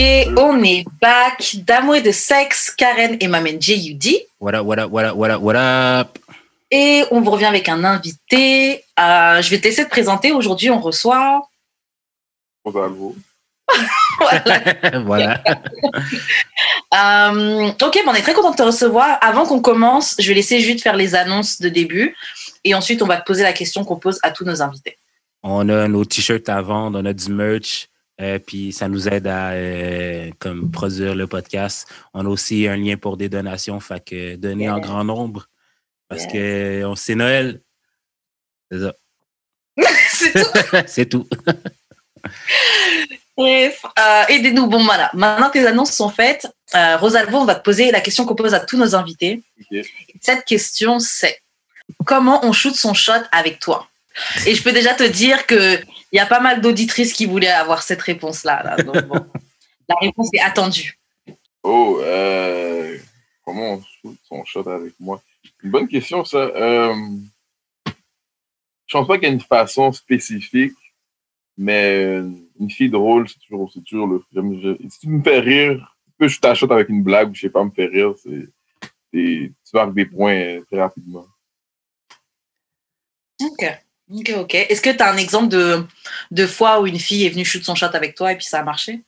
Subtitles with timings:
[0.00, 2.70] Ok, on est back d'amour et de sexe.
[2.70, 4.28] Karen et Mamen J.U.D.
[4.40, 6.18] What up, what up, what up, what up, what up?
[6.70, 8.82] Et on vous revient avec un invité.
[8.98, 10.32] Euh, je vais te laisser te présenter.
[10.32, 11.46] Aujourd'hui, on reçoit.
[12.64, 13.14] Rosalvo.
[14.18, 14.62] voilà.
[15.04, 15.44] voilà.
[16.94, 19.18] Euh, ok, bon, on est très content de te recevoir.
[19.20, 22.16] Avant qu'on commence, je vais laisser juste faire les annonces de début.
[22.64, 24.96] Et ensuite, on va te poser la question qu'on pose à tous nos invités.
[25.42, 27.89] On a nos t-shirts à vendre, on a du merch.
[28.20, 31.88] Euh, puis ça nous aide à euh, comme produire le podcast.
[32.14, 35.48] On a aussi un lien pour des donations, fait que donner en grand nombre.
[36.08, 36.32] Parce Yeah.
[36.32, 37.60] que on c'est Noël.
[38.70, 38.94] C'est ça.
[40.12, 40.82] C'est tout.
[40.86, 41.26] c'est tout.
[43.36, 44.66] Bref, euh, aidez-nous.
[44.66, 45.10] Bon, voilà.
[45.14, 48.34] Maintenant que les annonces sont faites, euh, Rosalvo, on va te poser la question qu'on
[48.34, 49.42] pose à tous nos invités.
[50.20, 51.40] Cette question, c'est
[52.04, 53.88] comment on shoot son shot avec toi?
[54.46, 57.82] Et je peux déjà te dire qu'il y a pas mal d'auditrices qui voulaient avoir
[57.82, 58.62] cette réponse-là.
[58.62, 58.82] là.
[58.82, 59.26] Donc, bon,
[59.88, 60.98] la réponse est attendue.
[61.62, 62.96] Oh, euh,
[63.44, 65.22] comment on shoot son shot avec moi?
[65.62, 66.38] Une bonne question, ça.
[66.38, 66.94] Euh,
[68.86, 70.72] je pense pas qu'il y ait une façon spécifique,
[71.56, 72.14] mais
[72.58, 74.22] une fille drôle, c'est toujours, c'est toujours le.
[74.32, 77.42] je- si tu me fais rire, tu peux shooter shot avec une blague ou je
[77.42, 78.48] sais pas, me faire rire, c'est,
[79.12, 81.26] c'est- tu marques des points euh, très rapidement.
[83.42, 83.64] Ok.
[84.12, 84.54] Ok, ok.
[84.54, 85.86] Est-ce que tu as un exemple de,
[86.30, 88.60] de fois où une fille est venue shoot son shot avec toi et puis ça
[88.60, 89.02] a marché?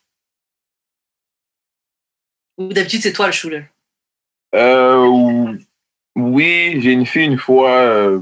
[2.58, 3.64] Ou d'habitude, c'est toi le shooter?
[4.54, 5.56] Euh, ou-
[6.14, 8.20] oui, j'ai une fille une fois, euh,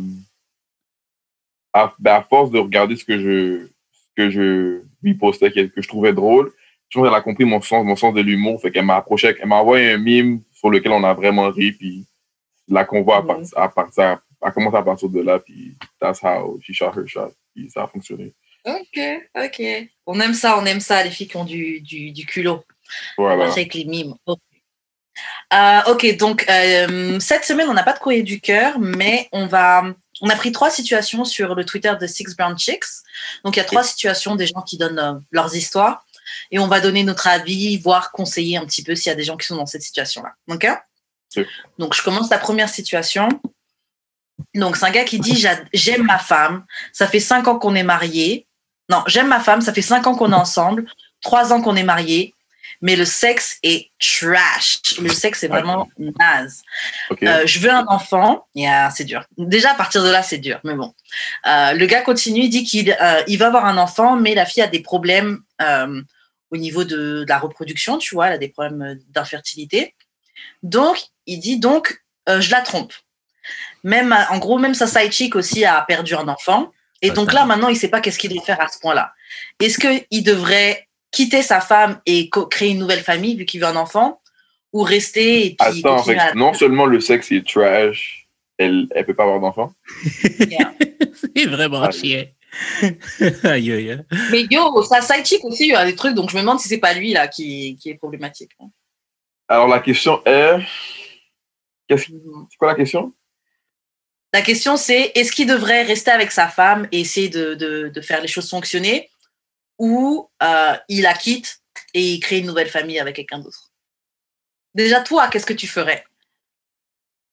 [1.72, 5.60] à, ben, à force de regarder ce que je, ce que je lui postais, que,
[5.66, 6.52] que je trouvais drôle,
[6.88, 9.36] je pense qu'elle a compris mon sens, mon sens de l'humour, fait qu'elle m'a approché,
[9.40, 12.06] elle m'a envoyé un mime sur lequel on a vraiment ri, puis
[12.68, 13.26] la convo a, Mhm.
[13.26, 17.06] parti- a, parti- a, commencé à partir de là, puis that's how she shot her
[17.06, 18.32] shot, puis ça a fonctionné.
[18.64, 19.00] Ok,
[19.36, 19.62] ok.
[20.06, 22.62] On aime ça, on aime ça, les filles qui ont du, du, du culot.
[23.16, 23.50] Voilà.
[23.50, 24.14] Avec les mimes.
[24.26, 24.38] Ok,
[25.52, 29.46] Euh, ok, donc euh, cette semaine, on n'a pas de courrier du cœur, mais on
[29.46, 29.84] va.
[30.22, 32.84] On a pris trois situations sur le Twitter de Six Brown Chicks.
[33.42, 36.04] Donc, il y a trois situations des gens qui donnent euh, leurs histoires.
[36.50, 39.24] Et on va donner notre avis, voire conseiller un petit peu s'il y a des
[39.24, 40.34] gens qui sont dans cette situation-là.
[40.48, 40.66] Ok?
[41.36, 41.46] Ok.
[41.78, 43.28] Donc, je commence la première situation.
[44.54, 46.64] Donc, c'est un gars qui dit J'a- J'aime ma femme.
[46.92, 48.46] Ça fait cinq ans qu'on est mariés.
[48.88, 49.60] Non, j'aime ma femme.
[49.60, 50.86] Ça fait cinq ans qu'on est ensemble.
[51.22, 52.34] Trois ans qu'on est mariés.
[52.82, 54.78] Mais le sexe est trash.
[55.02, 55.86] Le sexe est vraiment
[56.18, 56.62] naze.
[57.22, 58.46] Euh, je veux un enfant.
[58.54, 59.22] Yeah, c'est dur.
[59.36, 60.60] Déjà, à partir de là, c'est dur.
[60.64, 60.94] Mais bon.
[61.46, 64.46] Euh, le gars continue, il dit qu'il euh, il va avoir un enfant, mais la
[64.46, 66.00] fille a des problèmes euh,
[66.50, 69.94] au niveau de, de la reproduction, tu vois, elle a des problèmes d'infertilité.
[70.62, 72.94] Donc, il dit donc, je la trompe.
[73.82, 76.70] Même, en gros, même sa side chick aussi a perdu un enfant.
[77.02, 79.12] Et donc là, maintenant, il sait pas qu'est-ce qu'il doit faire à ce point-là.
[79.58, 83.76] Est-ce qu'il devrait quitter sa femme et créer une nouvelle famille vu qu'il veut un
[83.76, 84.20] enfant
[84.72, 89.06] ou rester et puis Attends, fait à- non seulement le sexe est trash, elle, elle
[89.06, 89.72] peut pas avoir d'enfant.
[91.34, 91.90] c'est vraiment Ah.
[91.90, 92.24] chiant.
[93.44, 94.00] aïe, aïe, aïe.
[94.32, 96.58] Mais yo, sa side chick aussi, il y a des trucs, donc je me demande
[96.60, 98.50] si c'est pas lui là qui, qui est problématique.
[99.48, 100.58] Alors la question est,
[101.88, 102.12] que- c'est
[102.58, 103.12] quoi la question?
[104.32, 108.00] La question c'est est-ce qu'il devrait rester avec sa femme et essayer de, de, de
[108.00, 109.10] faire les choses fonctionner
[109.78, 111.60] ou euh, il la quitte
[111.94, 113.70] et il crée une nouvelle famille avec quelqu'un d'autre?
[114.74, 116.04] Déjà, toi, qu'est-ce que tu ferais?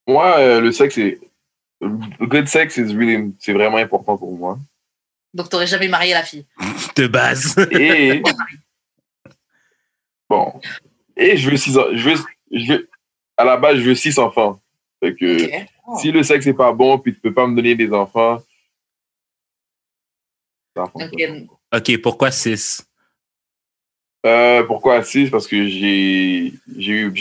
[0.08, 1.19] Moi, euh, le sexe est.
[1.80, 4.58] Le good sex is really, c'est vraiment important pour moi.
[5.35, 6.47] Donc, t'aurais jamais marié la fille?
[6.96, 7.56] De base.
[7.72, 8.24] Et.
[10.29, 10.59] bon.
[11.16, 12.16] Et je veux six en- je veux,
[12.52, 12.90] je veux,
[13.38, 14.59] à la base, je veux six enfants.
[15.00, 15.50] Fait que.
[15.88, 15.97] Oh.
[16.02, 18.41] si le sexe est pas bon, puis tu peux pas me donner des enfants.
[20.75, 22.02] Fonctionne Ok.
[22.02, 22.88] pourquoi 6?
[24.25, 25.30] Euh, pourquoi six?
[25.30, 26.52] Parce que j'ai,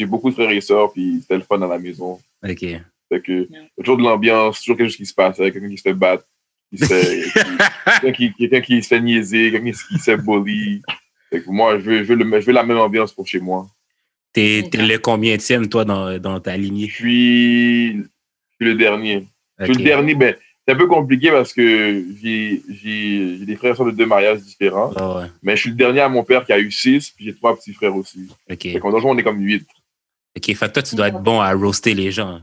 [0.06, 2.20] beaucoup de frères et sœurs, puis c'était le fun à la maison.
[2.42, 2.60] OK.
[3.08, 5.52] Fait que, il y a toujours de l'ambiance, toujours quelque chose qui se passe, avec
[5.54, 6.26] quelqu'un qui se fait battre,
[6.72, 10.82] quelqu'un qui, se fait niaiser, quelqu'un qui, qui se fait bully.
[11.30, 13.40] Fait que moi, je veux, je, veux le- je veux la même ambiance pour chez
[13.40, 13.68] moi.
[14.36, 16.90] T'es t'es le combienième, toi, dans, dans ta Je lignée?
[16.90, 19.26] suis, je suis le dernier.
[19.58, 20.36] Je suis le dernier, ben,
[20.68, 22.60] c'est un peu compliqué parce que j'ai,
[23.46, 25.30] des frères et de deux mariages différents, Ah ouais.
[25.42, 27.56] mais je suis le dernier à mon père qui a eu six, puis j'ai trois
[27.56, 28.28] petits frères aussi.
[28.50, 28.60] OK.
[28.60, 29.66] Fait qu'en on est comme huit.
[30.36, 32.42] OK, fait que toi, tu dois être bon à roaster les gens.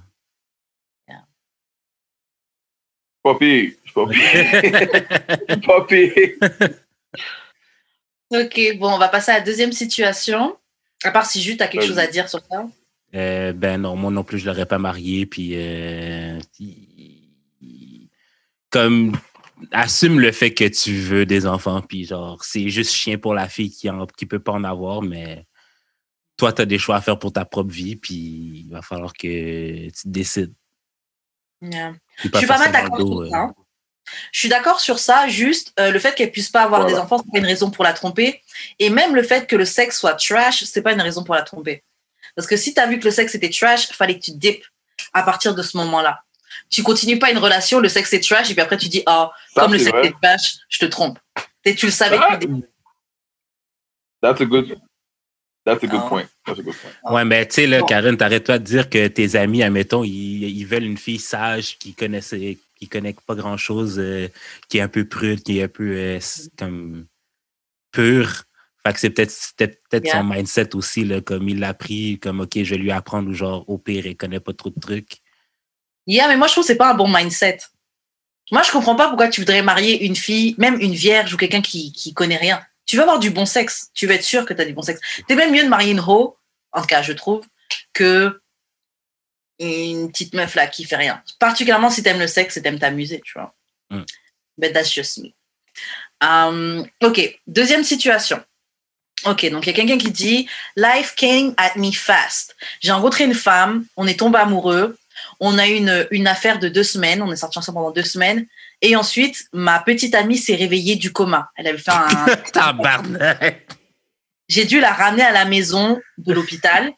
[3.22, 4.20] Pas pire, je suis pas pire,
[5.48, 6.80] je suis pas pire.
[8.32, 10.58] Ok, bon, on va passer à la deuxième situation.
[11.04, 12.68] À part si Jus, tu as quelque chose à dire sur ça?
[13.16, 15.26] Euh, ben non, moi non plus, je l'aurais pas marié.
[15.26, 16.40] Puis, euh,
[18.70, 19.16] comme,
[19.72, 21.82] assume le fait que tu veux des enfants.
[21.82, 25.02] Puis, genre, c'est juste chien pour la fille qui, en, qui peut pas en avoir,
[25.02, 25.46] mais
[26.38, 29.14] toi, tu as des choix à faire pour ta propre vie, puis il va falloir
[29.14, 30.54] que tu décides.
[31.62, 31.70] Je
[32.18, 33.54] suis pas mal d'accord sur ça.
[34.32, 37.18] Je suis d'accord sur ça, juste euh, le fait qu'elle puisse pas avoir des enfants,
[37.18, 38.42] c'est pas une raison pour la tromper.
[38.80, 41.42] Et même le fait que le sexe soit trash, c'est pas une raison pour la
[41.42, 41.84] tromper.
[42.36, 44.66] Parce que si tu as vu que le sexe était trash, fallait que tu dippes
[45.14, 46.24] à partir de ce moment-là.
[46.70, 49.28] Tu continues pas une relation, le sexe est trash, et puis après tu dis, oh,
[49.56, 51.20] comme le sexe est trash, je te trompe.
[51.66, 52.38] Et tu le savais ah,
[54.22, 54.80] That's a good,
[55.66, 56.08] that's a good ah.
[56.08, 56.30] point.
[56.46, 57.14] That's a good point.
[57.14, 60.66] Ouais, mais tu sais, là, Karen, t'arrêtes-toi de dire que tes amis, admettons, ils, ils
[60.66, 64.28] veulent une fille sage qui connaissait, qui connaît pas grand-chose, euh,
[64.68, 66.20] qui est un peu prude, qui est un peu euh,
[66.58, 67.06] comme
[67.92, 68.44] pur.
[68.86, 72.52] Fait que c'est peut-être peut-être son mindset aussi, là, comme il l'a pris, comme OK,
[72.56, 75.22] je vais lui apprendre, ou genre, au pire, il connaît pas trop de trucs.
[76.06, 77.60] Yeah, mais moi, je trouve que c'est pas un bon mindset.
[78.52, 81.62] Moi, je comprends pas pourquoi tu voudrais marier une fille, même une vierge ou quelqu'un
[81.62, 82.62] qui, qui connaît rien.
[82.86, 83.90] Tu veux avoir du bon sexe.
[83.94, 85.00] Tu veux être sûr que tu as du bon sexe.
[85.30, 86.36] C'est même mieux de marier une ho,
[86.74, 87.46] en tout cas, je trouve,
[87.94, 88.42] que
[89.64, 91.22] une petite meuf là qui fait rien.
[91.40, 93.54] Particulièrement si tu aimes le sexe et t'aimes t'amuser, tu vois.
[93.90, 94.04] Mm.
[94.58, 95.34] But that's just me.
[96.22, 98.44] Um, ok, deuxième situation.
[99.26, 102.56] Ok, donc il y a quelqu'un qui dit Life came at me fast.
[102.82, 104.98] J'ai rencontré une femme, on est tombé amoureux,
[105.40, 108.04] on a eu une, une affaire de deux semaines, on est sorti ensemble pendant deux
[108.04, 108.46] semaines,
[108.82, 111.50] et ensuite ma petite amie s'est réveillée du coma.
[111.56, 112.26] Elle avait fait un.
[114.50, 116.92] J'ai dû la ramener à la maison de l'hôpital.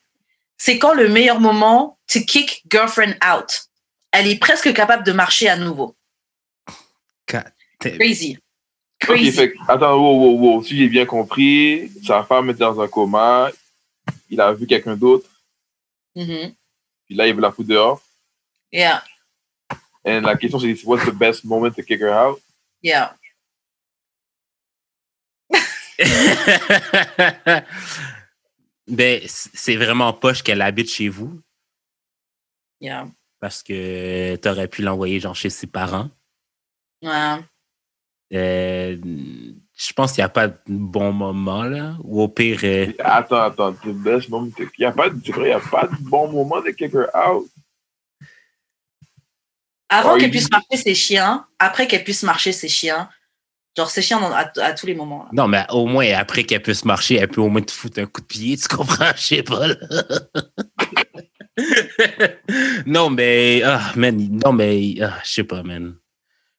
[0.58, 3.68] C'est quand le meilleur moment to kick girlfriend out.
[4.12, 5.96] Elle est presque capable de marcher à nouveau.
[7.80, 8.38] Crazy.
[9.00, 9.52] Crazy.
[9.68, 10.64] attends, wow, wow, wow.
[10.64, 13.52] Si j'ai bien compris, sa femme est dans un coma,
[14.30, 15.30] il a vu quelqu'un d'autre.
[16.16, 16.56] Mm-hmm.
[17.06, 18.02] Puis là, il veut la foutre dehors.
[18.72, 19.04] Yeah.
[20.06, 22.40] Et la question, c'est what's the best moment to kick her out?
[22.82, 23.14] Yeah.
[28.88, 31.42] ben, c'est vraiment poche qu'elle habite chez vous.
[32.80, 33.08] Yeah.
[33.40, 36.10] Parce que tu aurais pu l'envoyer genre chez ses parents.
[37.02, 37.40] Ouais.
[38.34, 38.98] Euh,
[39.78, 41.96] je pense qu'il n'y a pas de bon moment, là.
[42.04, 42.60] Ou au pire.
[42.64, 43.76] Euh, attends, attends.
[43.86, 47.48] Il n'y a, pas de, il a pas de bon moment de kick her out.
[49.90, 53.10] Avant qu'elle puisse marcher ses chiens, après qu'elle puisse marcher ses chiens,
[53.76, 55.28] genre ses chiens à, tous les moments.
[55.34, 58.06] Non, mais au moins, après qu'elle puisse marcher, elle peut au moins te foutre un
[58.06, 59.12] coup de pied, tu comprends?
[59.16, 59.68] Je sais pas,
[62.86, 65.96] non, mais, ah, man, non, mais, ah, je sais pas, man.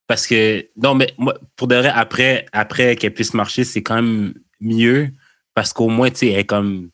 [0.07, 3.97] Parce que, non, mais moi, pour de vrai, après, après qu'elle puisse marcher, c'est quand
[3.97, 5.11] même mieux
[5.55, 6.91] parce qu'au moins, tu sais, elle est comme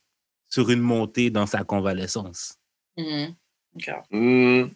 [0.49, 2.59] sur une montée dans sa convalescence.
[2.99, 3.35] Mm-hmm.
[4.11, 4.71] Mm.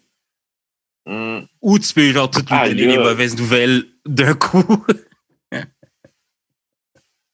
[1.05, 1.47] Mm.
[1.61, 4.85] Ou tu peux, genre, tout lui donner les mauvaises nouvelles d'un coup.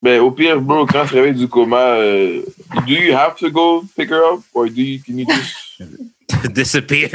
[0.03, 2.43] ben, au pire, bro, quand tu réveilles du coma, euh,
[2.85, 4.41] do you have to go pick her up?
[4.53, 7.09] Or do you, can you just disappear?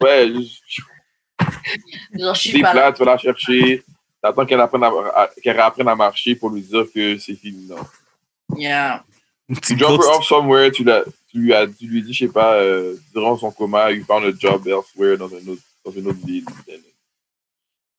[0.00, 0.82] ouais, je...
[2.18, 2.92] Genre, je suis pas là.
[2.92, 3.82] Tu vas la chercher.
[4.22, 7.66] T'attends qu'elle apprenne à, qu'elle apprenne à marcher pour lui dire que c'est fini.
[7.66, 7.76] Non.
[8.56, 9.04] Yeah.
[9.62, 12.32] Tu drop her off somewhere, tu, la, tu, lui, as, tu lui dis, je sais
[12.32, 16.08] pas, euh, durant son coma, you found a job elsewhere dans, un autre, dans une
[16.08, 16.46] autre ville.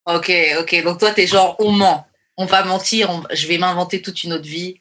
[0.04, 0.84] Ok, ok.
[0.84, 2.08] Donc toi, t'es genre, on ment.
[2.38, 4.80] On va mentir, on, je vais m'inventer toute une autre vie.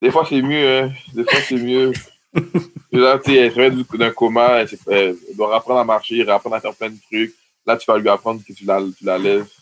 [0.00, 0.82] Des fois, c'est mieux.
[0.82, 0.92] Hein.
[1.12, 1.92] Des fois, c'est mieux.
[2.92, 6.74] là, tu sais, elle d'un coma, elle, elle, doit apprendre à marcher, apprendre à faire
[6.74, 7.34] plein de trucs.
[7.66, 9.56] Là, tu vas lui apprendre que tu la, tu la laisses.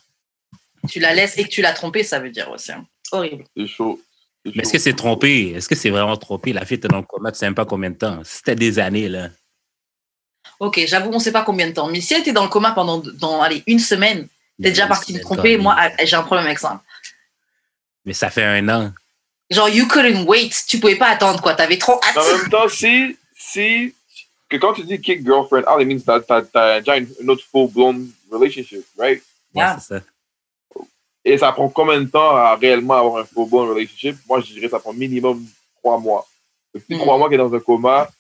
[0.89, 2.73] Tu la laisses et que tu l'as trompée, ça veut dire aussi.
[2.73, 2.87] Hein.
[3.11, 3.45] Horrible.
[3.57, 4.01] C'est chaud.
[4.45, 5.53] Mais est-ce que c'est trompé?
[5.57, 6.53] Est-ce que c'est vraiment trompé?
[6.53, 8.21] La fille était dans le coma, tu sais même pas combien de temps.
[8.25, 9.31] C'était des années, là.
[10.61, 11.89] Ok, j'avoue, on ne sait pas combien de temps.
[11.89, 14.29] Mais si elle était dans le coma pendant dans, allez, une semaine,
[14.63, 16.83] t'es déjà parti me tromper, moi, j'ai un problème avec ça.
[18.05, 18.93] Mais ça fait un an.
[19.51, 20.51] Genre, you couldn't wait.
[20.67, 21.55] Tu pouvais pas attendre, quoi.
[21.55, 22.17] T'avais trop hâte.
[22.17, 23.95] En même temps, si, si,
[24.49, 28.09] que quand tu dis kick girlfriend, all it means that t'as déjà une, autre full-blown
[28.31, 29.23] relationship, right?
[29.55, 29.79] Yeah.
[29.79, 30.01] c'est ça.
[31.25, 34.17] Et ça prend combien de temps à réellement avoir un full bon relationship?
[34.29, 35.45] Moi, je dirais que ça prend minimum
[35.79, 36.27] trois mois.
[36.75, 37.19] Depuis trois mm.
[37.19, 38.11] mois qu'il est dans un coma.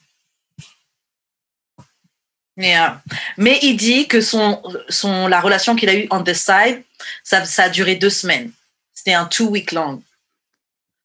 [2.57, 3.03] Yeah.
[3.37, 6.83] Mais il dit que son, son, la relation qu'il a eue on the side,
[7.23, 8.51] ça, ça a duré deux semaines.
[9.05, 10.03] C'était un two week long.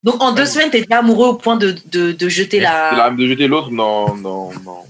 [0.04, 3.10] Donc en deux semaines, t'es déjà amoureux au point de, de, de jeter la.
[3.12, 4.86] De jeter l'autre, non, non, non.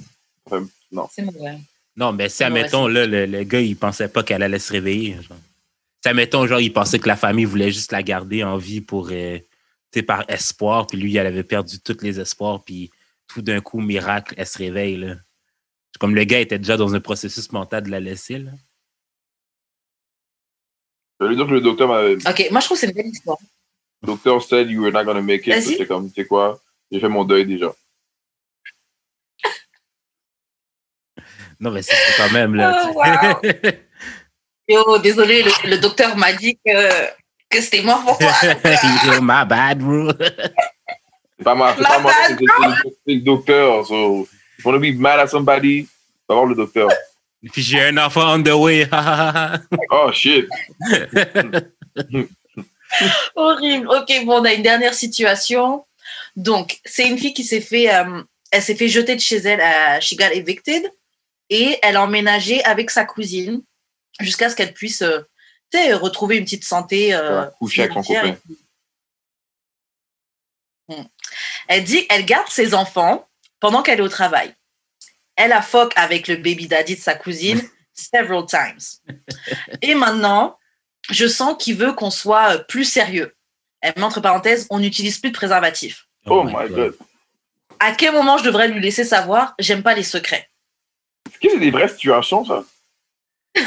[0.92, 1.10] non.
[1.12, 1.58] C'est mauvais.
[1.96, 5.16] Non, mais si, admettons, là, le, le, gars, il pensait pas qu'elle allait se réveiller.
[5.16, 5.38] Genre.
[6.04, 9.10] Ça, mettons, genre, il pensait que la famille voulait juste la garder en vie pour,
[9.12, 9.40] euh,
[10.08, 12.92] par espoir, puis lui, elle avait perdu tous les espoirs, puis
[13.28, 15.16] tout d'un coup, miracle, elle se réveille, là.
[16.00, 18.52] Comme le gars était déjà dans un processus mental de la laisser, là.
[21.20, 22.16] Le donc le docteur m'avait.
[22.16, 23.38] Ok, moi je trouve que c'est une belle histoire.
[24.02, 25.62] Le docteur said you were not gonna make it.
[25.62, 26.60] J'étais comme, tu sais quoi,
[26.92, 27.74] j'ai fait mon deuil déjà.
[31.60, 32.92] non, mais c'est quand même là.
[32.96, 33.04] Oh,
[34.68, 36.72] Yo, désolé, le, docteur m'a dit que,
[37.60, 38.20] c'était mort pour
[39.22, 40.12] my bad, bro.
[41.38, 43.88] c'est pas moi, c'est pas moi, c'est le docteur.
[43.88, 44.28] So,
[44.60, 45.88] if you want be mad at somebody,
[46.28, 46.90] va voir le docteur.
[47.52, 48.88] Puis j'ai un enfant on the way.
[49.92, 50.48] oh, shit.
[53.36, 53.88] Horrible.
[53.88, 55.86] Ok, bon, on a une dernière situation.
[56.36, 59.62] Donc, c'est une fille qui s'est fait, euh, elle s'est fait jeter de chez elle
[59.62, 60.92] à She Got Evicted
[61.50, 63.62] et elle a emménagé avec sa cousine
[64.20, 65.22] jusqu'à ce qu'elle puisse euh,
[65.98, 67.14] retrouver une petite santé.
[67.14, 68.38] Euh, coucher avec son copain.
[70.88, 71.04] Hmm.
[71.68, 73.28] Elle dit qu'elle garde ses enfants
[73.60, 74.54] pendant qu'elle est au travail.
[75.40, 77.62] Elle a fuck avec le baby daddy de sa cousine
[77.94, 79.00] several times.
[79.82, 80.58] Et maintenant,
[81.10, 83.34] je sens qu'il veut qu'on soit plus sérieux.
[83.80, 86.08] Elle met entre parenthèses, on n'utilise plus de préservatif.
[86.26, 86.94] Oh, oh my God.
[87.80, 90.50] À quel moment je devrais lui laisser savoir, j'aime pas les secrets.
[91.30, 92.66] Est-ce que c'est des vraies situations, ça?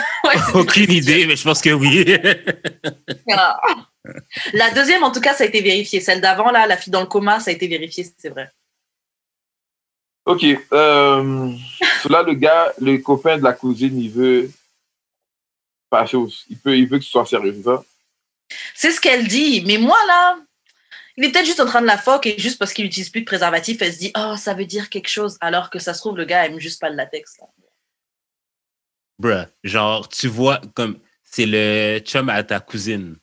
[0.54, 2.04] Aucune idée, mais je pense que oui.
[3.32, 3.58] Ah.
[4.52, 6.00] La deuxième, en tout cas, ça a été vérifié.
[6.00, 8.50] Celle d'avant, là, la fille dans le coma, ça a été vérifié, c'est vrai.
[10.24, 10.44] Ok.
[10.44, 11.52] Euh,
[12.08, 14.50] là, le gars, le copain de la cousine, il veut
[15.90, 16.44] pas chose.
[16.48, 17.84] Il, peut, il veut que tu sois sérieux, c'est ça?
[18.74, 19.62] C'est ce qu'elle dit.
[19.66, 20.38] Mais moi, là,
[21.16, 23.20] il est peut-être juste en train de la foque et juste parce qu'il n'utilise plus
[23.20, 25.36] de préservatif, elle se dit Oh, ça veut dire quelque chose.
[25.40, 27.38] Alors que ça se trouve, le gars aime juste pas le latex.
[27.38, 27.46] Là.
[29.18, 33.16] Bruh, genre, tu vois, comme c'est le chum à ta cousine.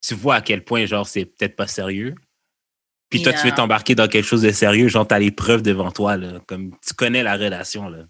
[0.00, 2.14] Tu vois à quel point, genre, c'est peut-être pas sérieux.
[3.10, 5.90] Puis toi, tu veux t'embarquer dans quelque chose de sérieux, genre, t'as les preuves devant
[5.90, 6.40] toi, là.
[6.46, 8.04] Comme tu connais la relation, là.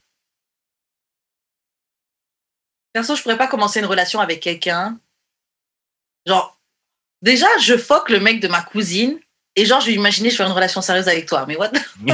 [2.93, 4.99] Perso, je pourrais pas commencer une relation avec quelqu'un.
[6.27, 6.59] Genre,
[7.23, 9.21] déjà, je foque le mec de ma cousine
[9.55, 11.45] et genre, je vais imaginer, je fais une relation sérieuse avec toi.
[11.47, 11.71] Mais what?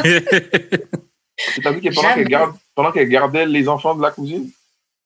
[1.62, 4.50] T'as vu que pendant qu'elle garde, pendant qu'elle gardait les enfants de la cousine?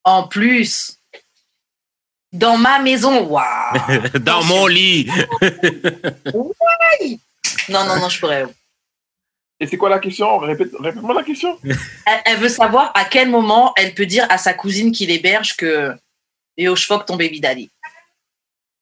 [0.03, 0.97] En plus.
[2.31, 4.09] Dans ma maison, waouh!
[4.19, 5.09] Dans mon lit!
[6.33, 7.19] oui!
[7.69, 8.45] Non, non, non, je pourrais.
[9.59, 10.37] Et c'est quoi la question?
[10.39, 11.59] Répète, moi la question.
[12.25, 15.93] Elle, veut savoir à quel moment elle peut dire à sa cousine qui l'héberge que
[16.59, 17.69] Yo, je fuck ton baby daddy.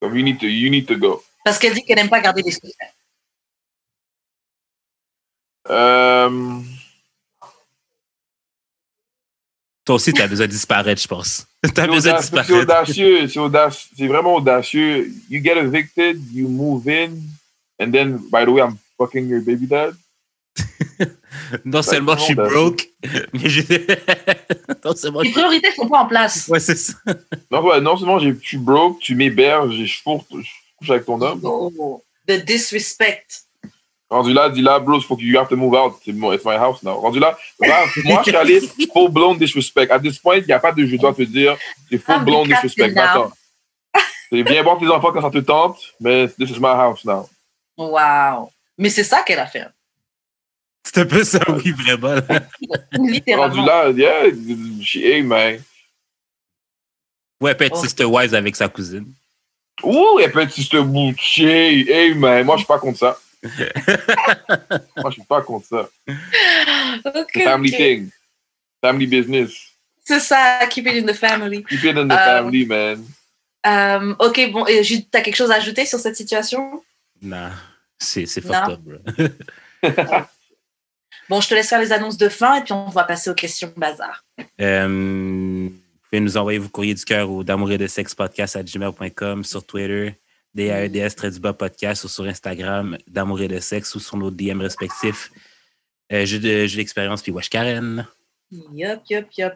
[0.01, 1.23] So you need to, you need to go.
[1.43, 2.93] Parce qu'elle dit qu'elle n'aime pas garder les secrets.
[5.69, 6.59] Euh...
[9.85, 11.47] Toi aussi, tu as besoin de disparaître, je pense.
[11.73, 12.47] Tu as besoin de disparaître.
[12.47, 15.11] C'est audacieux, c'est audacieux, c'est vraiment audacieux.
[15.29, 17.11] You get evicted, you move in,
[17.79, 19.95] and then, by the way, I'm fucking your baby dad.
[21.65, 22.87] non seulement je suis broke,
[23.33, 23.61] mais je...
[24.85, 26.47] non seulement Les priorités sont pas en place.
[26.47, 26.93] Ouais, c'est ça.
[27.51, 31.39] non, ouais, non seulement je suis broke, tu m'héberges, je couche avec ton homme.
[31.43, 33.43] Oh, the disrespect.
[34.09, 35.95] Rendu là, dis là, bro, faut que you have to move out.
[36.05, 36.93] It's my house now.
[36.93, 38.61] Rendu là, moi, je suis allé
[38.93, 39.91] full blown disrespect.
[39.91, 41.57] À this point, il n'y a pas de je dois te dire,
[41.89, 42.97] c'est full blown disrespect.
[42.97, 43.31] Attends.
[44.29, 47.27] C'est bien voir tes enfants quand ça te tente, mais this is my house now.
[47.77, 48.51] Wow.
[48.77, 49.67] Mais c'est ça qu'elle a fait.
[50.83, 52.15] C'est un peu ça, oui, vraiment.
[52.91, 53.63] Littéralement.
[53.63, 54.31] Rendu là, yeah,
[54.81, 55.61] she, hey, man.
[57.41, 57.83] Ouais, peut être oh.
[57.83, 59.13] Sister Wise avec sa cousine.
[59.83, 61.91] Ouh, elle peut être Sister Boucher.
[61.91, 63.17] Hey, man, moi, je suis pas contre ça.
[63.43, 65.89] Moi, je suis pas contre ça.
[67.05, 68.09] Okay, family thing.
[68.81, 69.51] Family business.
[70.03, 71.63] C'est ça, keep it in the family.
[71.63, 73.05] Keep it in the um, family, man.
[73.63, 76.81] Um, ok, bon, tu as quelque chose à ajouter sur cette situation?
[77.21, 77.49] Non,
[77.97, 78.97] c'est fucked up, bro.
[81.29, 83.35] bon, je te laisse faire les annonces de fin et puis on va passer aux
[83.35, 84.23] questions bazar.
[84.59, 88.55] Um, vous pouvez nous envoyer vos courriers du cœur au d'amour et de sexe podcast
[88.55, 90.15] à gmail.com sur Twitter,
[90.53, 94.31] DAEDS très du bas podcast ou sur Instagram d'amour et de sexe ou sur nos
[94.31, 95.31] DM respectifs.
[96.11, 98.07] Euh, jeu d'expérience puis Wash Karen.
[98.49, 99.53] Yop, yop, yop.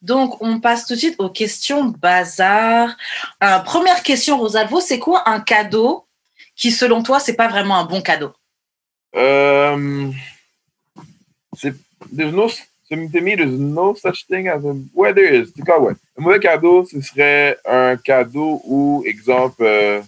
[0.00, 2.96] Donc, on passe tout de suite aux questions bazar.
[3.42, 6.06] Euh, première question, Rosalvo, c'est quoi un cadeau
[6.54, 8.32] qui, selon toi, c'est pas vraiment un bon cadeau?
[9.14, 10.10] Euh,
[12.10, 15.52] there's no, to me, there's no such thing as a, ouais, there is.
[15.64, 15.94] Cas, ouais.
[16.18, 20.02] Un mauvais cadeau, ce serait un cadeau où, exemple, euh,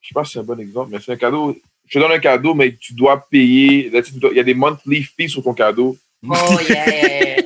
[0.00, 1.56] je sais pas si c'est un bon exemple, mais c'est un cadeau.
[1.86, 3.90] Je te donne un cadeau, mais tu dois payer.
[3.92, 5.96] Il y a des monthly fees sur ton cadeau.
[6.28, 7.42] Oh, yeah.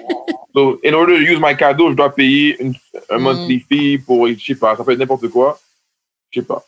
[0.54, 2.59] So, in order to use my cadeau, je dois payer
[3.11, 3.23] un mm.
[3.23, 5.59] monthly fee pour, je sais pas, ça peut être n'importe quoi.
[6.30, 6.64] Je sais pas.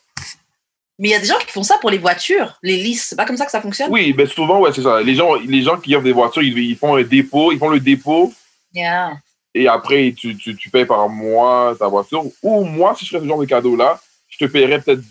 [0.99, 3.05] Mais il y a des gens qui font ça pour les voitures, les listes.
[3.09, 3.91] C'est pas comme ça que ça fonctionne?
[3.91, 5.01] Oui, ben souvent, ouais, c'est ça.
[5.01, 7.79] Les gens, les gens qui offrent des voitures, ils, font un dépôt, ils font le
[7.79, 8.31] dépôt.
[8.73, 9.17] Yeah.
[9.55, 12.23] Et après, tu, tu, tu payes par mois ta voiture.
[12.41, 15.03] Ou moi, si je ferais ce genre de cadeau-là, je te paierais peut-être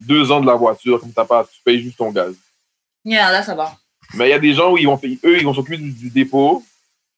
[0.00, 2.34] deux ans de la voiture, comme t'as pas, tu payes juste ton gaz.
[3.04, 3.76] Yeah, là, ça va.
[4.14, 6.62] Mais il y a des gens où ils vont eux, ils vont s'occuper du, dépôt,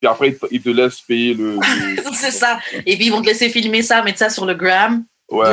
[0.01, 1.59] puis après, ils te, laissent payer le.
[2.15, 2.59] c'est ça.
[2.87, 5.05] Et puis, ils vont te laisser filmer ça, mettre ça sur le gram.
[5.31, 5.47] Ouais.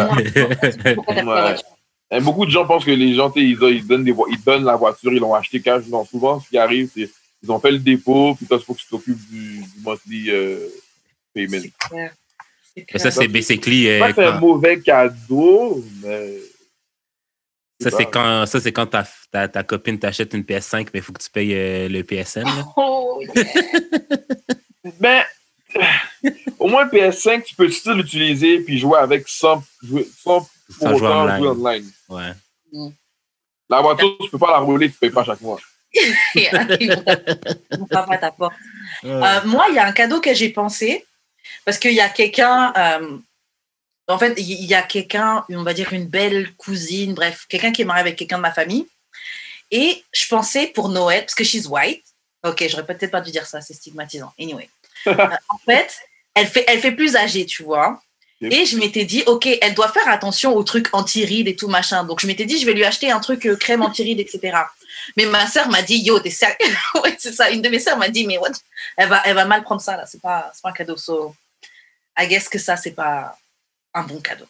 [2.09, 4.77] Et beaucoup de gens pensent que les gens, ils, ils, donnent des, ils donnent la
[4.77, 5.83] voiture, ils l'ont acheté cash.
[5.87, 7.09] Non, souvent, ce qui arrive, c'est
[7.43, 10.31] ils ont fait le dépôt, puis toi, il faut que tu t'occupes du, du monthly
[10.31, 10.57] euh,
[11.33, 11.61] payment.
[12.95, 13.89] Ça, c'est basically.
[13.89, 16.37] Euh, c'est un mauvais cadeau, mais.
[17.79, 21.01] Ça, c'est quand, ça, c'est quand ta, ta, ta copine t'achète une PS5, mais il
[21.01, 22.43] faut que tu payes euh, le PSN.
[22.75, 23.22] Oh,
[25.00, 25.24] ben,
[26.57, 29.63] au moins PS5, tu peux still l'utiliser puis jouer avec sans,
[30.24, 30.48] sans,
[30.79, 31.38] pour jouer online.
[31.38, 31.91] Jouer online.
[32.10, 32.31] Ouais.
[32.72, 32.89] Mm.
[33.69, 35.60] La voiture, tu ne peux pas la rouler, tu ne payes pas chaque mois.
[39.03, 41.05] Euh, moi, il y a un cadeau que j'ai pensé
[41.65, 42.74] parce qu'il y a quelqu'un.
[42.75, 43.17] Euh,
[44.07, 47.81] en fait, il y a quelqu'un, on va dire une belle cousine, bref, quelqu'un qui
[47.81, 48.87] est marié avec quelqu'un de ma famille.
[49.69, 52.03] Et je pensais pour Noël, parce que she's white.
[52.45, 54.33] Ok, j'aurais peut-être pas dû dire ça, c'est stigmatisant.
[54.39, 54.69] Anyway.
[55.07, 55.95] Euh, en fait,
[56.33, 58.01] elle fait, elle fait plus âgée, tu vois.
[58.41, 62.03] Et je m'étais dit, OK, elle doit faire attention aux trucs anti-rides et tout machin.
[62.03, 64.57] Donc, je m'étais dit, je vais lui acheter un truc crème anti-rides, etc.
[65.15, 66.55] Mais ma sœur m'a dit, yo, t'es sérieux?
[67.01, 67.49] Ouais, c'est ça.
[67.51, 68.51] Une de mes sœurs m'a dit, mais what?
[68.97, 70.05] Elle va, elle va mal prendre ça, là.
[70.05, 70.97] C'est pas, pas un cadeau.
[70.97, 71.33] So,
[72.17, 73.37] I guess que ça, c'est pas
[73.97, 74.45] un bon cadeau.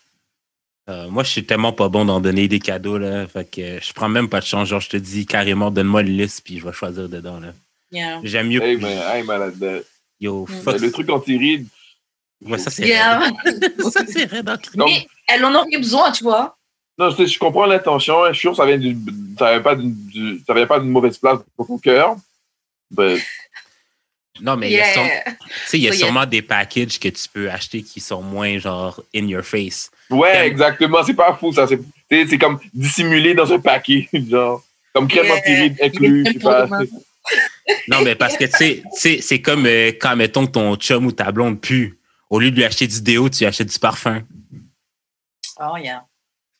[0.89, 3.27] Euh, moi, je suis tellement pas bon d'en donner des cadeaux, là.
[3.27, 4.69] Fait que je prends même pas de chance.
[4.69, 7.53] Genre, je te dis carrément, donne-moi une liste, puis je vais choisir dedans, là.
[8.23, 8.61] J'aime mieux.
[8.61, 9.83] Hey, man, hey, malade.
[10.19, 10.61] Yo, mm.
[10.63, 10.79] fuck.
[10.79, 11.67] Le truc anti-ride.
[12.45, 13.19] Ouais, ça, c'est yeah.
[13.91, 14.29] ça, c'est
[14.75, 16.55] Mais elle en aurait besoin, tu vois.
[16.97, 18.27] Non, je, je comprends l'intention.
[18.27, 20.89] Je suis sûr que ça vient d'une, ça vient pas d'une, ça vient pas d'une
[20.89, 22.15] mauvaise place pour ton cœur.
[24.41, 27.99] Non, mais il y a, y a sûrement des packages que tu peux acheter qui
[27.99, 29.89] sont moins genre in your face.
[30.09, 31.03] Ouais, exactement.
[31.03, 31.67] C'est pas fou, ça.
[31.67, 34.63] C'est, c'est comme dissimulé dans un paquet, genre.
[34.93, 35.85] Comme crème yeah.
[35.85, 36.25] inclus.
[37.87, 41.31] non, mais parce que tu sais, c'est comme euh, quand, mettons, ton chum ou ta
[41.31, 41.99] blonde pue.
[42.29, 44.21] Au lieu de lui acheter du déo, tu lui achètes du parfum.
[45.59, 46.03] Oh, yeah.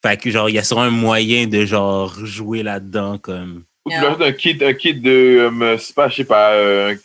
[0.02, 3.64] Fait que, genre, il y a sûrement un moyen de, genre, jouer là-dedans, comme.
[3.86, 6.96] Ou tu leur un kit, un kit de, um, pas, je sais pas, euh,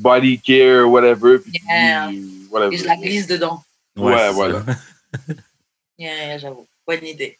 [0.00, 1.38] body care, whatever.
[1.38, 2.10] Puis, yeah.
[2.50, 2.74] whatever.
[2.74, 3.62] Et je la glisse dedans.
[3.96, 4.64] Ouais, ouais voilà.
[5.98, 6.66] yeah, j'avoue.
[6.86, 7.38] Bonne idée.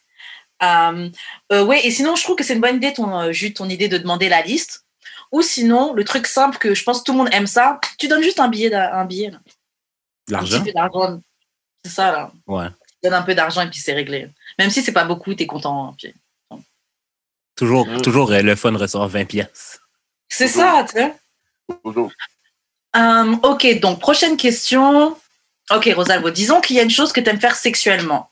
[0.60, 1.10] Um,
[1.52, 3.68] euh, ouais, et sinon, je trouve que c'est une bonne idée, ton, euh, juste ton
[3.68, 4.84] idée de demander la liste.
[5.32, 8.08] Ou sinon, le truc simple que je pense que tout le monde aime ça, tu
[8.08, 8.74] donnes juste un billet.
[8.74, 9.32] Un billet
[10.28, 10.62] L'argent?
[11.84, 12.32] C'est ça, là.
[12.46, 12.68] Ouais.
[12.68, 14.28] Tu donnes un peu d'argent et puis c'est réglé.
[14.58, 15.94] Même si c'est pas beaucoup, tu es content.
[15.96, 16.14] Puis...
[17.56, 19.80] Toujours, toujours euh, le fun ressort 20 pièces.
[20.28, 21.14] C'est ça, tu sais.
[21.84, 22.10] Toujours.
[22.94, 25.16] Um, ok, donc prochaine question.
[25.70, 28.30] Ok, Rosalvo, disons qu'il y a une chose que tu aimes faire sexuellement.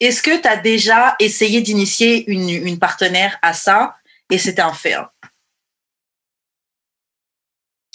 [0.00, 3.96] Est-ce que tu as déjà essayé d'initier une, une, partenaire à ça
[4.30, 4.96] et c'était un fait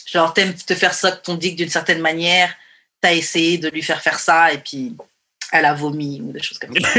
[0.05, 2.53] Genre, t'aimes te faire ça ton dick d'une certaine manière,
[3.01, 4.95] tu as essayé de lui faire faire ça et puis
[5.51, 6.89] elle a vomi ou des choses comme ça.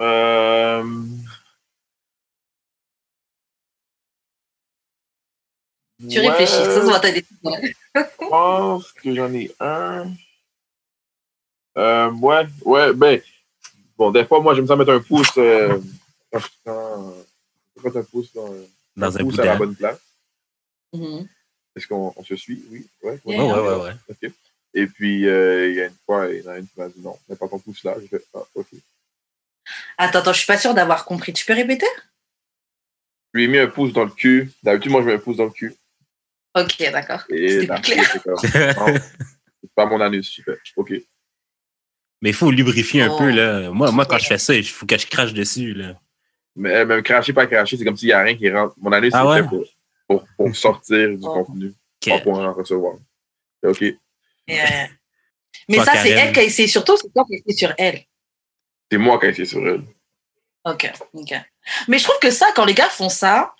[0.00, 0.84] euh...
[6.10, 7.24] Tu réfléchis, ça, ça va t'aider.
[7.94, 10.10] Je pense que j'en ai un.
[11.76, 13.20] Euh, ouais, ouais, ben,
[13.96, 15.78] bon, des fois, moi, j'aime ça mettre un pouce, euh,
[17.82, 18.52] mettre un pouce dans,
[18.96, 20.00] dans un, pouce à la bonne place.
[20.94, 21.26] Mm-hmm.
[21.76, 22.62] Est-ce qu'on on se suit?
[22.70, 23.18] Oui, ouais.
[23.24, 23.76] Ouais, ouais, ouais.
[23.84, 24.32] ouais, OK.
[24.74, 26.88] Et puis, euh, il y a une fois, il y en a une qui m'a
[26.88, 27.94] dit non, mets pas ton pouce là.
[28.00, 28.66] Je fais, ah, OK.
[29.96, 31.32] Attends, attends, je suis pas sûr d'avoir compris.
[31.32, 31.86] Tu peux répéter?
[33.32, 34.50] Je lui ai mis un pouce dans le cul.
[34.62, 35.74] D'habitude, moi, je mets un pouce dans le cul.
[36.54, 37.24] Ok, d'accord.
[37.30, 37.66] Et c'est
[39.74, 40.34] pas mon anus.
[40.36, 40.92] Je fais, OK.
[42.20, 43.18] Mais il faut lubrifier un oh.
[43.18, 43.70] peu, là.
[43.70, 45.94] Moi, moi, quand je fais ça, il faut que je crache dessus, là.
[46.54, 48.74] Mais même cracher, pas cracher, c'est comme s'il n'y a rien qui rentre.
[48.78, 49.48] Mon anus, ah c'est fait
[50.06, 51.44] pour, pour, sortir du oh.
[51.44, 51.72] contenu,
[52.06, 52.96] pas pour en recevoir.
[53.64, 53.82] OK.
[53.82, 53.92] Euh,
[55.68, 57.74] mais ça, c'est elle qui a essayé sur toi, c'est toi qui as essayé sur
[57.78, 58.02] elle?
[58.90, 59.82] C'est moi qui ai essayé sur elle.
[60.64, 61.34] OK, OK.
[61.88, 63.54] Mais je trouve que ça, quand les gars font ça,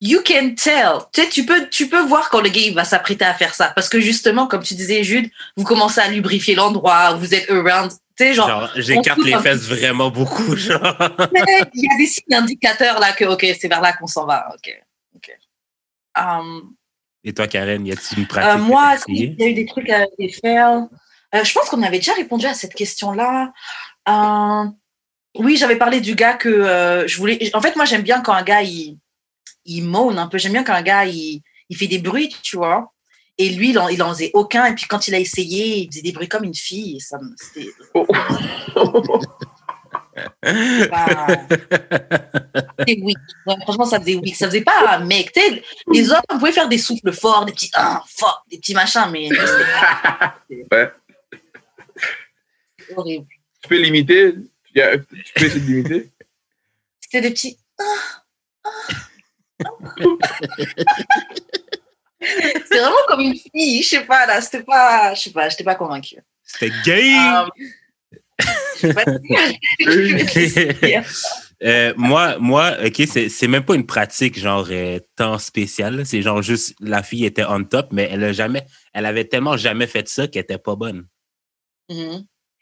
[0.00, 1.06] you can tell.
[1.12, 3.54] Tu sais, tu peux, tu peux voir quand le gars il va s'apprêter à faire
[3.54, 3.72] ça.
[3.74, 7.90] Parce que justement, comme tu disais, Jude, vous commencez à lubrifier l'endroit, vous êtes around.
[7.90, 8.48] Tu sais, genre.
[8.48, 10.80] genre J'écarte les fesses vraiment beaucoup, genre.
[11.74, 14.48] il y a des signes indicateurs là que, OK, c'est vers là qu'on s'en va.
[14.54, 14.82] OK.
[15.16, 15.30] OK.
[16.18, 16.74] Um,
[17.22, 18.50] et toi, Karen, y a-t-il une pratique?
[18.50, 20.06] Euh, moi, il y a eu des trucs à
[20.42, 20.86] faire?
[21.34, 23.52] Euh, je pense qu'on avait déjà répondu à cette question-là.
[24.08, 24.64] Euh,
[25.36, 27.50] oui, j'avais parlé du gars que je voulais.
[27.54, 28.98] En fait, moi, j'aime bien quand un gars il,
[29.64, 30.38] il moan un peu.
[30.38, 32.92] J'aime bien quand un gars il, il fait des bruits, tu vois.
[33.38, 34.66] Et lui, il en, il en faisait aucun.
[34.66, 36.96] Et puis quand il a essayé, il faisait des bruits comme une fille.
[36.96, 37.70] Et ça, c'était.
[37.94, 38.06] Oh.
[42.86, 43.14] oui.
[43.62, 44.32] franchement, ça faisait oui.
[44.32, 45.32] Ça faisait pas un mec.
[45.90, 49.30] les hommes pouvaient faire des souffles forts, des petits ah, forts, des petits machins, mais
[50.72, 50.92] ouais.
[52.94, 53.26] horrible.
[53.62, 54.34] Tu peux limiter?
[54.74, 54.82] Tu
[55.34, 56.10] peux essayer de limiter?
[57.00, 57.58] C'était des petits.
[57.78, 57.84] Ah,
[58.64, 58.70] ah,
[62.20, 65.64] c'est vraiment comme une fille, je sais pas là, c'était pas, je sais pas, j'étais
[65.64, 66.22] pas convaincue.
[66.42, 67.14] C'était gay.
[71.62, 76.06] Euh, moi, moi, ok, c'est même pas une pratique genre euh, tant spéciale.
[76.06, 79.56] C'est genre juste la fille était on top, mais elle a jamais, elle avait tellement
[79.56, 81.06] jamais fait ça qu'elle était pas bonne.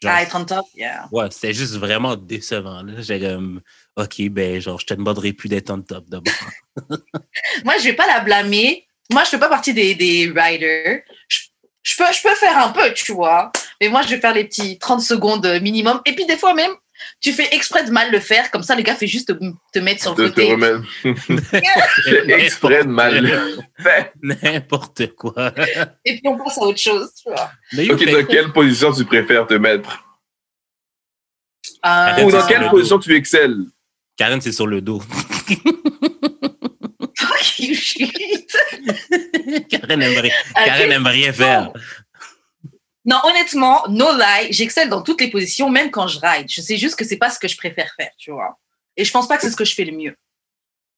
[0.05, 1.07] Ah, être on top, yeah.
[1.11, 2.83] Ouais, c'était juste vraiment décevant.
[2.99, 3.61] J'ai comme,
[3.99, 6.33] ok, ben genre, je te demanderai plus d'être on top d'abord.
[7.65, 8.87] moi, je vais pas la blâmer.
[9.11, 11.01] Moi, je fais pas partie des, des riders.
[11.29, 13.51] je, peux, je peux faire un peu, tu vois.
[13.81, 16.01] Mais moi, je vais faire les petits 30 secondes minimum.
[16.05, 16.71] Et puis, des fois même,
[17.21, 18.51] tu fais exprès de mal le faire.
[18.51, 19.33] Comme ça, le gars fait juste
[19.73, 20.55] te, mettre sur le côté.
[21.03, 24.11] Te exprès de mal le faire.
[24.21, 25.53] N'importe quoi.
[26.05, 27.51] Et puis, on passe à autre chose, tu vois.
[27.93, 30.05] ok, dans quelle position tu préfères te mettre?
[31.85, 33.65] Euh, Ou dans quelle position tu excelles?
[34.19, 35.01] Karen, c'est sur le dos.
[39.69, 41.71] Karen aimerait, Karen aimerait rien faire.
[43.05, 46.47] Non, honnêtement, no lie, j'excelle dans toutes les positions, même quand je ride.
[46.49, 48.59] Je sais juste que c'est pas ce que je préfère faire, tu vois.
[48.97, 50.17] Et je pense pas que c'est ce que je fais le mieux.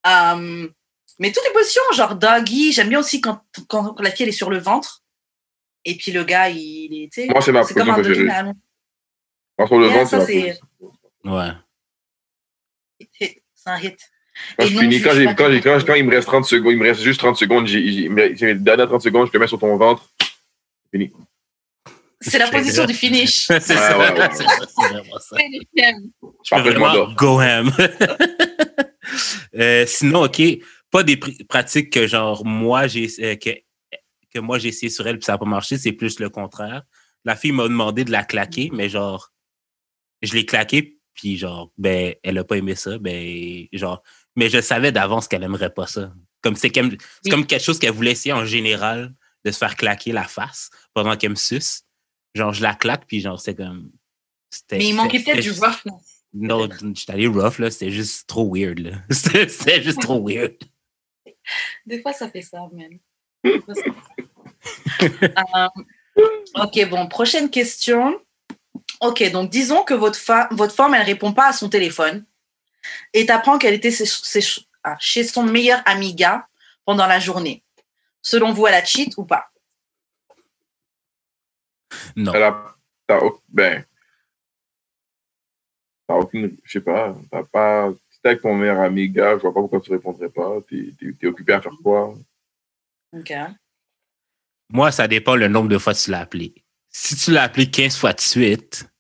[0.08, 0.68] Euh,
[1.20, 4.32] mais toutes les positions, genre doggy, j'aime bien aussi quand, quand, la fille elle est
[4.32, 5.04] sur le ventre.
[5.86, 7.30] Et puis le gars, il, est.
[7.30, 8.54] Moi, c'est ma position comme un préférée.
[9.60, 10.60] Moi, sur le ventre, c'est.
[11.24, 11.52] Ouais.
[13.63, 14.00] C'est un hit.
[14.58, 17.19] Quand, je finis, quand, quand, quand, il me reste 30 secondes, il me reste juste
[17.19, 20.10] 30 secondes, j'ai les dernières 30 secondes, je te mets sur ton ventre.
[20.91, 21.12] Fini.
[22.21, 23.45] C'est la position du finish.
[23.47, 23.97] c'est ça.
[23.97, 25.38] Ouais, ouais, c'est vraiment ça.
[26.43, 27.71] Je go ham.
[29.56, 30.41] euh, sinon, OK,
[30.89, 33.50] pas des pratiques que genre moi j'ai euh, que,
[34.34, 36.84] que moi j'ai essayé sur elle puis ça n'a pas marché, c'est plus le contraire.
[37.26, 39.32] La fille m'a demandé de la claquer, mais genre
[40.21, 44.02] je l'ai claqué puis genre ben elle a pas aimé ça, ben genre
[44.36, 46.14] mais je savais d'avance qu'elle aimerait pas ça.
[46.42, 46.98] Comme c'est comme,
[47.30, 49.14] comme quelque chose qu'elle voulait essayer en général
[49.46, 51.84] de se faire claquer la face pendant qu'elle me suce.
[52.34, 53.92] Genre, je la claque, puis genre, c'est comme.
[54.72, 56.00] Mais il manquait peut-être du rough, non?
[56.34, 57.70] Non, j'étais allé rough, là.
[57.70, 58.92] C'était juste trop weird, là.
[59.10, 60.56] C'était juste trop weird.
[61.86, 63.00] Des fois, ça fait ça, même.
[65.02, 65.68] Euh,
[66.56, 68.20] ok, bon, prochaine question.
[69.02, 70.20] Ok, donc disons que votre,
[70.54, 72.24] votre femme, elle répond pas à son téléphone
[73.14, 73.94] et t'apprends qu'elle était
[74.84, 76.48] ah, chez son meilleur ami gars
[76.86, 77.64] pendant la journée.
[78.22, 79.52] Selon vous, elle a cheat ou pas?
[82.16, 82.32] Non.
[82.34, 82.76] Elle a,
[83.50, 83.84] ben,
[86.08, 89.42] t'as aucune, je sais pas, t'as pas, si t'es avec ton meilleur ami, gars, je
[89.42, 90.60] vois pas pourquoi tu répondrais pas.
[90.70, 92.14] T'es, es, occupé à faire quoi?
[93.14, 93.34] OK.
[94.70, 96.54] Moi, ça dépend le nombre de fois que tu l'as appelé.
[96.90, 98.90] Si tu l'as appelé 15 fois de suite,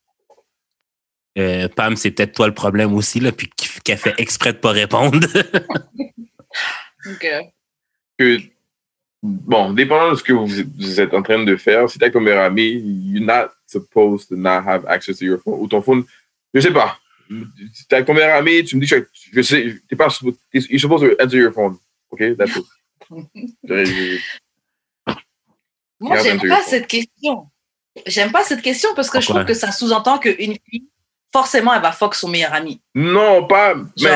[1.37, 3.49] euh, Pam, c'est peut-être toi le problème aussi, là, puis
[3.83, 5.19] qu'elle fait exprès de pas répondre.
[7.05, 7.27] OK.
[8.17, 8.39] Que
[9.23, 12.81] bon, dépendant de ce que vous, êtes en train de faire, si ton meilleur ami,
[13.05, 15.59] you're not supposed to not have access to your phone.
[15.59, 16.03] Ou ton phone,
[16.53, 16.99] je sais pas.
[17.73, 20.09] Si ton meilleur ami, tu me dis que je sais, t'es pas,
[20.53, 21.77] you're supposed to answer your phone.
[22.11, 22.35] OK?
[22.37, 22.65] That's it.
[25.99, 27.47] Moi, j'aime pas cette question.
[28.05, 30.87] J'aime pas cette question parce que je trouve que ça sous-entend qu'une fille,
[31.31, 32.81] forcément, elle va fuck son meilleur ami.
[32.95, 33.75] Non, pas.
[33.75, 34.09] mais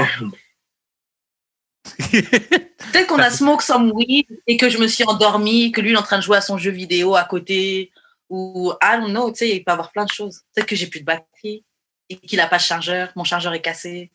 [2.11, 5.93] Peut-être qu'on a smoke some weed et que je me suis endormie, que lui il
[5.93, 7.91] est en train de jouer à son jeu vidéo à côté,
[8.29, 10.41] ou I don't know, tu sais, il peut y avoir plein de choses.
[10.53, 11.63] Peut-être que j'ai plus de batterie
[12.09, 14.11] et qu'il n'a pas de chargeur, mon chargeur est cassé.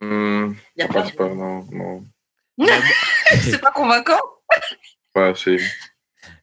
[0.00, 2.04] Hmm, il y a pas, pas, non, non.
[3.26, 4.20] c'est pas convaincant.
[5.12, 5.58] Pas c'est.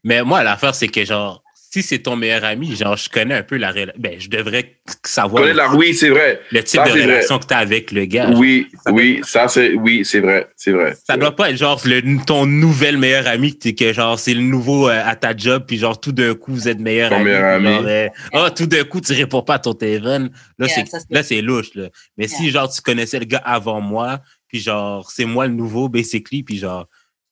[0.03, 3.43] Mais moi, l'affaire, c'est que genre, si c'est ton meilleur ami, genre, je connais un
[3.43, 3.93] peu la relation.
[3.99, 5.45] Ben, je devrais savoir.
[5.53, 5.71] La...
[5.75, 6.41] Oui, c'est vrai.
[6.51, 8.32] Le type de relation que tu as avec le gars.
[8.32, 10.95] Oui, oui, ça, c'est, oui, c'est vrai, c'est vrai.
[11.08, 14.89] Ça doit pas être genre le, ton nouvel meilleur ami, que genre, c'est le nouveau
[14.89, 17.67] euh, à ta job, puis genre, tout d'un coup, vous êtes meilleur ton Meilleur ami.
[17.67, 20.32] Euh, oh, tout d'un coup, tu réponds pas à ton téléphone.
[20.58, 21.89] Là, c'est, là, c'est louche, là.
[22.17, 25.88] Mais si, genre, tu connaissais le gars avant moi, puis genre, c'est moi le nouveau,
[25.88, 26.88] basically, puis genre,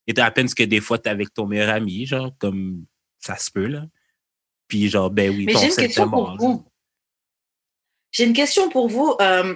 [0.06, 2.84] et à peine ce que des fois, t'es avec ton meilleur ami, genre, comme
[3.20, 3.82] ça se peut, là.
[4.68, 6.64] Puis genre, ben oui, Mais j'ai une question pour vous.
[8.12, 9.16] J'ai une question pour vous.
[9.22, 9.56] Euh,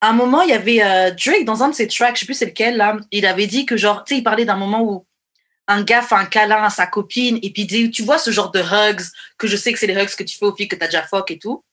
[0.00, 2.26] à un moment, il y avait euh, Drake dans un de ses tracks, je sais
[2.26, 4.82] plus c'est lequel, là, il avait dit que genre, tu sais, il parlait d'un moment
[4.82, 5.06] où
[5.68, 8.50] un gars fait un câlin à sa copine et puis dit, tu vois ce genre
[8.50, 9.02] de hugs,
[9.38, 10.86] que je sais que c'est les hugs que tu fais aux filles que tu as
[10.86, 11.64] déjà fuck et tout.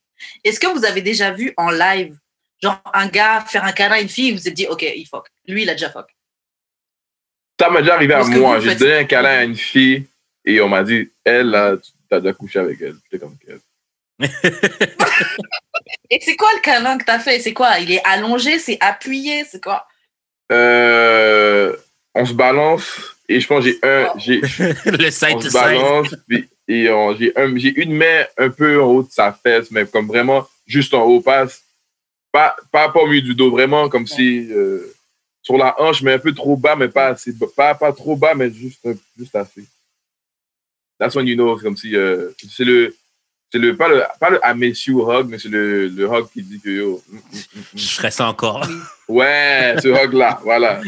[0.43, 2.17] Est-ce que vous avez déjà vu en live
[2.61, 5.05] Genre, un gars faire un câlin à une fille, vous vous êtes dit, OK, il
[5.05, 5.27] fuck.
[5.47, 6.07] Lui, il a déjà fuck.
[7.59, 8.59] Ça m'est déjà arrivé à moi.
[8.59, 10.07] J'ai donné un câlin à une fille
[10.45, 12.95] et on m'a dit, elle, là, tu as déjà couché avec elle.
[13.03, 13.37] J'étais comme,
[16.09, 17.39] et c'est quoi le câlin que t'as fait?
[17.39, 17.79] C'est quoi?
[17.79, 19.87] Il est allongé, c'est appuyé, c'est quoi?
[20.51, 21.75] Euh,
[22.13, 24.13] On se balance et je pense que j'ai un.
[24.17, 24.41] J'ai,
[24.85, 28.85] le side on se balance puis, et j'ai, un, j'ai une main un peu en
[28.85, 31.47] haut de sa fesse, mais comme vraiment juste en haut, pas,
[32.31, 34.93] pas, pas, au milieu du dos, vraiment comme si euh,
[35.41, 38.33] sur la hanche, mais un peu trop bas, mais pas assez, pas, pas trop bas,
[38.33, 39.65] mais juste, juste assez.
[41.03, 42.95] That's when you know, comme si euh, c'est le
[43.51, 46.29] c'est le pas le pas le I miss you hug, mais c'est le, le hug
[46.31, 47.03] qui dit que yo.
[47.09, 48.65] Mm, mm, mm, je ferais ça encore.
[49.09, 50.79] Ouais, ce hug là, voilà.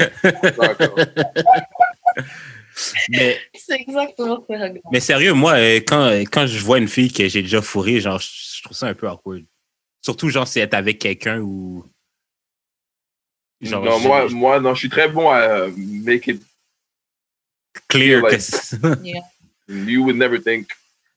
[3.09, 4.81] mais c'est exactement ce hug.
[4.89, 8.21] Mais sérieux, moi, euh, quand, quand je vois une fille que j'ai déjà fourrée, genre,
[8.21, 9.43] je trouve ça un peu awkward.
[10.01, 11.83] Surtout, genre, si elle est avec quelqu'un ou.
[13.59, 16.41] Genre, non, moi, moi, non, je suis très bon à make it
[17.89, 18.21] clear.
[18.21, 18.41] Like,
[19.03, 19.21] yeah.
[19.67, 20.67] You would never think.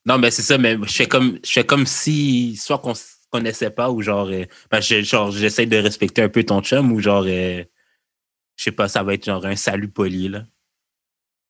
[0.05, 3.03] Non, mais c'est ça, mais je fais comme, je fais comme si, soit qu'on se
[3.29, 6.99] connaissait pas ou genre, euh, ben, genre j'essaie de respecter un peu ton chum ou
[6.99, 7.63] genre, euh,
[8.57, 10.43] je sais pas, ça va être genre un salut poli, là.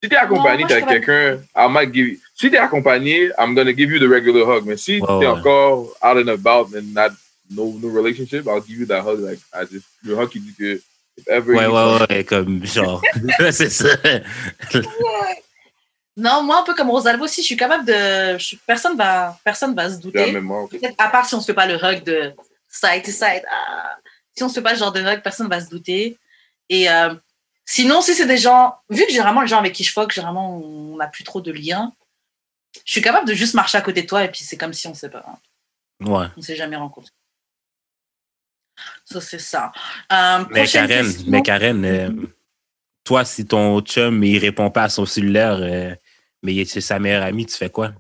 [0.01, 3.91] Si t'es accompagné avec quelqu'un, I might give you, si t'es accompagné, I'm gonna give
[3.91, 4.65] you the regular hug.
[4.65, 7.11] Mais si t'es encore out and about and not,
[7.49, 9.19] no, no relationship, I'll give you that hug.
[9.19, 10.81] Like, I just, le hug qui dit que,
[11.17, 11.53] if ever.
[11.53, 13.01] Ouais, ouais, ouais, comme, genre,
[13.51, 13.89] c'est ça.
[16.19, 18.37] Non, moi, un peu comme Rosalvo aussi, je suis capable de.
[18.65, 20.35] personne va, personne va se douter.
[20.97, 22.33] À part si on ne se fait pas le hug de
[22.67, 23.43] side to side.
[23.49, 23.97] Ah.
[24.35, 26.17] Si on ne se fait pas le genre de hug, personne ne va se douter.
[26.67, 27.15] Et euh,
[27.65, 28.75] sinon, si c'est des gens.
[28.89, 31.51] Vu que généralement, les gens avec qui je fuck, généralement, on n'a plus trop de
[31.53, 31.93] liens.
[32.85, 34.87] Je suis capable de juste marcher à côté de toi et puis c'est comme si
[34.87, 35.25] on ne s'est pas.
[36.01, 36.27] Ouais.
[36.37, 37.11] On s'est jamais rencontrés.
[39.05, 39.71] Ça, c'est ça.
[40.11, 42.09] Euh, mais Karen, mais Karen euh,
[43.03, 45.59] toi, si ton chum il répond pas à son cellulaire,
[46.43, 47.93] mais c'est sa meilleure amie, tu fais quoi?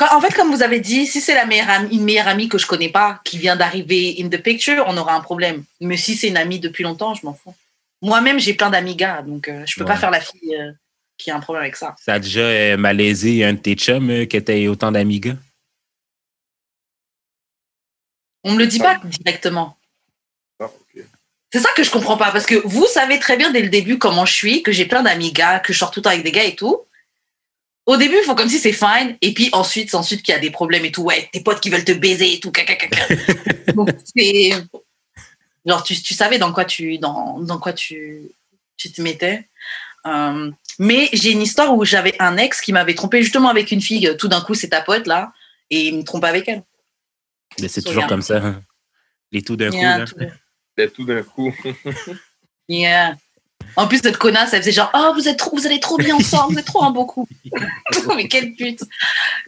[0.00, 2.58] en fait, comme vous avez dit, si c'est la meilleure amie, une meilleure amie que
[2.58, 5.64] je connais pas, qui vient d'arriver in the picture, on aura un problème.
[5.80, 7.54] Mais si c'est une amie depuis longtemps, je m'en fous.
[8.02, 10.72] Moi-même, j'ai plein d'amis gars, donc euh, je peux pas faire la fille euh,
[11.16, 11.94] qui a un problème avec ça.
[11.98, 15.36] Ça a déjà euh, malaisé un de tes chums qui était autant d'amis gars?
[18.42, 19.78] On me le dit pas directement.
[21.54, 23.96] C'est ça que je comprends pas, parce que vous savez très bien dès le début
[23.96, 26.24] comment je suis, que j'ai plein d'amis gars, que je sors tout le temps avec
[26.24, 26.80] des gars et tout.
[27.86, 30.36] Au début, ils font comme si c'est fine, et puis ensuite, c'est ensuite qu'il y
[30.36, 31.02] a des problèmes et tout.
[31.02, 33.06] Ouais, tes potes qui veulent te baiser et tout, caca, caca.
[33.72, 34.50] Donc, c'est.
[35.64, 38.22] Genre, tu, tu, savais dans quoi tu, dans, dans quoi tu,
[38.76, 39.48] tu te mettais.
[40.08, 43.80] Euh, mais j'ai une histoire où j'avais un ex qui m'avait trompé justement avec une
[43.80, 44.12] fille.
[44.18, 45.32] Tout d'un coup, c'est ta pote là,
[45.70, 46.64] et il me trompe avec elle.
[47.60, 48.38] Mais c'est toujours comme ça.
[48.38, 48.62] Hein.
[49.30, 49.76] Les tout d'un coup.
[49.76, 50.16] Là tout
[50.76, 51.54] d'un coup.
[52.68, 53.16] yeah.
[53.76, 56.14] En plus, cette connasse, elle faisait genre, oh, vous, êtes trop, vous allez trop bien
[56.14, 57.32] ensemble, vous êtes trop un beau couple.
[58.16, 58.82] Mais quelle pute.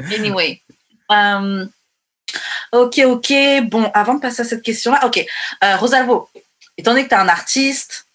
[0.00, 0.62] Anyway.
[1.08, 1.70] Um,
[2.72, 3.32] ok, ok.
[3.64, 5.24] Bon, avant de passer à cette question-là, ok.
[5.62, 6.28] Euh, Rosalvo,
[6.76, 8.06] étant donné que tu es un artiste,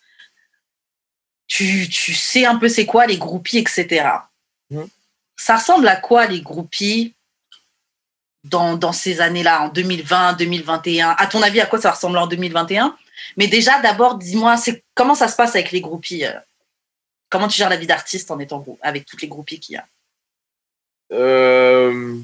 [1.47, 4.07] tu, tu, sais un peu c'est quoi les groupies, etc.
[4.69, 4.83] Mm.
[5.37, 7.13] Ça ressemble à quoi les groupies
[8.43, 12.27] dans, dans ces années-là, en 2020, 2021 À ton avis, à quoi ça ressemble en
[12.27, 12.95] 2021
[13.37, 16.33] Mais déjà, d'abord, dis-moi, c'est comment ça se passe avec les groupies euh?
[17.29, 19.87] Comment tu gères la vie d'artiste en étant avec toutes les groupies qu'il y a?
[21.13, 22.19] Euh...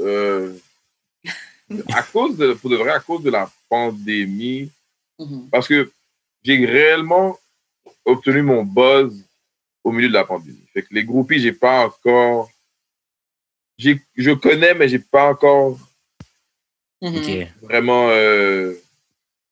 [0.00, 0.54] Euh...
[1.92, 4.70] à cause de, pour de vrai, à cause de la pandémie,
[5.18, 5.48] mm-hmm.
[5.50, 5.90] parce que
[6.42, 7.38] j'ai réellement
[8.04, 9.24] obtenu mon buzz
[9.88, 10.66] au milieu de la pandémie.
[10.72, 12.50] Fait que les groupies, j'ai pas encore.
[13.78, 15.78] Je connais, mais j'ai pas encore
[17.00, 17.46] mhm.
[17.62, 18.74] vraiment euh,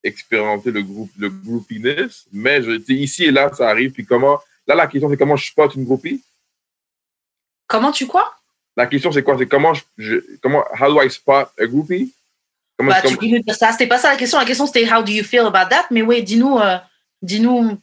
[0.03, 2.27] expérimenté le groupe, le groupiness.
[2.33, 3.93] Mais je, ici et là, ça arrive.
[3.93, 4.39] Puis comment.
[4.67, 6.23] Là, la question, c'est comment je spot une groupie?
[7.69, 8.35] Comment tu quoi?
[8.77, 9.39] La question, c'est quoi?
[9.39, 12.13] C'est comment je, comment, how do I spot a groupie?
[12.77, 13.73] Comment, bah, tu dire ça.
[13.73, 14.39] C'était pas ça la question.
[14.39, 15.87] La question, c'était how do you feel about that?
[15.91, 16.77] Mais oui, dis-nous, euh,
[17.23, 17.79] dis-nous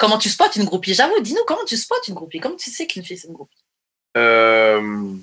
[0.00, 0.94] Comment tu spots une groupie?
[0.94, 2.40] J'avoue, dis-nous comment tu spots une groupie?
[2.40, 3.62] Comment tu sais qu'une fille c'est une groupie?
[4.16, 5.14] Euh,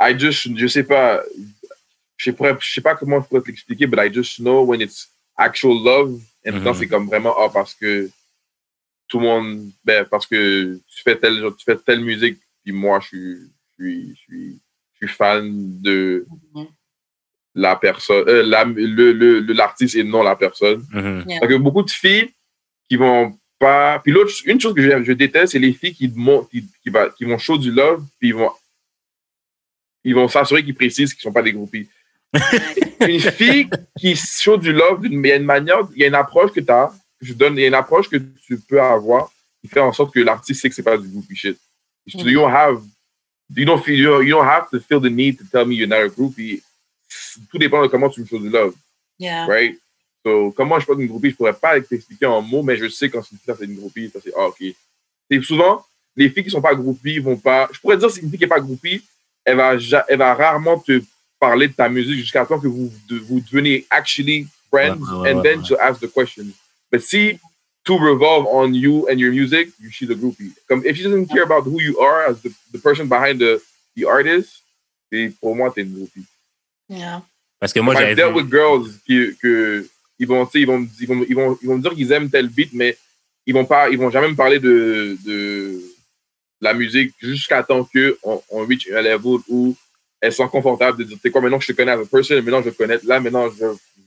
[0.00, 1.22] I just, je sais pas,
[2.16, 4.64] je sais pas, je sais pas comment je pourrais te l'expliquer, but I just know
[4.64, 6.20] when it's actual love.
[6.44, 8.10] Et mm c'est comme vraiment ah parce que
[9.06, 12.98] tout le monde, ben parce que tu fais telle, tu fais telle musique, puis moi
[12.98, 13.38] je suis,
[13.78, 14.60] je suis, je suis,
[14.94, 16.68] je suis fan de mm-hmm.
[17.54, 20.84] la personne, euh, la, le, le, l'artiste et non la personne.
[20.90, 22.32] Mm Donc beaucoup de filles
[22.88, 23.98] qui vont pas.
[24.00, 26.90] Puis l'autre, une chose que je, je déteste, c'est les filles qui, montent, qui, qui,
[26.90, 28.50] va, qui vont show du love, puis ils vont
[30.04, 31.88] ils vont s'assurer qu'ils précisent qu'ils ne sont pas des groupies.
[33.00, 33.68] une fille
[33.98, 36.60] qui show du love, il y a une manière, il y a une approche que
[36.60, 39.80] tu as, je donne, il y a une approche que tu peux avoir qui fait
[39.80, 41.58] en sorte que l'artiste sait que c'est pas du groupie shit.
[42.06, 42.84] You don't have,
[43.54, 46.04] you don't feel, you don't have to feel the need to tell me you're not
[46.04, 46.62] a groupie.
[47.50, 48.74] Tout dépend de comment tu me shows du love.
[49.18, 49.46] Yeah.
[49.46, 49.76] Right?
[50.26, 52.88] So, comment je suis pas une groupie, je pourrais pas t'expliquer en mots, mais je
[52.88, 54.60] sais quand c'est une fille, c'est une groupie, ça c'est, ah, ok.
[55.30, 55.86] C'est souvent,
[56.16, 58.44] les filles qui sont pas groupies vont pas, je pourrais dire, c'est une fille qui
[58.44, 59.04] est pas groupie,
[59.44, 59.76] elle va,
[60.08, 61.00] elle va rarement te
[61.38, 65.42] parler de ta musique jusqu'à temps que vous, vous devenez actually friends, ouais, ouais, and
[65.42, 66.46] then she'll ask the question.
[66.90, 67.38] But see,
[67.84, 70.52] to revolve on you and your music, you she's a groupie.
[70.68, 73.62] Comme, if she doesn't care about who you are as the, the person behind the,
[73.94, 74.64] the artist,
[75.40, 76.26] pour moi, t'es une groupie.
[76.88, 77.22] Yeah.
[77.60, 81.24] Parce que moi, j'ai dealt with girls qui, que, ils vont, ils vont, ils vont,
[81.28, 82.96] ils vont, ils vont dire qu'ils aiment tel beat, mais
[83.46, 85.80] ils vont pas, ils vont jamais me parler de, de
[86.60, 89.76] la musique jusqu'à temps que on, on reach un level où
[90.20, 92.62] elles sont confortables de dire, c'est quoi, maintenant je te connais as a person, maintenant
[92.62, 93.66] je connais, là, maintenant je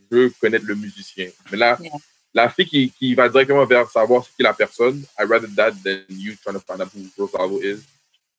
[0.10, 1.30] veux connaître le musicien.
[1.52, 1.92] Mais là, yeah.
[2.34, 5.48] la fille qui, qui va directement vers savoir ce qui est la personne, I rather
[5.56, 7.82] that than you trying to find out who Rosalvo is.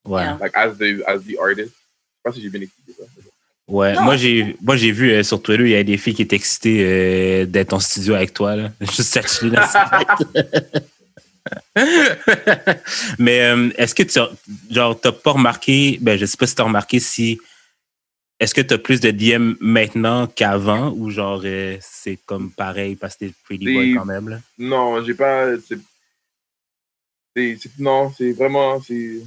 [0.04, 0.24] Ouais.
[0.40, 1.72] Like, as the, as the artist.
[1.72, 3.04] Je sais pas si j'ai bien expliqué ça.
[3.70, 4.02] Ouais, non.
[4.02, 6.34] moi j'ai moi j'ai vu euh, sur Twitter, il y a des filles qui étaient
[6.34, 9.62] excitées euh, d'être en studio avec toi là, juste à chiller dans
[13.18, 14.18] Mais euh, est-ce que tu
[14.70, 17.38] genre t'as pas remarqué, ben je sais pas si t'as remarqué si
[18.40, 21.44] est-ce que tu as plus de DM maintenant qu'avant ou genre
[21.80, 24.40] c'est comme pareil parce que t'es pretty boy quand même là?
[24.58, 25.50] Non, j'ai pas.
[25.68, 25.78] C'est,
[27.78, 28.80] non, c'est vraiment.
[28.80, 29.20] C'est,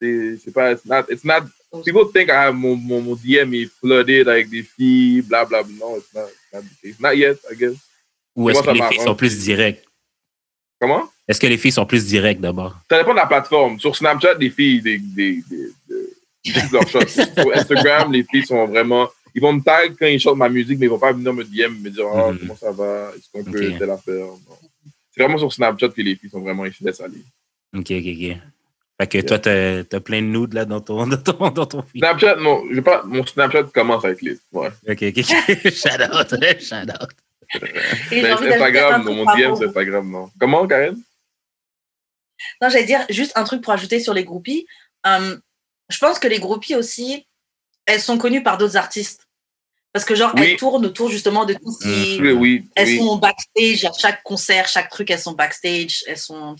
[0.00, 0.72] c'est, pas.
[0.72, 1.46] It's not, it's not,
[1.84, 5.62] people think I have mon, DM est flooded avec des filles, bla bla.
[5.62, 7.00] Non, it's not, not the case.
[7.00, 7.76] Not yet, I guess.
[8.36, 9.84] Ou est-ce que les filles sont plus directes?
[10.80, 11.08] Comment?
[11.28, 12.76] Est-ce que les filles sont plus directes d'abord?
[12.90, 13.78] Ça dépend de la plateforme.
[13.78, 17.06] Sur Snapchat, les filles, des, des, des, leur shot.
[17.06, 19.08] Sur Instagram, les filles sont vraiment.
[19.34, 21.44] Ils vont me tag quand ils chantent ma musique, mais ils vont pas venir me
[21.44, 23.78] DM me dire oh, comment ça va, est-ce qu'on peut okay.
[23.78, 24.26] telle affaire?
[25.12, 27.22] C'est vraiment sur Snapchat que les filles sont vraiment ici laissent aller.
[27.76, 28.36] Ok, ok, ok.
[29.00, 29.26] Fait que yeah.
[29.26, 32.02] toi, t'as as plein de nudes là dans ton, dans ton, dans ton feed.
[32.02, 34.36] Snapchat, non, je pas, mon Snapchat commence avec les.
[34.52, 34.68] Ouais.
[34.86, 35.24] Ok, ok, ok.
[35.72, 37.10] shout out, shout out.
[38.10, 40.30] Mais Instagram, non, mon DM, c'est Instagram, non.
[40.38, 41.02] Comment, Karen?
[42.60, 44.66] Non, j'allais dire juste un truc pour ajouter sur les groupies.
[45.04, 45.40] Um,
[45.88, 47.26] je pense que les groupies aussi,
[47.86, 49.26] elles sont connues par d'autres artistes.
[49.94, 50.42] Parce que, genre, oui.
[50.42, 52.20] elles tournent autour justement de tout ce qui.
[52.20, 52.98] Oui, oui, elles oui.
[52.98, 56.04] sont backstage, à chaque concert, chaque truc, elles sont backstage.
[56.06, 56.54] Elles sont.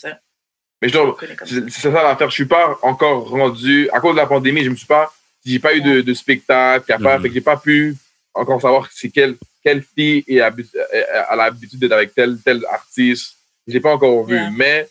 [0.83, 2.31] Mais genre, c'est ça l'affaire.
[2.31, 3.89] Je suis pas encore rendu.
[3.93, 5.13] À cause de la pandémie, je me suis pas.
[5.45, 7.21] J'ai pas eu de, de spectacle, capable.
[7.21, 7.23] Mm.
[7.23, 7.97] Fait que j'ai pas pu
[8.35, 13.35] encore savoir c'est quelle, quelle fille est a l'habitude d'être avec tel, tel artiste.
[13.67, 14.35] J'ai pas encore vu.
[14.35, 14.51] Yeah.
[14.57, 14.89] Mais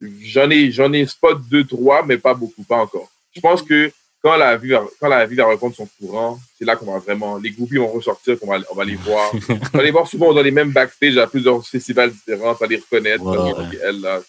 [0.00, 3.08] j'en ai, j'en ai spot deux, trois, mais pas beaucoup, pas encore.
[3.32, 3.90] Je pense que
[4.22, 6.98] quand la vie va, quand la vie va reprendre son courant, c'est là qu'on va
[6.98, 9.32] vraiment, les groupies vont ressortir, qu'on va, on va les voir.
[9.48, 12.66] on va les voir souvent dans les mêmes backstage à plusieurs festivals différents, on va
[12.66, 13.24] les reconnaître.
[13.24, 13.78] Ouais, ouais.
[13.82, 14.20] Elle, là,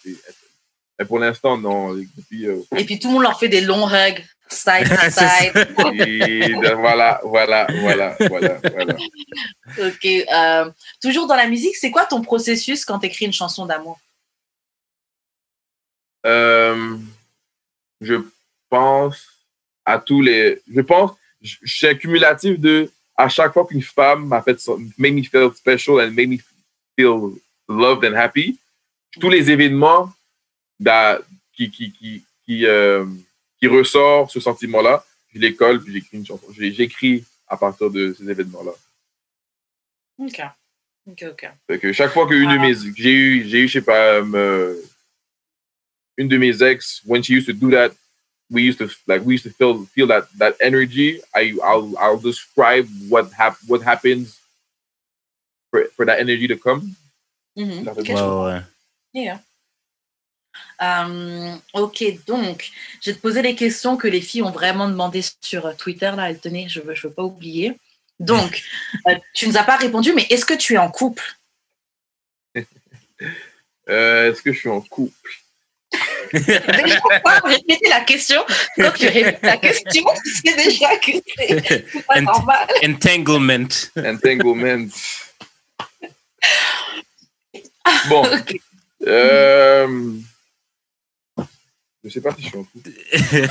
[0.98, 1.92] mais pour l'instant, non.
[1.92, 2.62] Les groupies, euh...
[2.76, 6.06] Et puis tout le monde leur fait des longs hugs, side to side.
[6.06, 8.96] Et voilà, voilà, voilà, voilà, voilà.
[9.78, 10.04] Ok.
[10.04, 13.98] Euh, toujours dans la musique, c'est quoi ton processus quand tu écris une chanson d'amour?
[16.24, 16.96] Euh,
[18.00, 18.14] je
[18.68, 19.26] pense
[19.84, 20.60] à tous les.
[20.72, 22.90] Je pense, je, je suis cumulatif de.
[23.16, 24.58] À chaque fois qu'une femme m'a fait.
[24.96, 26.38] made me feel special and made me
[26.96, 27.34] feel
[27.68, 28.58] loved and happy,
[29.20, 30.12] tous les événements
[31.52, 33.06] qui, qui, qui, qui, euh,
[33.58, 36.46] qui ressort ce sentiment-là, je les colle puis j'écris une chanson.
[36.52, 38.72] J'écris à partir de ces événements-là.
[40.18, 40.40] Ok.
[41.10, 41.50] Ok, ok.
[41.66, 42.56] Fait que chaque fois qu'une ah.
[42.56, 42.74] de mes.
[42.96, 44.80] J'ai eu, j'ai eu, je sais pas, euh,
[46.16, 47.92] une de mes ex, when she used to do that,
[48.50, 51.20] we used to like we used to feel feel that that energy.
[51.34, 54.38] I I'll I'll describe what hap what happens
[55.70, 56.94] for, for that energy to come.
[57.58, 57.88] Mm-hmm.
[57.88, 58.14] Okay.
[58.14, 58.64] Ouais, ouais.
[59.12, 59.38] Yeah.
[60.82, 62.70] Um, ok, donc
[63.00, 66.10] je vais te poser les questions que les filles ont vraiment demandé sur Twitter.
[66.16, 67.78] Là, elles tenaient, je veux, je veux pas oublier.
[68.18, 68.62] Donc,
[69.08, 71.24] euh, tu nous as pas répondu, mais est-ce que tu es en couple?
[73.88, 75.30] Euh, Est-ce que je suis en couple?
[76.32, 78.42] Déjà, pas répéter la question?
[78.76, 82.68] Quand tu répètes la question, tu sais déjà que c'est pas Ent normal.
[82.84, 83.68] Entanglement.
[83.96, 84.88] Entanglement.
[88.08, 88.24] Bon.
[88.24, 88.60] Okay.
[89.08, 90.14] Euh,
[92.04, 92.90] je sais pas si je suis en couple.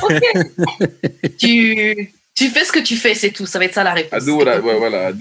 [0.04, 1.30] Okay.
[1.38, 3.46] tu, tu fais ce que tu fais, c'est tout.
[3.46, 4.24] Ça va être ça la réponse.
[4.28, 5.12] What I, ouais, voilà.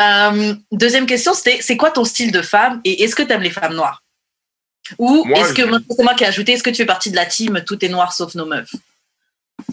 [0.00, 3.42] Euh, deuxième question, c'était c'est quoi ton style de femme et est-ce que tu aimes
[3.42, 4.02] les femmes noires?
[4.98, 7.26] Ou est-ce que, c'est moi qui ai ajouté, est-ce que tu fais partie de la
[7.26, 8.74] team Tout est noir sauf nos meufs?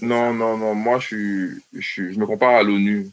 [0.02, 0.74] Non, non, non.
[0.74, 3.12] Moi, je, suis, je, je me compare à l'ONU.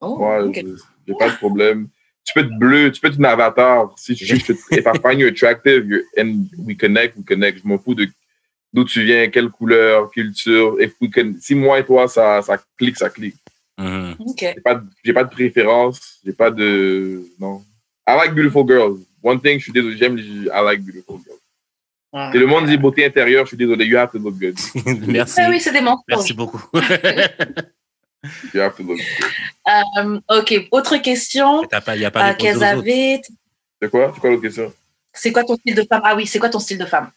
[0.00, 0.64] Oh, moi, okay.
[1.06, 1.88] j'ai pas de problème.
[2.24, 3.94] Tu peux être bleu, tu peux être un avatar.
[3.96, 4.24] Si tu
[4.70, 7.60] if I find you attractive you're, and we connect, we connect.
[7.62, 8.06] Je m'en fous de
[8.72, 10.80] d'où tu viens, quelle couleur, culture.
[10.80, 13.36] If we can, si moi et toi, ça, ça clique, ça clique.
[13.78, 14.82] Mm J'ai pas,
[15.14, 16.20] pas de préférence.
[16.24, 17.24] J'ai pas de.
[17.38, 17.62] Non.
[18.06, 19.00] I like beautiful girls.
[19.22, 21.38] One thing, je suis désolé, j'aime, I like beautiful girls.
[22.12, 22.30] Ah.
[22.32, 24.56] le monde dit beauté intérieure, je suis désolé, you have to look good.
[25.06, 25.40] Merci.
[25.42, 26.04] Ah oui, c'est des mensonges.
[26.08, 26.62] Merci beaucoup.
[28.52, 29.32] you have to look good.
[29.66, 31.62] Um, ok, autre question.
[31.62, 33.22] Il n'y a pas de uh,
[33.80, 34.12] C'est quoi?
[34.14, 34.72] C'est quoi l'autre question?
[35.12, 36.02] C'est quoi ton style de femme?
[36.04, 37.10] Ah oui, c'est quoi ton style de femme?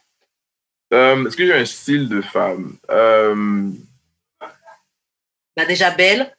[0.92, 2.78] Um, Est-ce que j'ai un style de femme?
[2.90, 3.78] Um...
[5.56, 6.36] bah, Déjà belle.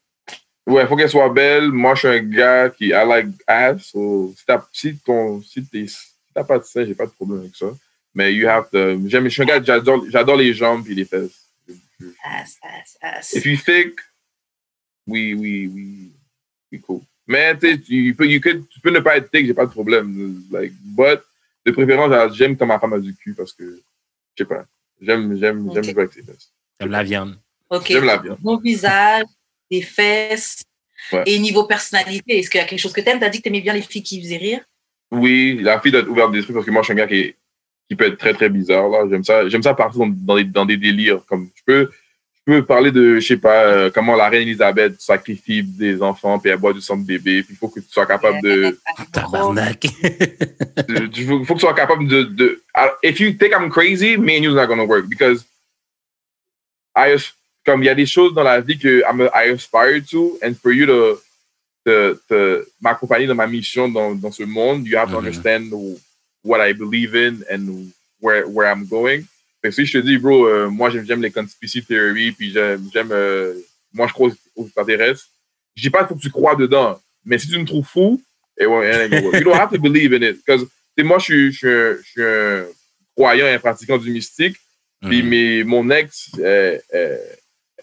[0.66, 1.72] Ouais, il faut qu'elle soit belle.
[1.72, 3.86] Moi, je suis un gars qui I like ass.
[3.86, 5.96] So, si t'as si ton, si si
[6.34, 7.66] pas de sein, j'ai pas de problème avec ça.
[8.14, 9.08] Mais you have to.
[9.08, 11.48] J'aime, je suis un gars, j'adore, j'adore les jambes et les fesses.
[12.24, 13.32] Ass, ass, ass.
[13.32, 14.00] If you think,
[15.06, 16.12] we, we, we,
[16.70, 17.02] we cool.
[17.26, 19.70] Mais tu tu peux, you could, tu peux ne pas être thick, j'ai pas de
[19.70, 20.42] problème.
[20.50, 21.20] Like, but,
[21.64, 23.64] de préférence, j'aime quand ma femme a du cul parce que,
[24.34, 24.64] je sais pas,
[25.00, 25.82] j'aime, j'aime, okay.
[25.82, 26.52] j'aime avec ses fesses.
[26.80, 27.38] J'aime la viande.
[27.70, 27.86] Ok.
[27.86, 28.38] J'aime la viande.
[28.42, 29.24] Mon visage,
[29.70, 30.64] les fesses.
[31.12, 31.22] Ouais.
[31.26, 33.18] Et niveau personnalité, est-ce qu'il y a quelque chose que t'aimes?
[33.18, 34.60] T'as dit que t'aimais bien les filles qui faisaient rire
[35.10, 37.16] Oui, la fille doit être ouverte d'esprit parce que moi, je suis un gars qui
[37.16, 37.36] est
[37.92, 38.88] qui peut être très, très bizarre.
[38.88, 39.06] Là.
[39.10, 41.24] J'aime ça, j'aime ça partir dans, des, dans des délires.
[41.26, 41.90] Comme, je, peux,
[42.44, 46.50] peux parler de, je sais pas, euh, comment la reine Elisabeth sacrifie des enfants, puis
[46.50, 48.78] elle boit du sang de bébé, puis il faut que tu sois capable de...
[49.12, 49.84] Tabarnak!
[50.88, 52.62] Il faut, faut que tu sois capable de, de...
[53.02, 55.44] If you think I'm crazy, me and you is not gonna work, because
[56.96, 57.16] I,
[57.64, 60.54] comme il y a des choses dans la vie que I'm, I aspire to, and
[60.54, 61.20] for you to,
[61.86, 65.26] to, to m'accompagner dans ma mission dans, dans ce monde, you have to mm -hmm.
[65.26, 65.72] understand
[66.44, 69.26] what I believe in and where, where I'm going.
[69.62, 73.12] Fait que si je te dis, bro, euh, moi j'aime les conspiracy theories, puis j'aime,
[73.12, 73.54] euh,
[73.92, 75.28] moi je crois aux extraterrestres,
[75.76, 78.20] je dis pas faut que tu crois dedans, mais si tu me trouves fou,
[78.58, 78.82] it won't,
[79.38, 80.38] you don't have to believe in it.
[80.44, 80.66] Because
[80.98, 82.64] moi je suis, je, je suis un
[83.16, 84.56] croyant et un pratiquant du mystique,
[85.00, 85.64] puis mm -hmm.
[85.64, 86.78] mon ex, euh,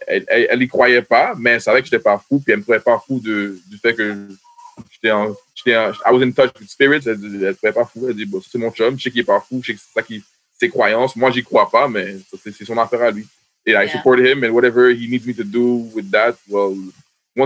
[0.07, 2.59] elle, elle, elle, y croyait pas, mais elle savait que j'étais pas fou, puis elle
[2.59, 4.27] me trouvait pas fou de, du fait que
[4.91, 8.07] j'étais en, j'étais en, I was in touch with spirits, elle, elle trouvait pas fou,
[8.07, 9.79] elle dit, bon, c'est mon chum, je sais qu'il est pas fou, je sais que
[9.79, 10.23] c'est ça qui,
[10.59, 13.25] ses croyances, moi j'y crois pas, mais c'est son affaire à lui.
[13.65, 13.87] Et I yeah.
[13.89, 16.75] support him and whatever he needs me to do with that, well,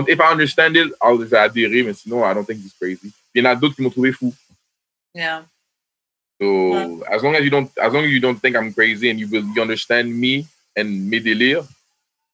[0.08, 3.12] if I understand it, I'll just adhérer, mais sinon, I don't think he's crazy.
[3.34, 4.32] Il y en a d'autres qui m'ont trouvé fou.
[5.14, 5.42] Yeah.
[6.40, 7.14] So yeah.
[7.14, 9.28] as long as you don't, as long as you don't think I'm crazy and you
[9.28, 10.46] will, you understand me
[10.76, 11.66] and mes délires,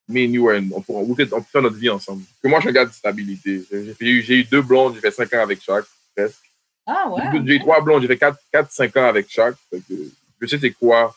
[0.08, 2.22] me and you, are, on, on, on peut faire notre vie ensemble.
[2.42, 3.62] Que moi, je suis un gars de stabilité.
[3.70, 5.84] J'ai eu, eu, deux blondes, j'ai fait cinq ans avec chaque,
[6.16, 6.36] presque.
[6.86, 7.22] Ah ouais?
[7.46, 9.54] J'ai eu trois blondes, j'ai fait quatre, quatre, cinq ans avec chaque.
[10.40, 11.16] Je sais c'est quoi.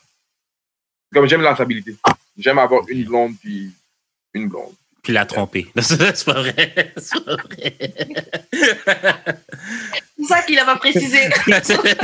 [1.14, 1.96] Comme j'aime la stabilité.
[2.38, 3.72] J'aime avoir une blonde puis
[4.34, 4.74] une blonde.
[5.04, 5.68] Puis la tromper.
[5.82, 6.94] c'est pas vrai.
[6.98, 7.78] C'est pas vrai.
[10.18, 11.30] c'est ça qu'il a pas précisé.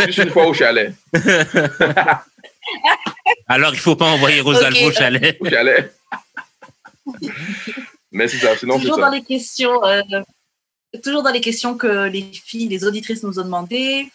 [0.06, 0.94] Juste une fois au chalet.
[3.48, 4.86] Alors, il ne faut pas envoyer Rosalvo okay.
[4.86, 5.38] au chalet.
[5.40, 5.96] Au chalet.
[8.12, 9.02] Mais c'est ça, sinon toujours ça.
[9.02, 10.02] dans les questions, euh,
[11.04, 14.12] toujours dans les questions que les filles, les auditrices nous ont demandé.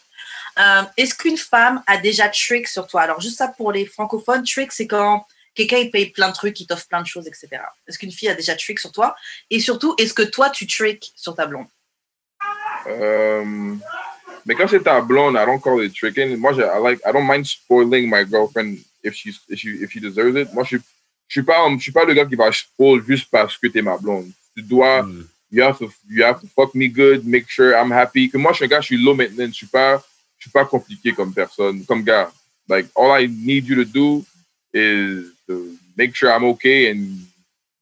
[0.58, 3.02] Euh, Est-ce qu'une femme a déjà trick sur toi?
[3.02, 6.60] Alors juste ça pour les francophones, trick c'est quand quelqu'un il paye plein de trucs,
[6.60, 7.48] il t'offre plein de choses, etc.
[7.86, 9.14] Est-ce qu'une fille a déjà trick sur toi?
[9.50, 11.66] Et surtout, est-ce que toi tu trick sur ta blonde?
[12.86, 13.74] Euh,
[14.46, 16.36] Mais quand c'est ta blonde, I don't call it tricking.
[16.36, 19.90] Moi, je, I like, I don't mind spoiling my girlfriend if she, if she, if
[19.90, 20.52] she deserves it.
[20.52, 20.80] Moi, je suis
[21.26, 23.80] je suis pas, je suis pas le gars qui va spoil juste parce que t'es
[23.80, 24.30] ma blonde.
[24.54, 25.26] Tu dois, mm.
[25.50, 28.28] you have to, you have to fuck me good, make sure I'm happy.
[28.28, 29.48] Que moi, je suis un gars, je suis low maintenance.
[29.48, 30.02] Je suis pas,
[30.44, 32.32] suis pas compliqué comme personne, comme gars.
[32.68, 34.24] Like, all I need you to do
[34.72, 37.18] is to make sure I'm okay and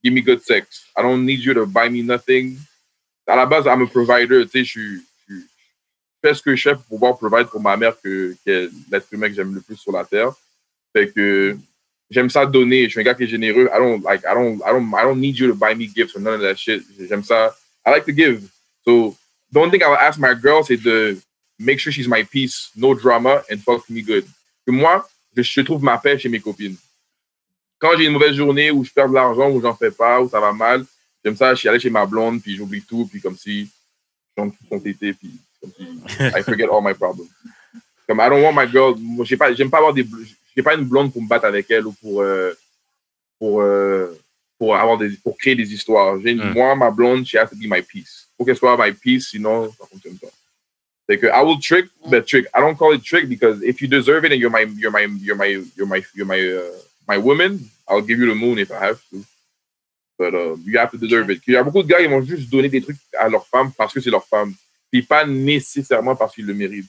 [0.02, 0.86] give me good sex.
[0.96, 2.56] I don't need you to buy me nothing.
[3.28, 4.44] À la base, I'm a provider.
[4.44, 4.80] Tu sais, je,
[5.28, 5.40] je, je
[6.20, 9.06] fais ce que je fais pour pouvoir provide pour ma mère, que, qui est l'être
[9.12, 10.32] humain que j'aime le plus sur la terre.
[10.92, 11.56] Fait que,
[12.10, 12.84] j'aime ça donner.
[12.84, 13.68] Je suis un gars qui est généreux.
[13.72, 14.22] I don't like.
[14.24, 14.60] I don't.
[14.64, 14.92] I don't.
[14.94, 16.82] I don't need you to buy me gifts or none of that shit.
[17.08, 17.54] J'aime ça.
[17.86, 18.42] I like to give.
[18.84, 19.16] So
[19.50, 21.16] the only thing I will ask my girl, c'est de
[21.62, 24.24] make sure she's my peace, no drama, and fuck me good.
[24.66, 25.06] Que moi,
[25.36, 26.76] je, je trouve ma paix chez mes copines.
[27.78, 30.28] Quand j'ai une mauvaise journée où je perds de l'argent, où j'en fais pas, où
[30.28, 30.84] ça va mal,
[31.24, 31.54] j'aime ça.
[31.54, 33.70] Je suis allé chez ma blonde, puis j'oublie tout, puis comme si
[34.36, 35.84] je suis son tété, puis comme si
[36.20, 37.28] I forget all my problems.
[38.06, 38.94] Comme I don't want my girl.
[39.24, 40.06] J'aime pas, pas avoir des
[40.54, 42.52] j'ai pas une blonde pour me battre avec elle ou pour euh,
[43.38, 44.18] pour euh,
[44.58, 46.20] pour avoir des pour créer des histoires.
[46.20, 46.52] J'ai mm.
[46.52, 48.28] moi ma blonde, she has to be my piece.
[48.36, 50.28] Faut qu'elle soit my piece, sinon ça fonctionne pas.
[51.08, 52.46] C'est que I will trick the trick.
[52.54, 55.02] I don't call it trick because if you deserve it and you're my you're my
[55.20, 56.62] you're my you're my you're my uh,
[57.08, 59.24] my woman, I'll give you the moon if I have to.
[60.18, 61.42] But uh, you have to deserve it.
[61.46, 63.72] Il y a beaucoup de gars qui vont juste donner des trucs à leur femme
[63.76, 64.54] parce que c'est leur femme.
[64.92, 66.86] Puis pas nécessairement parce qu'ils le méritent.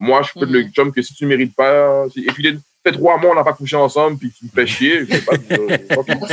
[0.00, 0.72] Moi, je peux te le Mhm.
[0.72, 3.44] chum que si tu ne mérites pas, si- et puis fait trois mois, on n'a
[3.44, 5.38] pas couché ensemble, puis tu me fais chier, je sais pas, euh,
[6.08, 6.26] you.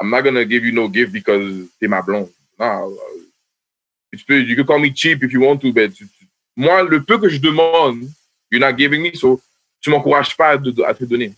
[0.00, 2.30] I'm not gonna give you no gift because t'es ma blonde.
[2.58, 6.06] Non, euh, tu peux, you can call me cheap if you want to, but tu-
[6.06, 6.13] tu-
[6.56, 8.08] moi, le peu que je demande,
[8.50, 9.40] you're not giving me, so
[9.80, 11.32] tu m'encourages pas à, de- à te donner.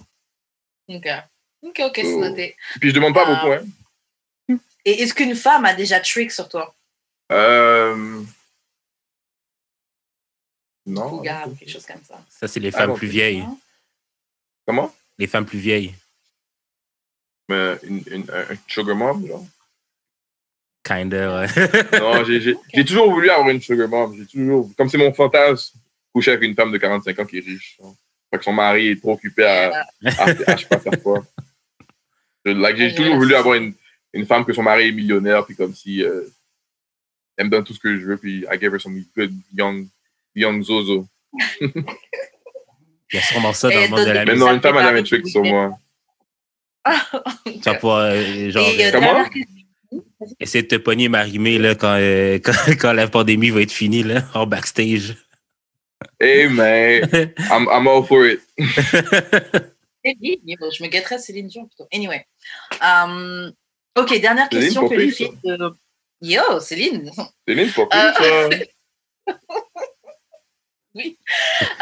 [0.88, 1.06] Ok.
[1.62, 2.56] Ok, ok, c'est noté.
[2.80, 4.56] Puis je demande pas beaucoup, hein.
[4.84, 6.72] Et est-ce qu'une femme a déjà trick sur toi?
[7.32, 8.22] Euh...
[10.86, 11.14] Non.
[11.14, 11.22] Ou
[11.56, 13.44] quelque chose comme ça Ça, c'est les Ah, femmes plus vieilles.
[14.64, 14.94] Comment?
[15.18, 15.94] Les femmes plus vieilles.
[17.48, 19.44] Mais une, une, un un sugar mom, genre?
[20.86, 21.46] Kinda, ouais.
[22.00, 24.14] Non, j'ai- toujours voulu avoir une sugar mom.
[24.16, 25.78] J'ai toujours, comme c'est mon fantasme,
[26.12, 27.76] coucher avec une femme de 45 ans qui est riche.
[27.78, 27.94] genre.
[28.30, 29.70] Fait que son mari est trop occupé à,
[30.18, 31.24] à, à je sais pas faire quoi.
[32.44, 33.40] Like, j'ai toujours voulu ça.
[33.40, 33.74] avoir une,
[34.12, 36.22] une femme que son mari est millionnaire, puis comme si euh,
[37.36, 39.86] elle me donne tout ce que je veux, puis I give her some good young,
[40.34, 41.06] young zozo.
[41.60, 44.60] Il y a sûrement ça dans Et le monde de la Mais non, ça une
[44.60, 45.78] femme fait a pas jamais beaucoup trick de sur moi.
[47.46, 49.24] Tu vas pouvoir, euh, genre, Et, euh, Comment?
[50.40, 54.02] Essayer de te pogner Marimé là, quand, euh, quand, quand la pandémie va être finie,
[54.02, 55.16] là, en backstage.
[56.20, 57.08] Hey man,
[57.50, 58.40] I'm, I'm all for it.
[60.04, 61.88] Je me gâterais Céline Dion plutôt.
[61.92, 62.26] Anyway.
[62.82, 63.52] Um,
[63.96, 65.72] ok, dernière Céline, question pour que filles de...
[66.20, 67.10] Yo, Céline
[67.46, 68.58] Céline, pas Euh, plus,
[69.28, 69.38] ça.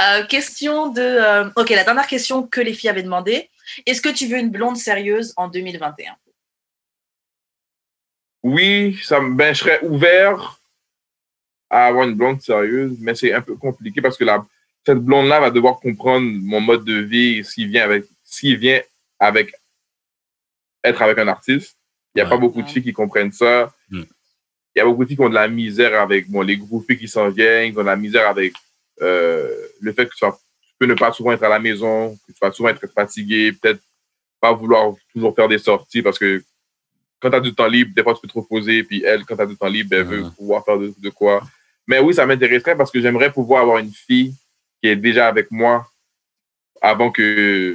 [0.00, 1.00] Euh, Question de...
[1.00, 3.48] euh, ok, la dernière question que les filles avaient demandé.
[3.86, 6.16] Est-ce que tu veux une blonde sérieuse en 2021
[8.44, 10.60] Oui, ça, me- ben, je serais ouvert
[11.70, 14.44] à avoir une blonde sérieuse, mais c'est un peu compliqué parce que la,
[14.86, 18.82] cette blonde-là va devoir comprendre mon mode de vie, s'il vient avec, s'il vient
[19.18, 19.54] avec
[20.84, 21.76] être avec un artiste.
[22.14, 22.30] Il n'y a Ouais.
[22.30, 23.72] pas beaucoup de filles qui comprennent ça.
[23.90, 24.02] Mm.
[24.76, 26.98] Il y a beaucoup de filles qui ont de la misère avec bon, les groupies
[26.98, 28.52] qui s'en viennent, qui ont de la misère avec
[29.00, 30.26] euh, le fait que tu
[30.78, 33.80] peux ne pas souvent être à la maison, que tu vas souvent être fatigué, peut-être
[34.40, 36.44] pas vouloir toujours faire des sorties parce que
[37.24, 39.34] quand tu as du temps libre, des fois tu peux te reposer, puis elle, quand
[39.36, 40.32] tu as du temps libre, elle veut Mhm.
[40.32, 41.42] pouvoir faire de, de quoi.
[41.86, 44.34] Mais oui, ça m'intéresserait parce que j'aimerais pouvoir avoir une fille
[44.82, 45.88] qui est déjà avec moi
[46.82, 47.74] avant que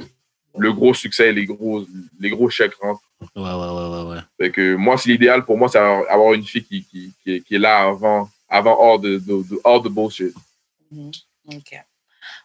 [0.58, 1.84] le gros succès, les gros,
[2.18, 3.02] les gros chèques rentrent.
[3.36, 4.20] Ouais, ouais, ouais, ouais, ouais.
[4.38, 7.34] Fait que moi, c'est l'idéal pour moi, c'est avoir avoir une fille qui, qui, qui,
[7.34, 10.34] est, qui est là avant, avant all the, the, the- all the bullshit.
[10.90, 11.10] Mhm.
[11.54, 11.70] Ok.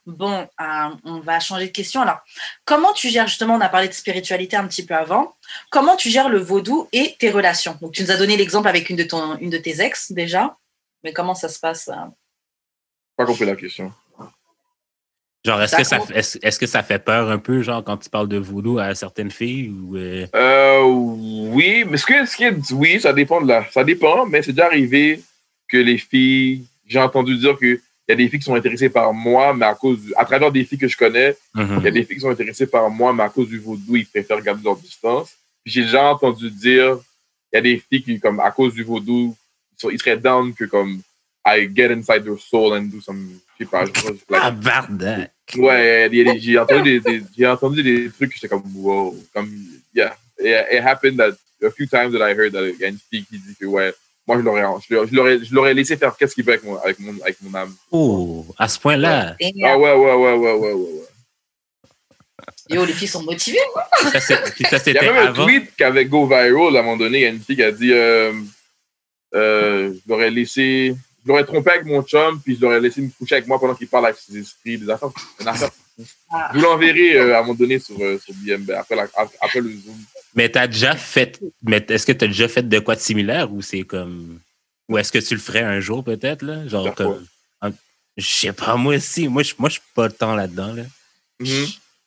[0.05, 2.01] Bon, euh, on va changer de question.
[2.01, 2.19] Alors,
[2.63, 5.35] comment tu gères, justement, on a parlé de spiritualité un petit peu avant,
[5.71, 7.75] comment tu gères le vaudou et tes relations?
[7.81, 10.55] Donc, tu nous as donné l'exemple avec une de, ton, une de tes ex déjà,
[11.03, 11.95] mais comment ça se passe euh?
[13.17, 13.91] Pas compris la question.
[15.43, 17.97] Genre, est-ce que, ça, fait- est-ce, est-ce que ça fait peur un peu, genre, quand
[17.97, 19.69] tu parles de voodoo à certaines filles?
[19.69, 23.65] Ou, euh, Euh, oui, mais ce que, ce qui est, oui, ça dépend de la,
[23.71, 25.21] ça dépend, mais c'est déjà arrivé
[25.67, 28.89] que les filles, j'ai entendu dire que il y a des filles qui sont intéressées
[28.89, 31.77] par moi, mais à cause, du- à travers des filles que je connais, mhm.
[31.79, 33.95] il y a des filles qui sont intéressées par moi, mais à cause du vaudou,
[33.95, 35.31] ils préfèrent garder leur distance.
[35.65, 36.97] J'ai déjà entendu dire,
[37.51, 39.35] il y a des filles qui, comme, à cause du vaudou,
[39.75, 41.01] ils, sont- ils seraient down que, comme,
[41.47, 43.27] I get inside their soul and do some,
[43.59, 44.59] je sais pas, je sais pas, Ah, like!
[45.57, 49.49] Ouais, j'ai entendu des, des- j'ai entendu des trucs j'étais comme wow, comme
[49.93, 51.33] yeah, it, it happened that
[51.63, 53.65] a few times that I heard that il y a une fille qui dit que
[53.65, 53.93] ouais,
[54.27, 56.63] moi je l'aurais, je l'aurais- je l'aurais, je l'aurais laissé faire qu'est-ce qu'il veut avec
[56.63, 57.73] mon, avec mon, avec mon âme.
[57.91, 59.35] Oh, à ce point-là.
[59.63, 60.73] Ah ouais, ouais, ouais, ouais, ouais, ouais.
[60.73, 61.01] ouais.
[62.69, 63.59] Yo, les filles sont motivées.
[63.73, 63.87] quoi.
[64.11, 64.35] Ça, ça,
[64.87, 67.19] Il y a même un tweet qui avait go viral à un moment donné.
[67.19, 68.33] Il y a une fille qui a dit euh,
[69.35, 73.09] euh, je l'aurais laissé, je l'aurais trompé avec mon chum, puis je l'aurais laissé me
[73.09, 75.09] coucher avec moi pendant qu'il parle avec ses esprits, des affaires.
[75.39, 75.69] Une affaire.
[76.29, 76.49] Ah.
[76.53, 79.07] Je vous l'enverrai euh, à un moment donné sur, euh, sur BMB après, la-
[79.41, 79.95] après le Zoom.
[80.33, 81.39] Mais t'as déjà fait.
[81.63, 84.39] Mais est-ce que tu as déjà fait de quoi de similaire ou c'est comme.
[84.89, 86.67] Ou est-ce que tu le ferais un jour peut-être, là?
[86.67, 87.25] Genre comme.
[88.17, 89.27] Je sais pas, moi aussi.
[89.27, 90.83] Moi, je moi, je suis pas tant là-dedans, là.
[91.41, 91.65] Mhm.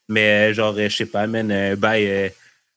[0.08, 2.28] Mais euh, genre, je sais pas, man, euh, bye, euh,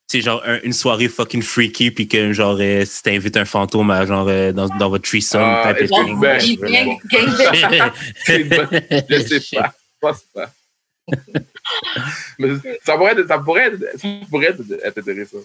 [0.09, 3.45] tu sais, genre un- une soirée fucking freaky, puis que genre, euh, si t'invites un
[3.45, 6.19] fantôme à, genre, euh, dans, dans votre threesome, Ah, type que thing.
[6.19, 6.39] ben,
[8.25, 8.43] C'est
[9.09, 9.73] Je sais pas.
[9.73, 10.51] Je pense pas.
[12.39, 12.49] Mais
[12.85, 15.37] ça pourrait être, ça pourrait être, ça pourrait être, être intéressant.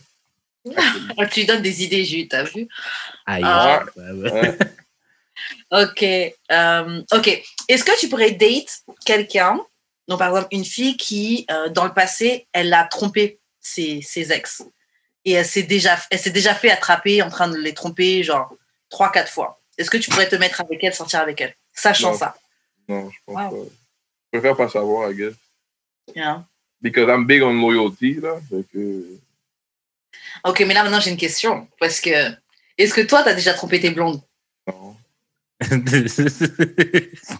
[1.17, 2.67] Ah, tu lui donnes des idées, Jules, t'as vu?
[3.27, 3.85] Aïe, Ah.
[3.97, 4.59] ouais, ouais.
[5.71, 6.03] Ok.
[6.03, 7.43] euh, ok.
[7.69, 9.61] Est-ce que tu pourrais date quelqu'un,
[10.09, 14.33] donc par exemple une fille qui, euh, dans le passé, elle a trompé ses, ses
[14.33, 14.63] ex
[15.25, 18.51] et elle s'est déjà, elle s'est déjà fait attraper en train de les tromper, genre
[18.89, 19.61] trois, quatre fois.
[19.77, 22.19] Est-ce que tu pourrais te mettre avec elle, sortir avec elle, sachant Non.
[22.19, 22.37] ça
[22.89, 23.65] Non, je pense Wow.
[23.65, 23.71] pas.
[24.33, 25.35] Je préfère pas savoir, I guess.
[26.15, 26.45] Hein?
[26.81, 28.39] Because I'm big on loyalty, là.
[28.73, 29.19] Que,
[30.45, 31.67] Ok, mais là maintenant j'ai une question.
[31.81, 32.11] Parce que,
[32.79, 34.21] est-ce que toi, tu as déjà trompé tes blondes?
[34.69, 34.95] Non.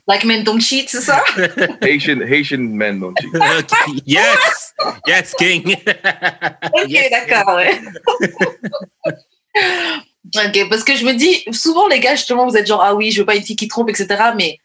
[0.09, 1.23] Like men don't cheat, c'est ça?
[1.83, 4.03] Haitian, Haitian men don't cheat.
[4.07, 4.75] Yes!
[5.07, 5.77] Yes, King!
[6.73, 7.11] Ok, Yes.
[7.11, 7.79] d'accord, ouais.
[10.35, 13.11] ok, parce que je me dis, souvent les gars, justement, vous êtes genre, ah oui,
[13.11, 14.07] je veux pas une fille qui trompe, etc.
[14.37, 14.59] Mais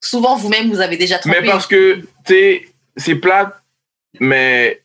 [0.00, 1.40] souvent vous-même, vous avez déjà trompé.
[1.42, 3.54] Mais parce que, tu sais, c'est plate,
[4.20, 4.82] mais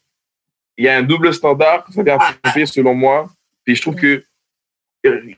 [0.77, 2.33] il y a un double standard que ça vient Ah.
[2.41, 3.29] tromper, selon moi.
[3.63, 4.23] Puis je trouve que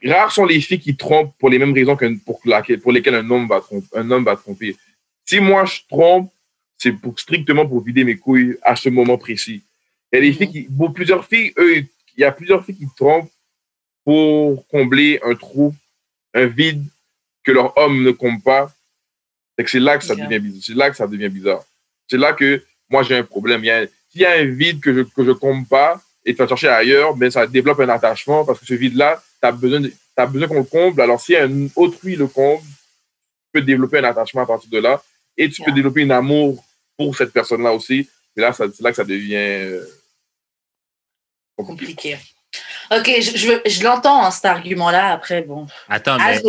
[0.04, 3.14] rares sont les filles qui trompent pour les mêmes raisons que pour, laquelle- pour lesquelles
[3.16, 4.76] un homme, va tromper, un homme va tromper.
[5.24, 6.32] Si moi je trompe,
[6.78, 9.62] c'est pour, strictement pour vider mes couilles à ce moment précis.
[10.12, 10.34] Il y a des Mhm.
[10.36, 11.86] filles qui, pour plusieurs filles, eux, il
[12.18, 13.30] y a plusieurs filles qui trompent
[14.04, 15.74] pour combler un trou,
[16.34, 16.84] un vide
[17.44, 18.72] que leur homme ne comble pas.
[19.56, 20.62] Fait c'est là que ça devient bizarre.
[20.64, 21.64] C'est là que ça devient bizarre.
[22.08, 23.62] C'est là que moi j'ai un problème.
[23.64, 26.32] Il y a, s'il y a un vide que je que je comble pas et
[26.34, 29.52] tu vas chercher ailleurs, ben ça développe un attachement parce que ce vide-là, tu as
[29.52, 29.92] besoin, de-
[30.28, 31.00] besoin qu'on le comble.
[31.00, 35.02] Alors si un autrui le comble, tu peux développer un attachement à partir de là
[35.36, 36.62] et tu peux développer un amour
[36.96, 38.08] pour cette personne-là aussi.
[38.36, 39.84] Et là, c'est là que ça devient euh,
[41.56, 42.16] compliqué.
[42.16, 42.18] compliqué.
[42.90, 45.12] Ok, je, je, l'entends, hein, cet argument-là.
[45.12, 45.66] Après, bon.
[45.88, 46.42] Attends, mais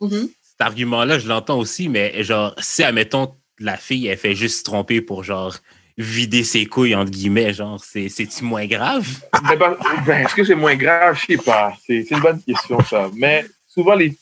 [0.00, 0.28] Mhm.
[0.42, 4.62] cet argument-là, je l'entends aussi, mais genre, si, admettons, la fille, elle fait juste se
[4.64, 5.54] tromper pour, genre,
[5.96, 9.06] vider ses couilles, entre guillemets, genre, c'est- c'est-tu moins grave?
[9.48, 9.76] Ben, ben,
[10.06, 11.18] ben, Est-ce que c'est moins grave?
[11.20, 11.72] Je sais pas.
[11.86, 13.10] C'est une bonne question, ça.
[13.14, 14.12] Mais souvent, les,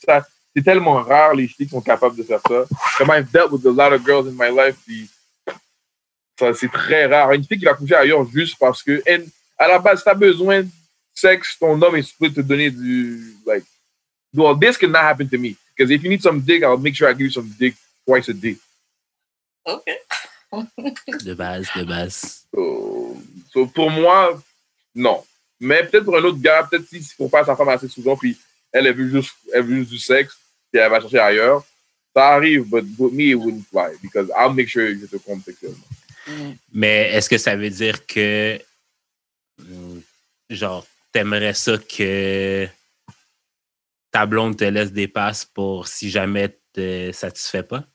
[0.55, 2.65] c'est tellement rare les filles qui sont capables de faire ça.
[2.97, 4.75] Comme I've dealt with a lot of girls in my life,
[6.55, 7.31] c'est très rare.
[7.31, 9.01] Une fille qui va coucher ailleurs juste parce que,
[9.57, 10.67] à la base, si t'as besoin de
[11.13, 13.63] sexe, ton homme est supposé te donner du, like,
[14.33, 15.55] well, this can not happen to me.
[15.75, 17.75] Because if you need some dick, I'll make sure I give you some dick
[18.05, 18.57] twice a day.
[19.65, 19.85] Ok.
[21.23, 22.45] De base, de base.
[22.53, 23.17] So,
[23.51, 24.41] so, pour moi,
[24.93, 25.23] non.
[25.59, 28.15] Mais peut-être pour un autre gars, peut-être s'il ne faut pas sa femme assez souvent,
[28.15, 28.37] puis
[28.71, 30.37] elle, elle veut juste, elle veut juste du sexe,
[30.71, 31.65] puis elle va chercher ailleurs,
[32.15, 35.43] ça arrive, but, but me, it wouldn't fly, because I'll make sure je te compte
[35.45, 35.87] sexuellement.
[36.27, 36.57] Mhm.
[36.71, 38.59] Mais est-ce que ça veut dire que,
[39.59, 40.01] hum,
[40.49, 42.67] genre, t'aimerais ça que
[44.11, 47.85] ta blonde te laisse des passes pour si jamais te satisfait pas?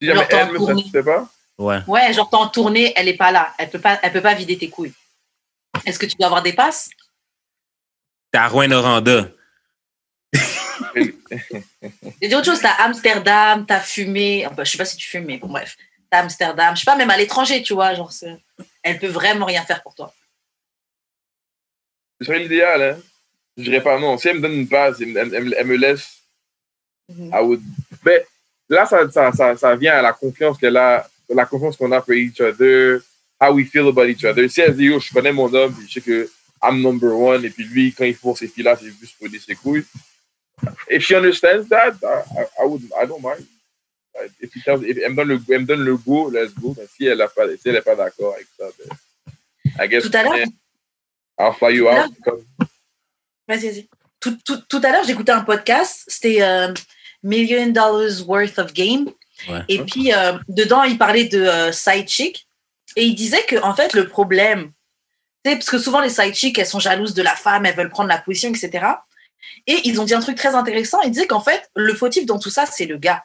[0.00, 0.78] Si jamais elle tournes.
[0.78, 1.28] satisfait pas,
[1.58, 1.78] Ouais.
[1.86, 3.54] Ouais, genre, t'es en tournée, elle est pas là.
[3.58, 4.92] Elle peut pas, elle peut pas vider tes couilles.
[5.86, 6.90] Est-ce que tu dois avoir des passes?
[8.30, 9.30] T'as à Rouen-Noranda.
[10.94, 14.46] J'ai dit autre chose, t'as Amsterdam, t'as fumé.
[14.46, 15.76] Enfin, je sais pas si tu fumes, mais bon, bref.
[16.10, 16.74] T'as Amsterdam.
[16.76, 17.94] Je sais pas, même à l'étranger, tu vois.
[17.94, 18.36] Genre, c'est-
[18.82, 20.12] elle peut vraiment rien faire pour toi.
[22.20, 22.98] ce serait l'idéal, hein.
[23.58, 24.16] Je dirais pas non.
[24.16, 26.22] Si elle me donne une passe, elle, elle- elle- elle me laisse,
[27.10, 27.30] Mhm.
[27.34, 27.62] I would.
[28.04, 28.26] Mais
[28.68, 32.00] là, ça, ça, ça, ça vient à la confiance qu'elle a, la confiance qu'on a
[32.00, 33.00] pour each other,
[33.40, 34.48] how we feel about each other.
[34.48, 36.30] Si elle dit, yo, je connais mon homme, puis je sais que
[36.62, 39.38] I'm number one, et puis lui, quand il faut ces filles-là, c'est juste pour aider
[39.38, 39.84] ses couilles.
[40.88, 43.46] If she understands that, I, I, I, would, I don't mind.
[44.40, 46.74] If tells, if elle, me donne le, elle me donne le go, let's go.
[46.78, 48.96] Mais si elle n'est pas, si elle est pas d'accord avec ça, ben,
[49.78, 50.46] I guess Tout à l'heure, eh,
[51.38, 52.10] I'll fly you out.
[53.46, 53.88] Vas-y, vas-y.
[54.18, 56.72] Tout, tout, tout à l'heure, j'écoutais un podcast, c'était euh,
[57.26, 59.10] Million Dollars Worth of Game.
[59.48, 59.62] Ouais.
[59.68, 62.46] Et puis, euh, dedans, il parlait de euh, side chick.
[62.94, 64.72] Et il disait que, en fait, le problème,
[65.44, 67.90] sais, parce que souvent, les side chicks, elles sont jalouses de la femme, elles veulent
[67.90, 68.86] prendre la position, etc.
[69.66, 71.00] Et ils ont dit un truc très intéressant.
[71.02, 73.24] Ils disaient qu'en fait, le fautif dans tout ça, c'est le gars.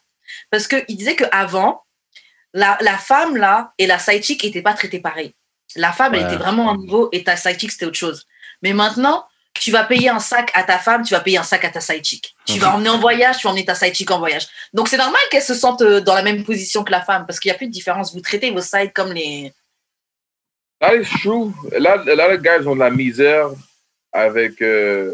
[0.49, 1.83] Parce qu'il disait qu'avant,
[2.53, 5.33] la, la femme, là, et la side chick n'étaient pas traitées pareil.
[5.75, 8.27] La femme, elle était vraiment à un niveau et ta side chick, c'était autre chose.
[8.61, 11.63] Mais maintenant, tu vas payer un sac à ta femme, tu vas payer un sac
[11.65, 12.35] à ta side chick.
[12.45, 14.47] Tu vas emmener en voyage, tu vas emmener ta side chick en voyage.
[14.73, 17.39] Donc c'est normal qu'elle se sente euh, dans la même position que la femme parce
[17.39, 18.13] qu'il n'y a plus de différence.
[18.13, 19.53] Vous traitez vos sides comme les.
[20.79, 21.53] That is true.
[21.77, 23.49] Là, là, les guys ont de la misère
[24.11, 25.13] avec, euh,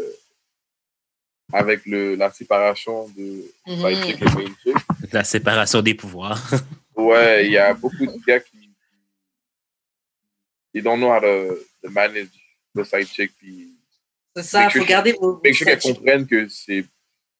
[1.52, 4.76] avec le, la séparation de side chick et main chick.
[5.12, 6.42] La séparation des pouvoirs.
[6.96, 8.58] Ouais, il y a beaucoup de gars qui
[10.74, 12.30] ils don't know how to, to manage
[12.74, 13.32] the side chick.
[13.38, 13.67] Puis
[14.36, 15.40] C'est ça, il faut garder vos.
[15.42, 16.84] make sure qu'elles comprennent que c'est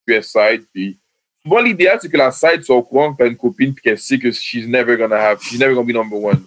[0.07, 0.65] que side.
[0.73, 0.99] Puis
[1.43, 3.99] souvent, l'idéal, c'est que la side soit au courant que t'as une copine puis qu'elle
[3.99, 6.45] sait que she's never gonna have, she's never gonna be number one.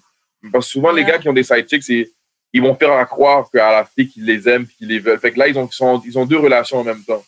[0.51, 2.11] Parce que souvent, les gars qui ont des side chicks, c'est
[2.53, 5.19] ils vont faire à croire qu'à la fille qu'ils les aiment qu'ils les veulent.
[5.19, 7.23] Fait que là, ils ont, ils sont- ils ont deux relations en même temps.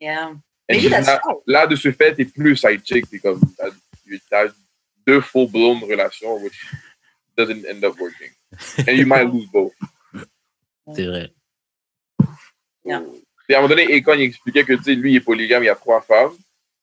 [0.00, 0.32] Yeah.
[1.46, 3.10] Là, de ce fait, t'es plus side chick.
[3.10, 3.40] T'es comme,
[4.30, 4.46] t'as,
[5.06, 6.54] deux full-blown relations, which
[7.36, 8.30] doesn't end up working.
[8.86, 9.72] And you might lose both.
[10.94, 11.30] C'est vrai.
[12.88, 13.02] Yeah.
[13.46, 15.62] Puis à un moment donné, Akon, il expliquait que, tu sais, lui, il est polygame,
[15.62, 16.32] il y a trois femmes.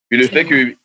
[0.10, 0.50] Puis le fait Mhm.
[0.50, 0.76] que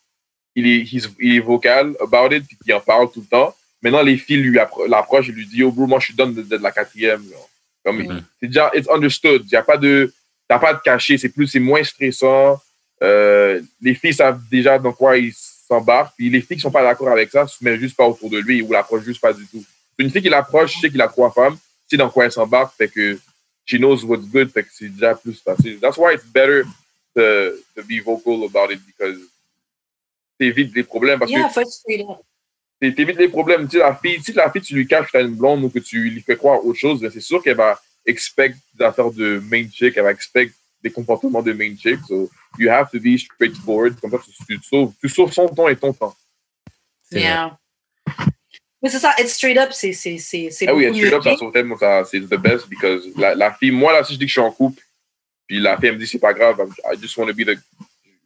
[0.57, 4.03] il est, il est vocal about it, puis qu'il en parle tout le temps, maintenant,
[4.03, 6.61] les filles lui appro- l'approchent et lui disent, oh, bro, moi, je suis donne d'être
[6.61, 7.23] la quatrième.
[7.23, 7.49] genre.
[7.85, 8.23] Comme, mm-hmm.
[8.41, 9.43] c'est déjà, it's understood.
[9.47, 10.13] Il y a pas de,
[10.49, 11.17] t'as pas de cacher.
[11.19, 12.61] C'est plus, c'est moins stressant.
[13.03, 16.15] Euh, les filles savent déjà dans quoi ils s'embarquent.
[16.17, 18.39] Puis les filles qui sont pas d'accord avec ça se mettent juste pas autour de
[18.39, 19.65] lui ou l'approchent juste pas du tout.
[19.99, 21.57] Une fille qui l'approche, je sais qu'il a trois femmes.
[21.89, 23.19] C'est dans quoi elle s'embarque, fait que
[23.71, 25.79] she knows what's good, fait que c'est déjà plus facile.
[25.79, 26.65] That's why it's better
[27.15, 29.19] to, to be vocal about it because
[30.39, 31.21] t'évites des problèmes.
[31.21, 33.69] Parce yeah, que t'évites les problèmes.
[33.69, 35.71] Tu sais, la fille, si la fille, tu lui caches que t'as une blonde ou
[35.71, 39.13] que tu lui fais croire autre chose, ben c'est sûr qu'elle va expect des affaires
[39.13, 40.53] de main chick, elle va expect
[40.83, 42.01] des comportements de main chick.
[42.09, 44.01] So you have to be straightforward.
[44.01, 46.17] Comme ça, tu, tu, sauves, tu sauves son temps et ton temps.
[47.13, 47.59] Yeah.
[48.83, 49.93] Mais c'est ça, être straight up, c'est.
[50.67, 53.71] Ah oui, être straight up, ça sauve moi, c'est the best because la, la, fille,
[53.71, 54.83] moi, là, si je dis que je suis en couple,
[55.47, 57.59] puis la fille, elle me dit c'est pas grave, I just want to be the.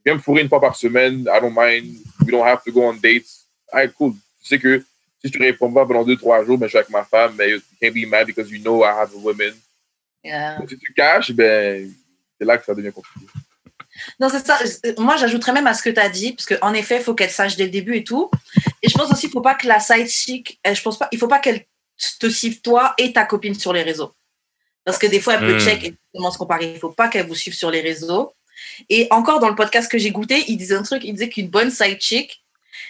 [0.05, 2.83] Viens me fourrer une fois par semaine, I don't mind, we don't have to go
[2.83, 3.47] on dates.
[3.73, 4.13] Alright, cool.
[4.43, 4.85] Tu sais que
[5.25, 7.35] si je te réponds pas pendant deux, trois jours, ben, je suis avec ma femme,
[7.39, 9.55] mais you can't be mad because you know I have a woman.
[10.23, 10.61] Yeah.
[10.69, 11.91] Si tu caches, ben,
[12.39, 13.27] c'est là que ça devient compliqué.
[14.21, 14.59] Non, c'est ça.
[14.99, 17.31] Moi, j'ajouterais même à ce que tu as dit, parce qu'en effet, il faut qu'elle
[17.31, 18.31] sache dès le début et tout.
[18.83, 21.09] Et je pense aussi qu'il ne faut pas que la side chick, je pense pas,
[21.13, 21.65] il faut pas qu'elle
[22.19, 24.15] te suive toi et ta copine sur les réseaux.
[24.85, 25.61] Parce que des fois, elle peut hmm.
[25.61, 26.67] check et se comparer.
[26.67, 28.33] Il ne faut pas qu'elle vous suive sur les réseaux.
[28.89, 31.49] Et encore dans le podcast que j'ai goûté, il disait un truc, il disait qu'une
[31.49, 32.45] bonne side chick,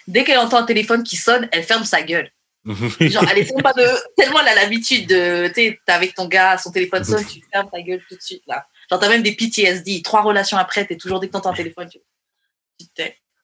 [0.07, 2.31] dès qu'elle entend un téléphone qui sonne, elle ferme sa gueule.
[2.99, 3.87] Genre, elle est pas de.
[4.17, 5.47] Tellement elle a l'habitude de.
[5.49, 8.41] Tu sais, avec ton gars, son téléphone sonne, tu fermes ta gueule tout de suite,
[8.47, 8.67] là.
[8.89, 10.01] Genre, t'as même des PTSD.
[10.01, 11.99] Trois relations après, t'es toujours dès que t'entends un téléphone, tu.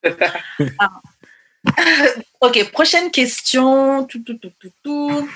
[0.80, 1.02] Ah.
[2.42, 4.04] ok, prochaine question.
[4.06, 5.30] Tout, tout, tout, tout, tout.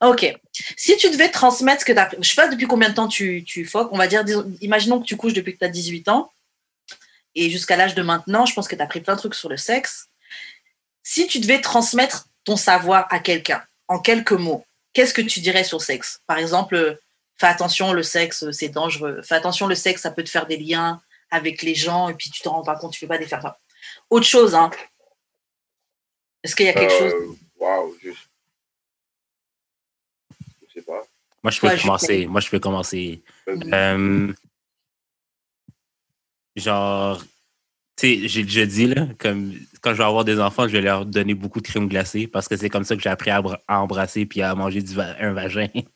[0.00, 0.32] Ok.
[0.76, 2.10] Si tu devais transmettre ce que tu as.
[2.20, 3.90] Je sais pas depuis combien de temps tu, tu foques.
[3.92, 4.24] On va dire,
[4.60, 6.30] imaginons que tu couches depuis que tu as 18 ans.
[7.34, 9.48] Et jusqu'à l'âge de maintenant, je pense que tu as appris plein de trucs sur
[9.48, 10.08] le sexe.
[11.02, 15.64] Si tu devais transmettre ton savoir à quelqu'un, en quelques mots, qu'est-ce que tu dirais
[15.64, 16.20] sur le sexe?
[16.26, 16.98] Par exemple,
[17.38, 19.20] fais attention, le sexe, c'est dangereux.
[19.22, 22.30] Fais attention, le sexe, ça peut te faire des liens avec les gens et puis
[22.30, 23.58] tu te rends pas compte, tu peux pas défaire ça.
[24.10, 24.70] Autre chose, hein.
[26.42, 27.12] Est-ce qu'il y a quelque chose?
[27.12, 28.10] euh, Waouh, je...
[30.72, 31.02] sais pas.
[31.42, 32.26] Moi, je peux commencer.
[32.26, 33.22] Moi, je peux commencer.
[33.48, 34.32] Euh,
[36.56, 37.22] genre,
[37.96, 40.82] tu sais, j'ai déjà dit, là, comme quand je vais avoir des enfants, je vais
[40.82, 43.42] leur donner beaucoup de crème glacée parce que c'est comme ça que j'ai appris à,
[43.68, 45.68] embrasser puis à manger du un vagin.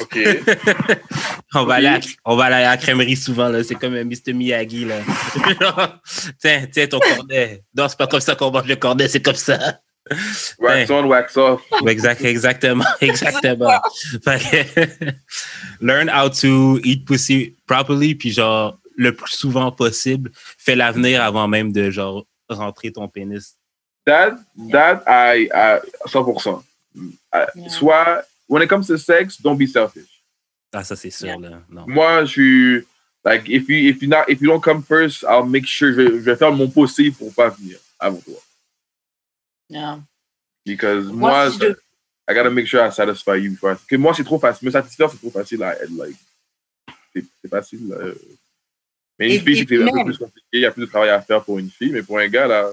[0.00, 0.18] OK.
[1.54, 3.62] on, va aller à, on va aller à la crèmerie souvent, là.
[3.64, 4.32] C'est comme un Mr.
[4.32, 5.00] Miyagi, là.
[6.40, 7.62] tiens, tiens ton cornet.
[7.76, 9.80] Non, c'est pas comme ça qu'on mange le cornet, c'est comme ça.
[10.58, 11.62] Wax on, wax off.
[11.86, 13.80] Exact, exactement, exactement.
[15.80, 21.46] learn how to eat pussy properly, puis genre, le plus souvent possible, fais l'avenir avant
[21.46, 23.56] même de genre rentrer ton pénis.
[24.06, 24.38] That,
[24.72, 25.78] that, I, I
[26.08, 26.62] 100%.
[27.68, 30.22] Soit when it comes to sex, don't be selfish.
[30.72, 31.38] Ah, ça c'est sûr yeah.
[31.38, 31.62] là.
[31.70, 31.86] Non.
[31.86, 32.86] Moi, je suis
[33.24, 36.18] like if you if you not if you don't come first, I'll make sure je,
[36.18, 38.40] je vais faire mon possible pour pas venir avant toi.
[39.68, 40.00] Yeah.
[40.66, 41.76] Because moi, moi je...
[42.28, 43.86] I gotta make sure I satisfy you first.
[43.86, 46.16] Que moi c'est trop facile, me satisfaire c'est trop facile à like
[47.14, 47.94] c'est facile.
[49.18, 51.20] Mais une fille c'est un peu plus compliqué, il y a plus de travail à
[51.20, 52.68] faire pour une fille, mais pour un gars là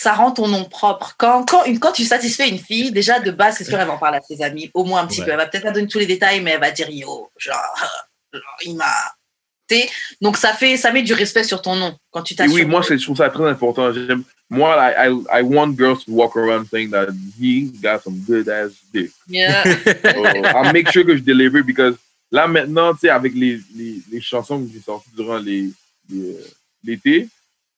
[0.00, 1.14] ça rend ton nom propre.
[1.18, 3.92] Quand, quand, une, quand tu satisfais une fille, déjà de base, c'est sûr, elle va
[3.92, 5.30] en parler à ses amis, au moins un petit peu.
[5.30, 7.60] Elle va peut-être pas donner tous les détails, mais elle va dire yo, genre,
[8.32, 8.86] genre il m'a.
[10.22, 12.54] Donc ça fait, ça met du respect sur ton nom quand tu t'assures.
[12.54, 13.92] Oui, moi je trouve ça très important.
[14.48, 18.48] Moi, I, I, I, want girls to walk around saying that he got some good
[18.48, 19.12] ass dick.
[19.28, 19.62] Yeah.
[19.84, 21.94] so, I'll make sure que je deliver because
[22.32, 25.72] là maintenant, tu sais, avec les, les, les, chansons que j'ai sorties durant l'été,
[26.82, 27.28] les,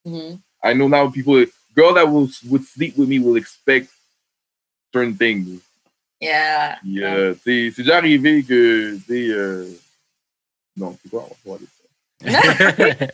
[0.06, 0.38] mm -hmm.
[0.64, 1.44] I know now people
[1.74, 3.88] girl that will would sleep with me will expect
[4.92, 5.60] certain things.
[6.20, 6.78] Yeah.
[6.84, 7.34] Yeah.
[7.42, 9.66] C'est déjà arrivé que, tu euh...
[10.76, 11.82] non, c'est quoi, on va parler ça.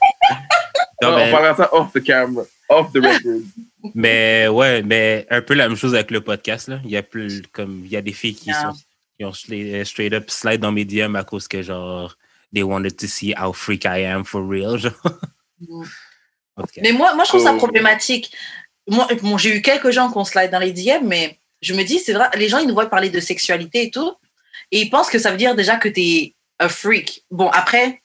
[1.03, 3.43] non, on parlera ça off the camera, off the record.
[3.95, 6.81] Mais ouais, mais un peu la même chose avec le podcast, là.
[6.85, 8.75] Il y a plus, comme, il y a des filles qui sont,
[9.17, 12.17] qui ont straight up slide dans mes DM à cause que, genre,
[12.53, 14.93] they wanted to see how freak I am for real, genre.
[15.61, 15.85] Mm.
[16.81, 18.35] Mais moi, moi, je trouve ça problématique.
[18.87, 21.83] Moi, bon, j'ai eu quelques gens qui ont slide dans les DM, mais je me
[21.83, 24.15] dis, c'est vrai, les gens, ils nous voient parler de sexualité et tout,
[24.71, 27.25] et ils pensent que ça veut dire déjà que tu es un freak.
[27.31, 28.03] Bon, après,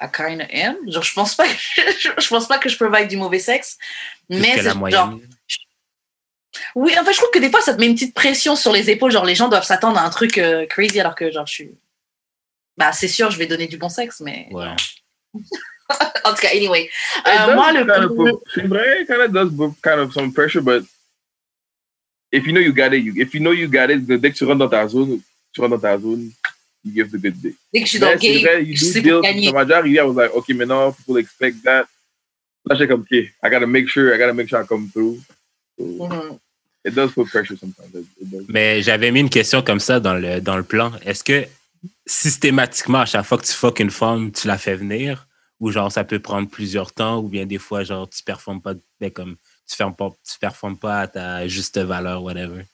[0.00, 0.76] I kind of am.
[0.90, 1.54] Genre, je pense pas que
[2.18, 3.78] je, pense pas que je provide du mauvais sexe,
[4.28, 5.14] mais c'est genre.
[6.74, 8.72] Oui, en fait, je trouve que des fois, ça te met une petite pression sur
[8.72, 9.12] les épaules.
[9.12, 11.70] Genre, les gens doivent s'attendre à un truc euh, crazy alors que, genre, je suis.
[12.76, 14.48] Bah, c'est sûr, je vais donner du bon sexe, mais.
[14.50, 14.74] Ouais.
[16.24, 16.88] en tout cas, anyway.
[17.26, 19.50] Uh, moi, le kind of, c'est vrai, kind of does
[19.82, 20.84] kind of some pressure, but
[22.32, 24.36] if you know you got it, you, if you know you got it, dès que
[24.36, 25.20] tu rentres dans ta zone,
[25.52, 26.30] tu rentres dans ta zone,
[26.84, 27.54] you give the good dick.
[27.72, 29.46] Dès que je suis dans le game, vrai, you je do sais deal, pour gagner.
[29.46, 31.86] ça m'a déjà arrivé, I was like, okay, maintenant, people expect that.
[32.66, 35.18] Là, j'étais comme, okay, I gotta make sure, I gotta make sure I come through.
[35.78, 36.38] So, Mhm.
[36.82, 37.94] It does put pressure sometimes.
[37.94, 38.46] It, it does.
[38.48, 40.92] Mais j'avais mis une question comme ça dans le, dans le plan.
[41.04, 41.46] Est-ce que
[42.06, 45.26] systématiquement, à chaque fois que tu fuck une femme, tu la fais venir?
[45.60, 47.18] Ou genre, ça peut prendre plusieurs temps?
[47.18, 49.36] Ou bien des fois, genre, tu performes pas, ben, comme,
[49.68, 52.64] tu performes pas, tu performes pas à ta juste valeur, whatever.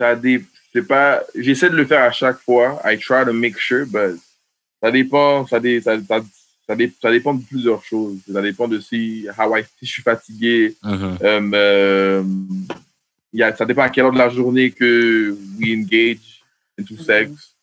[0.00, 2.80] Ça dé- c'est pas, j'essaie de le faire à chaque fois.
[2.84, 4.18] I try to make sure, but
[4.82, 6.20] ça dépend, ça, dé, ça, ça,
[6.66, 8.18] ça, dé- ça dépend de plusieurs choses.
[8.32, 11.18] Ça dépend de si, how I, si je suis fatigué, Mhm.
[11.22, 12.66] Um, um,
[13.32, 16.42] yeah, ça dépend à quelle heure de la journée que we engage
[16.78, 17.54] into sex.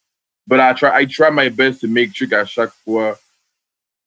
[0.47, 3.19] But I try, I try my best to make sure qu'à chaque fois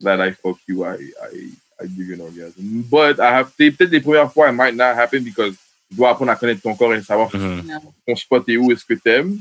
[0.00, 2.82] that I fuck you, I, I, I give you an orgasm.
[2.90, 5.54] But I have, peut-être les premières fois, it might not happen because
[5.90, 7.62] tu dois apprendre à connaître ton corps et savoir Mhm.
[8.06, 9.38] ton spot est où, est-ce que t'aimes.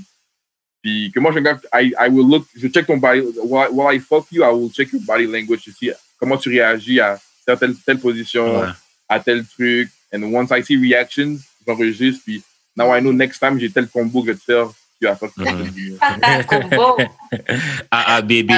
[0.82, 3.96] Puis que moi, je regarde, I, I will look, je check ton body, while, while
[3.96, 7.20] I fuck you, I will check your body language to see comment tu réagis à
[7.46, 8.68] telle, telle position Ouais.
[9.10, 9.90] à tel truc.
[10.14, 12.22] And once I see reactions, j'enregistre.
[12.26, 12.44] Puis
[12.76, 14.70] now I know next time j'ai tel combo que je vais te faire.
[15.00, 16.46] Tu vas faire Mhm.
[16.48, 16.98] Combo.
[17.92, 18.54] Ah, ah, baby.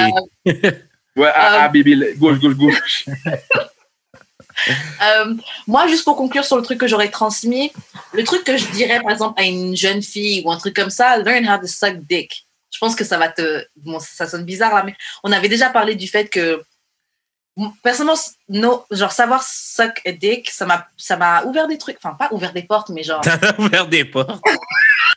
[1.16, 3.06] Ouais, ah, ah, baby, gauche, gauche, gauche.
[5.02, 5.34] Euh,
[5.66, 7.72] moi, juste pour conclure sur le truc que j'aurais transmis,
[8.12, 10.90] le truc que je dirais, par exemple, à une jeune fille ou un truc comme
[10.90, 12.46] ça, learn how to suck dick.
[12.70, 13.64] Je pense que ça va te.
[13.76, 16.62] Bon, ça sonne bizarre là, mais on avait déjà parlé du fait que.
[17.82, 21.96] Personnellement, no, genre savoir suck a dick, ça m'a ça m'a ouvert des trucs.
[22.02, 23.20] Enfin, pas ouvert des portes, mais genre.
[23.22, 24.42] T'as ouvert des portes.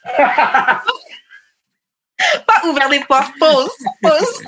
[0.05, 0.83] pas
[2.65, 3.71] ouvert des portes, pause,
[4.01, 4.43] pause.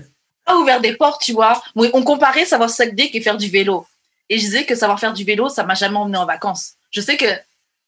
[0.50, 1.62] pas ouvert des portes, tu vois.
[1.76, 3.86] On comparait savoir suck dick et faire du vélo.
[4.28, 6.74] Et je disais que savoir faire du vélo, ça m'a jamais emmené en vacances.
[6.90, 7.26] Je sais que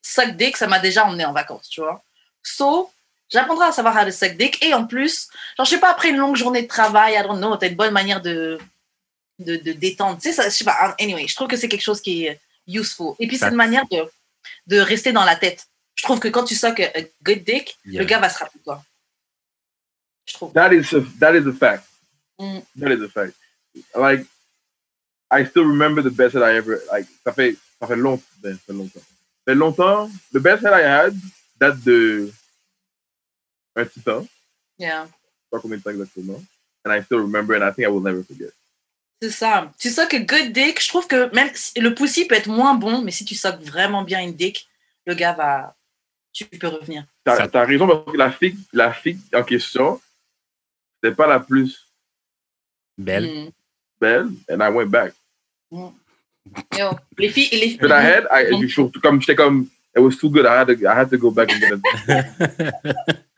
[0.03, 2.03] suck dick, ça m'a déjà emmené en vacances, tu vois.
[2.43, 2.91] So,
[3.31, 4.63] j'apprendrai à savoir to suck dick.
[4.65, 7.39] Et en plus, genre, je sais pas, après une longue journée de travail, I don't
[7.39, 8.59] know, t'as une bonne manière de,
[9.39, 10.17] de, de détendre.
[10.21, 10.95] Tu sais, ça, je sais pas.
[11.01, 13.15] Anyway, je trouve que c'est quelque chose qui est useful.
[13.19, 14.05] Et puis, c'est une manière de,
[14.67, 15.67] de rester dans la tête.
[15.95, 16.91] Je trouve que quand tu suck a,
[17.23, 18.01] good dick, Yeah.
[18.01, 18.83] le gars va se rappeler toi.
[20.27, 20.53] Je trouve.
[20.53, 21.85] That is a, that is a fact.
[22.43, 22.63] Mm.
[22.77, 23.35] That is a fact.
[23.95, 24.27] Like,
[25.31, 28.55] I still remember the best that I ever, like, ça fait, ça fait longtemps, ben,
[28.55, 29.01] ça fait longtemps.
[29.01, 31.15] Ça fait longtemps, the best that I had
[31.59, 32.31] date de
[33.77, 34.27] un petit temps,
[34.79, 35.09] Yeah.
[35.51, 36.43] pas combien de temps exactement,
[36.85, 38.53] and I still remember and I think I will never forget.
[39.23, 39.73] C'est ça.
[39.79, 42.75] Tu suck a good dick, je trouve que même si- le pussy peut être moins
[42.75, 44.69] bon, mais si tu suck vraiment bien une dick,
[45.07, 45.77] le gars va.
[46.33, 47.05] Tu peux revenir.
[47.25, 50.01] T'as t'as raison parce que la fille, la fille en question,
[50.97, 51.87] c'était pas la plus
[52.99, 53.25] Belle.
[53.27, 53.51] Mm.
[54.01, 55.13] belle, and I went back.
[55.71, 57.49] Yo, les filles.
[57.53, 59.67] Les, But I had, I, je- surtout comme j'étais comme,
[59.97, 62.97] it was too good, I had to, I had to go back and get it.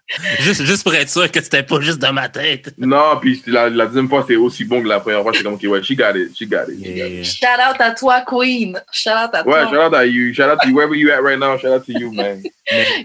[0.41, 2.73] juste, juste pour être sûr que c'était pas juste dans ma tête.
[2.79, 5.55] non, puis la, la deuxième fois, c'est aussi bon que la première fois, c'est comme,
[5.55, 6.79] ok, ouais, she got it, she got it.
[6.79, 7.23] Yeah.
[7.25, 8.81] Shout out à toi, Queen.
[8.91, 9.71] Shout out à Ouais, toi.
[9.71, 11.85] shout out à you, shout out to you, wherever you at right now, shout out
[11.87, 12.43] to you, man.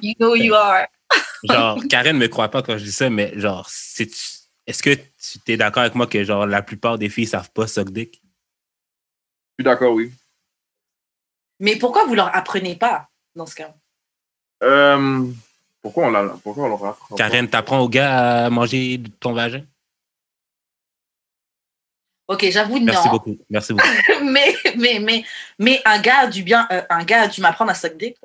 [0.01, 0.87] You know who you are.
[1.49, 4.09] Genre, Karen me croit pas quand je dis ça, mais genre, c'est
[4.69, 7.65] est-ce que tu t'es d'accord avec moi que genre la plupart des filles savent pas
[7.65, 8.21] suck dick?
[9.57, 10.11] Je suis d'accord, oui.
[11.59, 13.73] Mais pourquoi vous leur apprenez pas dans ce cas?
[14.61, 15.25] Euh,
[15.81, 19.65] pourquoi on l'a, pourquoi on l'a Karen, t'apprends au gars à manger ton vagin?
[22.27, 23.11] Ok, j'avoue Merci non.
[23.13, 23.37] beaucoup.
[23.49, 23.87] Merci beaucoup.
[24.23, 25.25] mais, mais, mais,
[25.57, 28.17] mais un gars a dû bien, euh, un gars a dû m'apprendre à suck dick.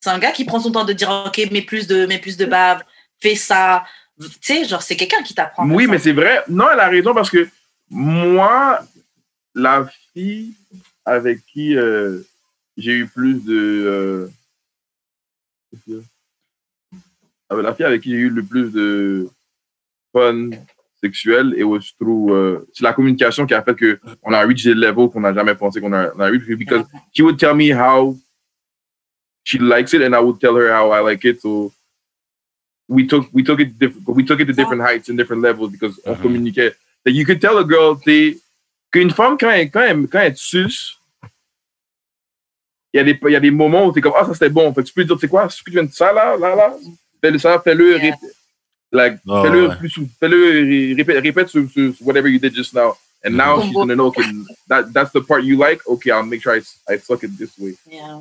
[0.00, 2.36] C'est un gars qui prend son temps de dire, ok, mets plus de, mets plus
[2.36, 2.84] de bave,
[3.18, 3.84] fais ça.
[4.20, 5.68] Tu sais, genre, c'est quelqu'un qui t'apprend.
[5.68, 6.42] Oui, mais c'est vrai.
[6.48, 7.48] Non, elle a raison parce que
[7.90, 8.80] moi,
[9.54, 10.54] la fille
[11.04, 12.20] avec qui euh,
[12.76, 14.30] j'ai eu plus de.
[17.50, 19.28] euh, la fille avec qui j'ai eu le plus de
[20.12, 20.50] fun
[21.02, 22.32] sexuel, it was through.
[22.32, 25.54] euh, c'est la communication qui a fait qu'on a reached des levels qu'on n'a jamais
[25.54, 26.56] pensé qu'on a, on a reached.
[26.56, 28.16] Because she would tell me how
[29.44, 31.40] she likes it, and I would tell her how I like it.
[31.42, 31.72] So
[32.88, 35.70] we took we took it diff- we took it to different heights and different levels
[35.70, 36.22] because on Mhm.
[36.22, 36.74] communiquait.
[37.04, 38.38] That you could tell a girl t'es-
[38.92, 40.98] qu'une femme quand elle, quand elle, quand elle te suce,
[42.92, 44.32] il y a des il y a des moments où tu es comme ah ça
[44.34, 44.72] c'était bon.
[44.72, 46.54] Fait que tu peux dire c'est quoi ce que tu viens de ça là là
[46.54, 46.76] là
[47.20, 48.10] fais-le ça fais-le Yeah.
[48.12, 48.30] rép-
[48.92, 49.76] like Oh, fais-le ouais.
[49.76, 52.96] plus fais-le ré- répète répète sur, sur whatever you did just now.
[53.26, 54.22] And now she's gonna know okay
[54.68, 55.80] that that's the part you like.
[55.86, 56.60] Okay, I'll make sure I,
[56.92, 57.74] I suck it this way.
[57.90, 58.20] Yeah.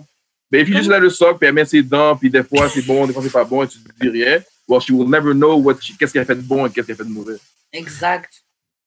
[0.53, 2.69] Mais if you just let her suck, puis elle met ses dents, puis des fois
[2.69, 5.33] c'est bon, des fois c'est pas bon, et tu dis rien, well, she will never
[5.33, 7.37] know what she- qu'est-ce qu'elle fait de bon et qu'est-ce qu'elle fait de mauvais.
[7.71, 8.31] Exact.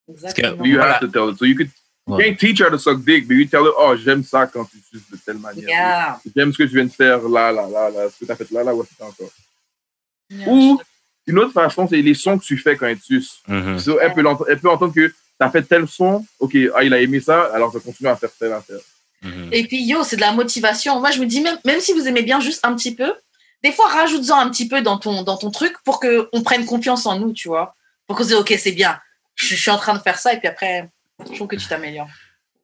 [0.08, 0.64] Exactement.
[0.64, 1.36] You have to tell her.
[1.36, 1.70] So you could,
[2.08, 4.64] You can't teach her to suck dick, but you tell her, oh, j'aime ça quand
[4.64, 5.68] tu suces de telle manière.
[5.68, 6.20] Yeah.
[6.36, 8.36] J'aime ce que tu viens de faire là, là, là, là, ce que tu as
[8.36, 9.32] fait là, là, où est-ce encore.
[10.30, 10.48] Yeah.
[10.48, 10.80] Ou
[11.26, 13.40] une autre façon, c'est les sons que tu fais quand tu suces.
[13.48, 13.80] Mhm.
[13.80, 16.94] So, elle, peut elle peut entendre que tu as fait tel son, ok, ah, il
[16.94, 18.78] a aimé ça, alors je continue à faire telle affaire.
[19.22, 19.48] Mhm.
[19.52, 21.00] Et puis, yo, c'est de la motivation.
[21.00, 23.12] Moi, je me dis, même, même si vous aimez bien juste un petit peu,
[23.62, 27.06] des fois, rajoute-en un petit peu dans ton, dans ton truc pour qu'on prenne confiance
[27.06, 27.74] en nous, tu vois.
[28.06, 28.98] Pour qu'on se dise, OK, c'est bien.
[29.34, 30.32] Je, je suis en train de faire ça.
[30.34, 30.88] Et puis après,
[31.28, 32.08] je trouve que tu t'améliores.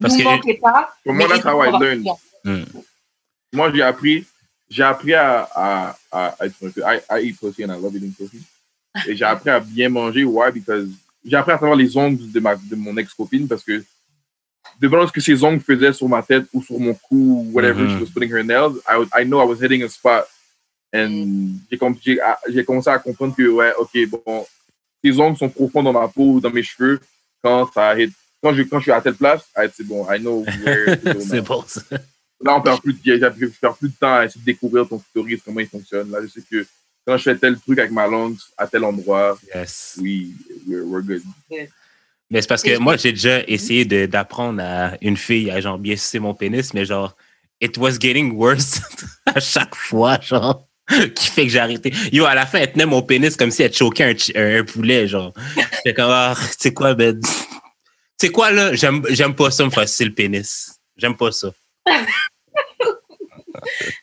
[0.01, 0.95] Parce Nous que- manquez pas.
[1.05, 2.05] Pour moi, mais that's how I on va learn.
[2.05, 2.83] faire.
[3.53, 4.25] Moi, j'ai appris,
[4.71, 7.95] j'ai appris à, à, à être un peu, I, I eat pussy and I love
[7.97, 8.43] eating pussy.
[9.07, 10.25] Et j'ai appris à bien manger.
[10.25, 10.53] Why?
[10.53, 10.89] Because
[11.25, 13.83] j'ai appris à savoir les ongles de, ma, de mon ex-copine parce que
[14.81, 17.83] dépendant de ce que ses ongles faisaient sur ma tête ou sur mon cou, whatever
[17.83, 17.97] Mhm.
[17.99, 20.25] she was putting her nails, I, was- I know I was hitting a spot.
[20.95, 24.47] And j'ai j'ai ah, j'ai commencé à comprendre que, ouais, ok, bon,
[25.03, 27.01] ses ongles sont profonds dans ma peau, dans mes cheveux.
[27.43, 30.19] Quand ça hit, quand je, quand je suis à telle place, ah, c'est bon, I
[30.21, 31.81] know where to go c'est bon, ça.
[32.45, 34.99] Là, on perd plus de, je perds plus de temps à essayer de découvrir ton
[34.99, 36.11] clitoris, comment il fonctionne.
[36.11, 36.67] Là, je sais que
[37.07, 39.97] quand je fais tel truc avec ma langue à tel endroit, Yes.
[40.01, 40.35] oui,
[40.69, 41.23] we're, we're good.
[42.33, 45.97] Mais c'est parce que moi, j'ai déjà essayé d'apprendre à une fille à genre bien
[45.97, 47.15] sucer mon pénis, mais genre,
[47.61, 48.81] it was getting worse
[49.27, 50.67] à chaque fois, genre,
[51.15, 51.93] qui fait que j'ai arrêté.
[52.11, 55.07] Yo, à la fin, elle tenait mon pénis comme si elle choquait un, un poulet,
[55.07, 55.35] genre.
[55.77, 57.29] J'étais comme, ah, tu sais quoi, ben, tu
[58.19, 60.81] sais quoi, là, j'aime j'aime pas ça me faire sucer le pénis.
[60.97, 61.53] J'aime pas ça.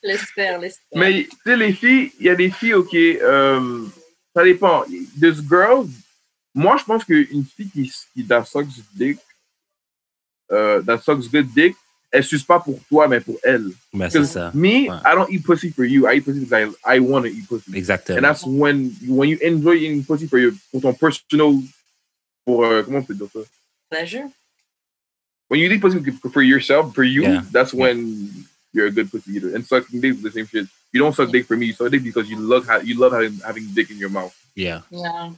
[0.04, 1.00] L'espère, l'espère.
[1.00, 3.82] Mais, tu sais, les filles, il y a des filles, OK, euh,
[4.36, 4.86] ça dépend.
[5.20, 5.90] There's girls,
[6.56, 9.18] moi, je pense qu'une fille qui, qui that sucks dick,
[10.52, 11.76] euh, that sucks good dick,
[12.12, 13.70] elle suce pas pour toi, mais pour elle.
[13.94, 14.52] Ben, c'est ça.
[14.56, 14.98] me, Ouais.
[15.06, 16.08] I don't eat pussy for you.
[16.08, 16.54] I eat pussy because
[16.86, 17.66] I, I want to eat pussy.
[17.68, 18.22] And Exactement.
[18.22, 21.62] that's when, when you enjoy eating pussy for, your, pour ton personal,
[22.46, 23.40] pour, euh, comment on peut dire ça?
[23.92, 24.24] La jeu.
[25.50, 26.00] when you eat pussy
[26.34, 27.42] for yourself, for you, Yeah.
[27.52, 28.30] that's when
[28.74, 29.54] you're a good pussy eater.
[29.56, 30.66] And sucking dick is the same shit.
[30.92, 31.68] You don't suck dick for me.
[31.68, 34.34] You suck dick because you love ha- you love having, having dick in your mouth.
[34.56, 34.82] Yeah.
[34.90, 35.32] Yeah.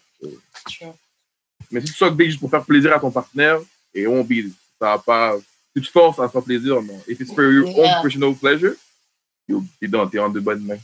[1.72, 3.60] Mais si tu dick juste pour faire plaisir à ton partenaire,
[3.94, 4.52] it won't be.
[4.80, 5.38] Ça va pas.
[5.76, 7.02] Si tu forces, ça fera plaisir, non.
[7.08, 7.98] If it's for your Yeah.
[7.98, 8.76] own personal pleasure,
[9.48, 10.10] you'll be done.
[10.10, 10.80] T'es en de bonnes mains.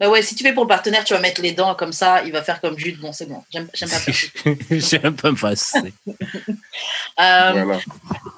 [0.00, 2.22] Bah ouais, si tu fais pour le partenaire, tu vas mettre les dents comme ça,
[2.24, 3.00] il va faire comme Jude.
[3.00, 3.42] Bon, c'est bon.
[3.50, 4.50] J'aime j'aime pas faire ça.
[5.00, 5.92] J'aime pas me faire sucer.
[7.18, 7.80] Euh, Voilà.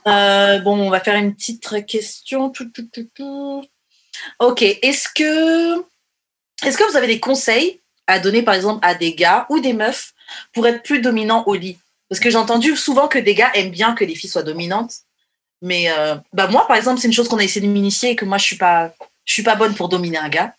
[0.06, 2.48] Euh, bon, on va faire une petite question.
[2.48, 3.62] Tout, tout, tout, tout.
[4.38, 5.78] Ok, est-ce que,
[6.66, 7.79] est-ce que vous avez des conseils
[8.10, 10.12] à donner, par exemple, à des gars ou des meufs
[10.52, 13.70] pour être plus dominants au lit Parce que j'ai entendu souvent que des gars aiment
[13.70, 14.94] bien que les filles soient dominantes.
[15.62, 18.16] Mais euh, bah moi, par exemple, c'est une chose qu'on a essayé de m'initier et
[18.16, 18.92] que moi, je suis pas,
[19.24, 20.54] je suis pas bonne pour dominer un gars.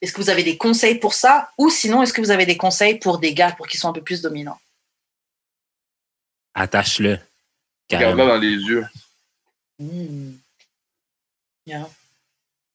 [0.00, 1.50] Est-ce que vous avez des conseils pour ça?
[1.58, 3.92] Ou sinon, est-ce que vous avez des conseils pour des gars pour qu'ils soient un
[3.94, 4.58] peu plus dominants?
[6.54, 7.18] Attache-le.
[7.90, 8.26] Regarde-la Carrément.
[8.26, 8.86] dans les yeux.
[9.78, 10.32] Hmm.
[11.66, 11.88] Yeah.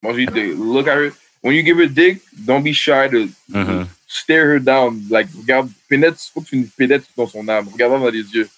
[0.01, 1.11] Moi, j'ai dit, look at her.
[1.45, 3.87] When you give her dick, don't be shy to Mhm.
[4.07, 4.99] stare her down.
[5.11, 7.67] Like, regarde, pénètre, faut que tu pénètres dans son âme.
[7.71, 8.49] Regarde-la dans les yeux.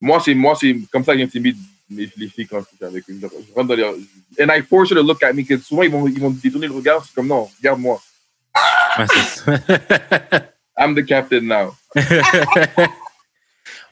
[0.00, 1.56] Moi, c'est moi, c'est comme ça que j'intimide
[1.90, 3.18] les, les filles quand je suis avec eux.
[3.20, 3.82] Je, rentre dans les
[4.40, 6.68] And I force her to look at me, because souvent, ils vont, ils vont détourner
[6.68, 7.04] le regard.
[7.04, 8.00] C'est comme, non, regarde-moi.
[10.78, 11.74] I'm the captain now.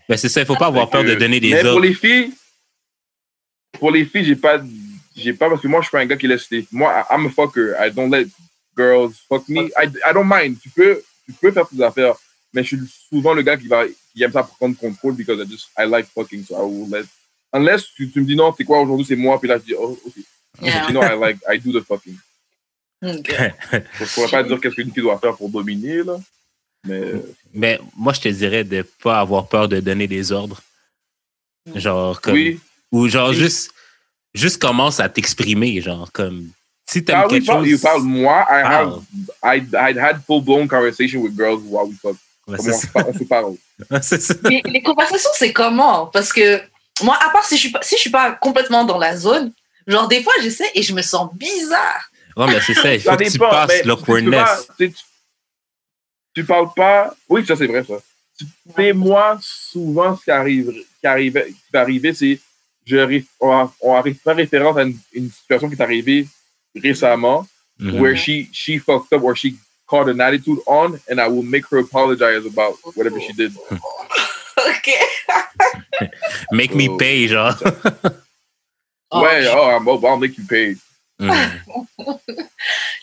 [0.06, 1.80] Ben, c'est ça, il faut pas avoir peur de que- donner des Mais pour ordres.
[1.80, 2.34] les filles,
[3.72, 4.60] pour les filles, j'ai pas,
[5.16, 7.26] j'ai pas, parce que moi, je suis pas un gars qui laisse les, moi, I'm
[7.26, 7.74] a fucker.
[7.78, 8.26] I don't let
[8.76, 9.70] girls fuck me.
[9.76, 10.58] I, I don't mind.
[10.60, 12.14] Tu peux, tu peux faire tes affaires,
[12.52, 15.50] mais je suis souvent le gars qui va, qui aime ça prendre contrôle because I
[15.50, 17.04] just, I like fucking, so I will let,
[17.52, 19.74] unless tu, tu me dis non, c'est quoi aujourd'hui, c'est moi, puis là, je dis,
[19.78, 20.14] oh, ok.
[20.60, 20.86] Yeah.
[20.86, 22.16] Sinon, I like, I do the fucking.
[23.02, 23.34] Ok.
[24.00, 26.16] Je pourrais pas dire qu'est-ce qu'une fille doit faire pour dominer, là.
[26.86, 27.12] Mais,
[27.52, 30.62] Mais moi, je te dirais de pas avoir peur de donner des ordres.
[31.74, 32.34] Genre, comme.
[32.34, 32.60] oui.
[32.92, 33.36] Ou genre, Oui.
[33.36, 33.72] juste,
[34.34, 35.80] juste commence à t'exprimer.
[35.80, 36.48] Genre, comme.
[36.86, 37.70] Si t'aimes Ah quelque parle, chose.
[37.70, 39.00] you parle, moi, I Parle.
[39.42, 42.16] have, I, I had full-blown conversation with girls while we fuck.
[42.46, 43.56] Ouais, on, se par- on se parle?
[44.02, 44.34] ça.
[44.44, 46.06] Mais les conversations, c'est comment?
[46.08, 46.60] Parce que
[47.02, 49.50] moi, à part si je suis pas, si je suis pas complètement dans la zone,
[49.86, 52.10] genre des fois j'essaie et je me sens bizarre.
[52.36, 52.92] Ouais, mais c'est ça.
[52.94, 54.68] Il faut Ça que tu dépend, passes mais l'awkwardness.
[54.78, 55.02] Tu, tu-
[56.34, 57.14] tu parles pas.
[57.30, 57.94] Oui, ça c'est vrai, ça.
[58.38, 58.44] Tu
[58.76, 60.70] sais, moi, souvent, ce qui arrive,
[61.00, 62.38] qui arrive, qui va arriver, c'est
[62.86, 66.26] je on, on arrive pas référence à une, une situation qui est arrivée
[66.74, 67.46] récemment,
[67.78, 68.00] Mhm.
[68.00, 69.56] where she she fucked up or she
[69.86, 73.52] caught an attitude on, and I will make her apologize about whatever she did.
[74.56, 74.88] Ok.
[76.52, 76.96] Make me Oh.
[76.96, 77.56] pay, genre.
[79.12, 80.76] Ouais, oh, I'm- oh, I'll make you pay.
[81.20, 81.34] Mhm.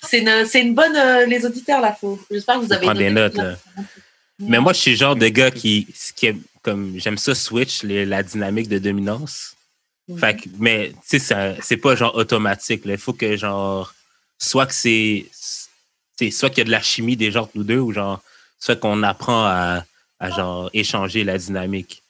[0.04, 0.96] C'est une, c'est une bonne.
[0.96, 2.20] euh, les auditeurs là, faut.
[2.30, 3.56] J'espère que vous avez prendre des notes, là.
[4.40, 7.84] Mais moi, je suis le genre de gars qui, qui, aime, comme j'aime ça switch
[7.84, 9.56] la dynamique de dominance.
[10.18, 12.82] Fait que, mais tu sais, c'est pas genre automatique.
[12.86, 13.94] Il faut que genre
[14.38, 15.26] soit que c'est
[16.32, 18.22] soit qu'il y a de la chimie déjà entre nous deux ou genre
[18.60, 19.84] soit qu'on apprend à,
[20.20, 22.04] à genre échanger la dynamique.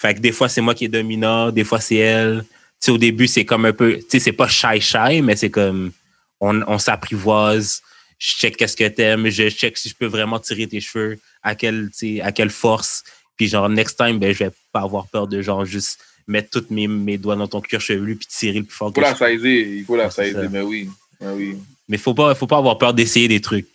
[0.00, 2.44] Fait que des fois c'est moi qui est dominant, des fois c'est elle.
[2.44, 5.36] Tu sais, au début c'est comme un peu, tu sais, c'est pas shy shy, mais
[5.36, 5.92] c'est comme
[6.40, 7.82] on, on s'apprivoise.
[8.18, 11.54] Je check qu'est-ce que t'aimes, je check si je peux vraiment tirer tes cheveux, à
[11.54, 11.90] quelle,
[12.22, 13.02] à quelle force.
[13.36, 16.72] Puis genre, next time, ben, je vais pas avoir peur de genre juste mettre tous
[16.72, 19.14] mes, mes doigts dans ton cuir chevelu puis tirer le plus fort il faut la
[19.14, 20.88] saisir, il faut la saisir, mais oui.
[21.20, 21.58] Mais oui.
[21.88, 23.68] Mais faut pas, faut pas avoir peur d'essayer des trucs.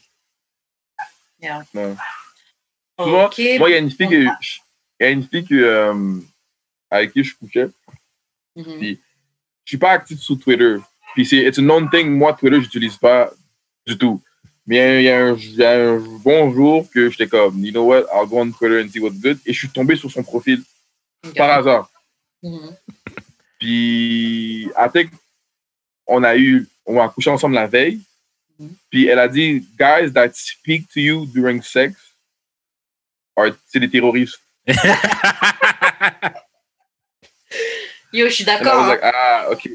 [1.42, 1.66] Yeah.
[1.74, 1.96] Non.
[3.00, 4.26] Moi, il y a une fille, que,
[5.00, 6.20] y a une fille que, euh,
[6.90, 7.70] avec qui je couchais.
[8.56, 8.80] Mhm.
[8.80, 9.00] Puis,
[9.64, 10.78] je suis pas actif sur Twitter.
[11.14, 12.10] Puis, c'est it's a known thing.
[12.10, 13.32] Moi, Twitter, j'utilise pas
[13.86, 14.22] du tout.
[14.66, 17.86] Mais il y, a un, y a un bon jour que j'étais comme, you know
[17.86, 19.40] what, I'll go on Twitter and see what's good.
[19.46, 20.62] Et je suis tombé sur son profil
[21.36, 21.90] par hasard.
[22.44, 22.76] Mhm.
[23.60, 25.12] Puis, I think,
[26.08, 28.00] on a eu, on a couché ensemble la veille.
[28.60, 28.76] Mhm.
[28.90, 31.96] Puis, elle a dit, guys that speak to you during sex,
[33.36, 34.40] are- c'est des terroristes.
[38.14, 38.78] Yo, je suis And I d'accord.
[38.80, 38.90] was hein.
[38.90, 39.72] like, ah, okay.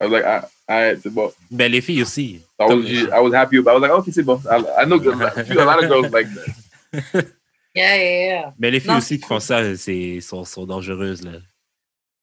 [0.00, 1.32] I was like, ah, alright, c'est bon.
[1.50, 2.40] ben, les filles aussi.
[2.60, 4.40] I was, I was happy about I was like, okay, c'est bon.
[4.48, 7.26] I, I know girls, I feel a lot of girls like that.
[7.74, 8.54] Yeah, yeah, yeah.
[8.58, 11.22] Mais les filles Non, aussi qui font ça, c'est, sont, sont dangereuses.
[11.22, 11.38] Là.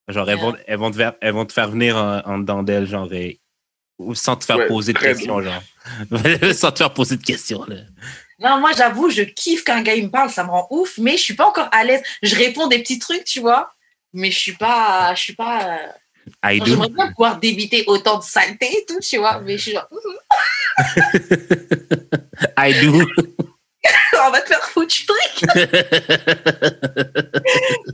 [0.08, 0.46] Genre, elles, Yeah.
[0.46, 3.12] vont, elles, vont te faire, elles vont te faire venir en, en dedans d'elles, genre,
[3.14, 3.40] et-
[3.98, 5.64] ou sans te faire Ouais, poser de questions, genre.
[6.54, 7.78] sans te faire poser de questions, là.
[8.40, 10.98] Non, moi, j'avoue, je kiffe quand un gars il me parle, ça me rend ouf,
[10.98, 12.04] mais je suis pas encore à l'aise.
[12.22, 13.72] Je réponds des petits trucs, tu vois,
[14.14, 15.80] mais je suis pas, je suis pas.
[16.44, 19.88] J'aimerais bien pouvoir débiter autant de saleté et tout, tu vois, mais je suis genre,
[22.58, 23.08] I do.
[24.28, 25.50] on va te faire foutre, tu truc.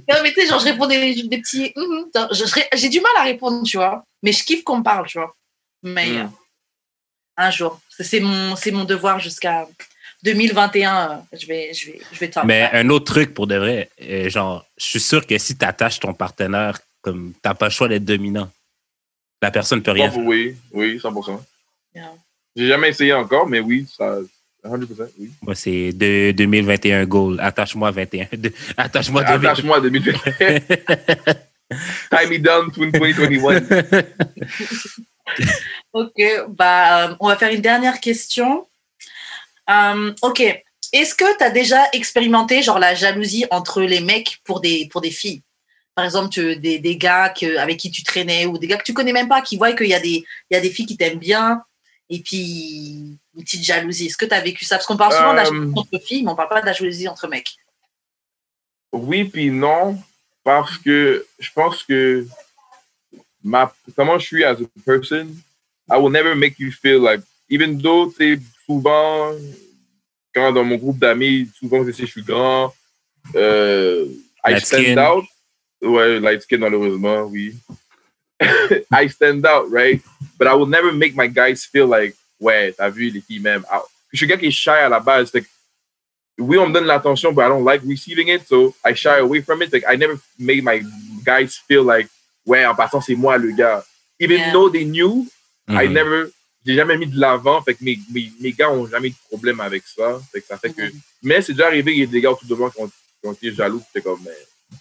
[0.09, 1.71] Non, mais tu sais, genre, je réponds des, des petits.
[1.75, 5.07] mhm, je- J'ai du mal à répondre, tu vois, mais je kiffe qu'on me parle,
[5.07, 5.35] tu vois.
[5.83, 6.17] Mais Mm.
[6.17, 6.27] euh,
[7.37, 9.67] un jour, c'est mon, c'est mon devoir jusqu'à
[10.23, 11.11] 2021.
[11.11, 13.89] euh, je vais, je vais, je vais t'en Mais un autre truc pour de vrai,
[14.01, 17.71] euh, genre, je suis sûr que si tu attaches ton partenaire, comme t'as pas le
[17.71, 18.49] choix d'être dominant.
[19.41, 20.25] La personne peut rien Bon, faire.
[20.25, 21.41] oui, oui, 100%.
[21.95, 22.13] Yeah.
[22.55, 24.17] J'ai jamais essayé encore, mais oui, ça,
[24.63, 25.31] 100%, oui.
[25.41, 27.39] Moi, c'est de 2021 goal.
[27.39, 28.27] Attache-moi 21.
[28.33, 29.49] De- Attache-moi 2021.
[29.51, 30.59] Attache-moi à 2021.
[32.11, 34.03] Tie me down to 2021.
[35.93, 36.13] Ok,
[36.49, 38.67] bah, euh, on va faire une dernière question.
[39.69, 40.41] Euh, ok,
[40.93, 44.99] est-ce que tu as déjà expérimenté genre la jalousie entre les mecs pour des, pour
[45.01, 45.41] des filles?
[45.95, 48.83] Par exemple, tu- des, des gars que, avec qui tu traînais ou des gars que
[48.83, 50.85] tu connais même pas qui voient qu'il y, a des- il y a des filles
[50.85, 51.61] qui t'aiment bien
[52.13, 54.07] et puis une petite jalousie.
[54.07, 54.75] Est-ce que tu as vécu ça?
[54.75, 56.65] Parce qu'on parle souvent de la Euh, jalousie entre filles, mais on parle pas de
[56.65, 57.55] la jalousie entre mecs.
[58.91, 59.97] Oui, puis non,
[60.43, 62.27] parce que je pense que
[63.41, 65.27] ma, comment je suis as a person,
[65.89, 69.31] I will never make you feel like, even though, tu souvent,
[70.35, 72.73] quand dans mon groupe d'amis, souvent, je sais, je suis grand,
[73.35, 74.05] euh,
[74.45, 74.97] I stand skin.
[74.97, 75.25] out.
[75.81, 77.55] Ouais, light skin, malheureusement, oui.
[78.91, 80.01] I stand out, right?
[80.37, 83.65] But I will never make my guys feel like, ouais, t'as vu, les filles m'aiment.
[83.69, 85.31] Ah, Je suis un gars qui est shy à la base.
[85.31, 85.39] Que
[86.39, 89.41] oui, on me donne l'attention, but I don't like receiving it, so I shy away
[89.41, 89.71] from it.
[89.71, 90.81] Like, I never made my
[91.23, 92.09] guys feel like,
[92.45, 93.83] ouais, en passant, c'est moi le gars.
[94.19, 94.51] Even Yeah.
[94.53, 95.27] though they knew,
[95.69, 95.93] I Mhm.
[95.93, 96.31] never,
[96.65, 99.17] j'ai jamais mis de l'avant, fait que mes, mes, mes gars ont jamais eu de
[99.29, 100.19] problème avec ça.
[100.31, 100.99] Fait que ça fait que, Mhm.
[101.23, 103.27] mais c'est déjà arrivé, il y a des gars autour de moi qui ont, qui
[103.27, 104.77] ont été jaloux, c'était comme, mais,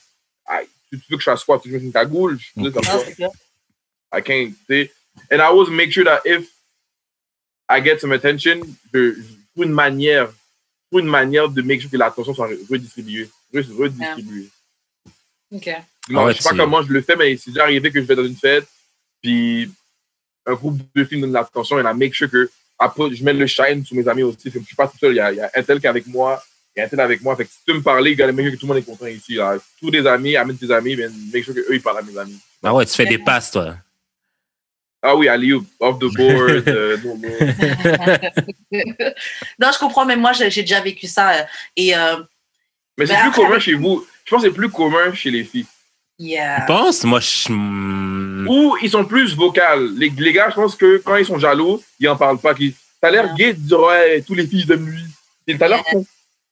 [0.47, 1.59] aïe, tu, tu veux que je fasse quoi?
[1.63, 2.39] Tu veux que je une cagoule?
[2.39, 3.05] Je suis comme Non, ça.
[3.07, 3.31] c'est clair.
[4.13, 4.91] I can't say.
[5.31, 6.49] And I always make sure that if
[7.69, 8.61] I get some attention,
[8.93, 9.23] je, je
[9.55, 13.29] trouve une manière, je trouve une manière de make sure que l'attention soit redistribuée.
[13.55, 14.49] Re- Redistribuée.
[15.53, 15.67] Ok.
[16.09, 18.01] Non, Ah ouais, je sais pas comment je le fais, mais c'est déjà arrivé que
[18.01, 18.67] je vais dans une fête,
[19.23, 19.71] puis
[20.47, 23.35] un groupe de filles me donne l'attention, et I make sure que après, je mets
[23.35, 24.51] le shine sur mes amis aussi.
[24.51, 25.87] Que je suis pas tout seul, il y a, il y a un tel qui
[25.87, 26.43] est avec moi,
[26.75, 27.37] il y a un tel avec moi.
[27.37, 28.87] Fait que si tu veux me parler, gars, make sure que tout le monde est
[28.87, 29.35] content ici.
[29.35, 29.59] Là.
[29.79, 32.39] Tous des amis, amène tes amis, mais make sure qu'eux, ils parlent à mes amis.
[32.63, 33.77] Ah ouais, tu fais des passes, toi.
[35.03, 36.69] Ah oui, allez, off the board.
[36.69, 37.29] euh, no, no.
[39.59, 41.31] non, je comprends, même moi, j'ai déjà vécu ça.
[41.31, 41.43] euh,
[41.77, 42.17] Et euh,
[42.99, 44.05] Mais c'est Mais plus commun chez vous.
[44.25, 45.67] Je pense que c'est plus commun chez les filles.
[46.19, 46.61] yeah.
[46.61, 47.05] Tu penses?
[47.05, 47.51] Moi, je.
[48.47, 49.89] Ou ils sont plus vocales.
[49.97, 52.55] Les, les gars, je pense que quand ils sont jaloux, ils en parlent pas.
[53.01, 53.37] T'as l'air Ouais.
[53.37, 55.57] gay de dire, ouais, tous les filles aiment lui.
[55.59, 56.05] T'as l'air con.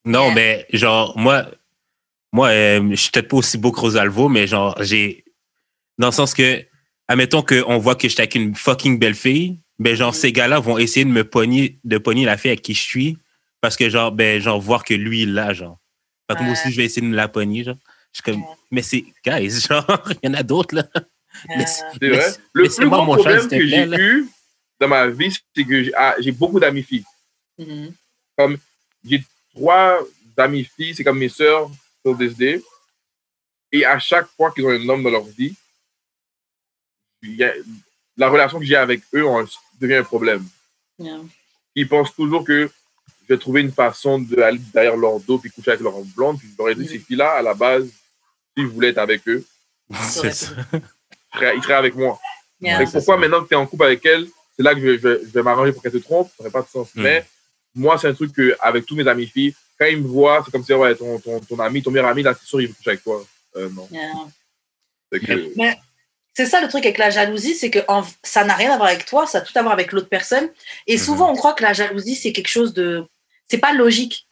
[0.05, 0.35] Non, Yeah.
[0.35, 1.47] mais genre, moi,
[2.33, 5.25] moi euh, je suis peut-être pas aussi beau que Rosalvo, mais genre, j'ai.
[5.99, 6.65] Dans le sens que,
[7.09, 10.17] admettons qu'on voit que je suis avec une fucking belle fille, ben genre, Mm.
[10.17, 13.19] ces gars-là vont essayer de me pogner, de pogner la fille avec qui je suis,
[13.61, 15.79] parce que genre, ben, genre, voir que lui, il l'a, genre.
[16.31, 17.77] Fait que moi aussi, je vais essayer de me la pogner, genre.
[18.25, 20.87] comme, mais c'est, guys, genre, il y en a d'autres, là.
[21.67, 22.35] C'est vrai.
[22.53, 24.29] Le plus gros problème que j'ai eu
[24.81, 27.05] dans ma vie, c'est que j'ai ah, beaucoup d'amis filles.
[28.37, 28.59] Comme,
[29.05, 29.23] j'ai
[29.55, 29.99] trois
[30.37, 31.71] amis filles, c'est comme mes sœurs
[32.05, 32.63] sur DSD.
[33.73, 35.55] Et à chaque fois qu'ils ont un homme dans leur vie,
[38.17, 39.25] la relation que j'ai avec eux
[39.81, 40.45] devient un problème.
[41.75, 42.71] Ils pensent toujours que
[43.29, 46.39] je vais trouver une façon d'aller derrière leur dos puis coucher avec leur blonde.
[46.39, 47.89] Puis je leur ai dit, ces filles-là, à la base,
[48.57, 49.45] s'ils voulaient être avec eux,
[49.91, 52.19] ils seraient avec moi.
[52.93, 54.27] pourquoi maintenant que tu es en couple avec elle,
[54.57, 56.89] c'est là que je, vais m'arranger pour qu'elle te trompe, ça n'aurait pas de sens.
[56.95, 57.03] Mm.
[57.03, 57.27] Mais
[57.75, 60.51] moi, c'est un truc que, avec tous mes amis filles, quand ils me voient, c'est
[60.51, 62.75] comme si ouais, ton, ton, ton, ami, ton meilleur ami, là, c'est sûr, il veut
[62.75, 63.25] coucher avec toi.
[63.57, 63.89] Euh, non.
[65.13, 65.79] Mais
[66.35, 67.81] c'est ça le truc avec la jalousie, c'est que
[68.23, 70.49] ça n'a rien à voir avec toi, ça a tout à voir avec l'autre personne.
[70.87, 71.03] Et mhm.
[71.03, 73.05] souvent, on croit que la jalousie, c'est quelque chose de.
[73.49, 74.29] C'est pas logique.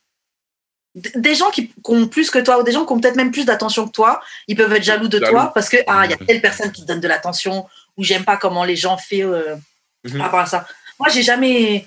[0.94, 3.44] Des gens qui, ont plus que toi, ou des gens qui ont peut-être même plus
[3.44, 6.16] d'attention que toi, ils peuvent être jaloux de toi parce que, ah, il y a
[6.16, 7.66] telle personne qui te donne de l'attention,
[7.97, 9.56] ou j'aime pas comment les gens font euh,
[10.05, 10.12] mhm.
[10.12, 10.66] par rapport à ça.
[10.98, 11.86] Moi, j'ai jamais.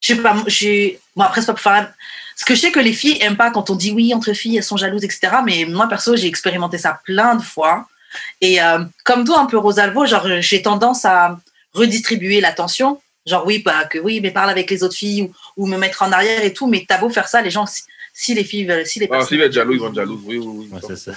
[0.00, 1.00] Je sais pas, j'ai.
[1.14, 1.94] Bon, après, c'est pas pour faire.
[2.36, 4.56] Ce que je sais que les filles aiment pas quand on dit oui, entre filles,
[4.56, 5.36] elles sont jalouses, etc.
[5.44, 7.86] Mais moi, perso, j'ai expérimenté ça plein de fois.
[8.40, 11.38] Et euh, comme toi, un peu Rosalvo, genre, j'ai tendance à
[11.72, 13.00] redistribuer l'attention.
[13.26, 16.12] Genre, oui, bah, que oui, mais parle avec les autres filles ou, me mettre en
[16.12, 16.66] arrière et tout.
[16.66, 17.66] Mais t'as beau faire ça, les gens,
[18.12, 19.24] si, les filles veulent, si les personnes.
[19.24, 20.22] Ah, s'ils veulent être jaloux, ils vont être jaloux.
[20.24, 20.80] Oui, oui, oui.
[20.86, 21.12] c'est ça.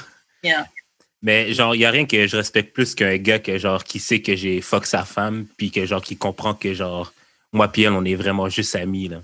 [1.21, 3.99] Mais genre, il n'y a rien que je respecte plus qu'un gars que genre qui
[3.99, 7.11] sait que j'ai fuck sa femme, puis que genre qui comprend que genre
[7.53, 9.07] moi puis elle, on est vraiment juste amis.
[9.07, 9.21] Là.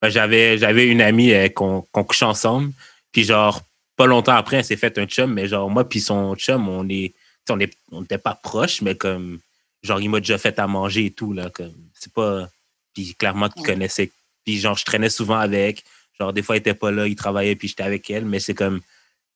[0.00, 2.72] Ben, j'avais, j'avais une amie euh, qu'on, qu'on couchait ensemble.
[3.12, 3.62] Puis genre,
[3.98, 6.88] pas longtemps après, elle s'est fait un chum, mais genre, moi puis son chum, on
[6.88, 7.12] est.
[7.50, 9.40] On n'était pas proches, mais comme.
[9.82, 11.50] Genre, il m'a déjà fait à manger et tout, là.
[11.50, 12.48] Comme, c'est pas.
[12.94, 14.10] Puis clairement qu'il connaissait.
[14.44, 15.84] Puis genre, je traînais souvent avec.
[16.18, 18.54] Genre, des fois, il était pas là, il travaillait, puis j'étais avec elle, mais c'est
[18.54, 18.80] comme.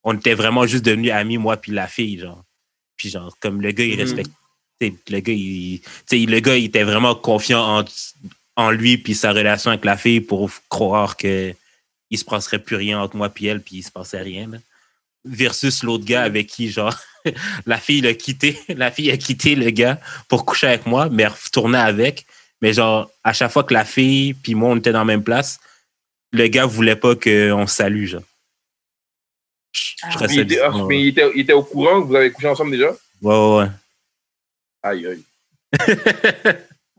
[0.03, 2.43] On était vraiment juste devenus amis, moi puis la fille, genre.
[2.95, 3.99] Puis genre, comme le gars, il mm-hmm.
[3.99, 4.31] respecte.
[5.09, 5.81] Le gars, il,
[6.29, 7.85] le gars, il était vraiment confiant en,
[8.55, 11.53] en lui puis sa relation avec la fille pour croire que
[12.13, 14.49] il se passerait plus rien entre moi puis elle puis il se passait rien
[15.25, 16.95] versus l'autre gars avec qui genre
[17.65, 19.99] la fille a quitté la fille a quitté le gars
[20.29, 22.27] pour coucher avec moi mais retournait avec
[22.61, 25.23] mais genre à chaque fois que la fille puis moi on était dans la même
[25.23, 25.59] place
[26.31, 28.21] le gars voulait pas qu'on salue genre
[30.03, 30.27] ah.
[30.29, 32.91] il, était, mais il, était, il était au courant que vous avez couché ensemble déjà?
[33.23, 33.69] Ouais ouais, ouais.
[34.83, 35.23] aïe aïe.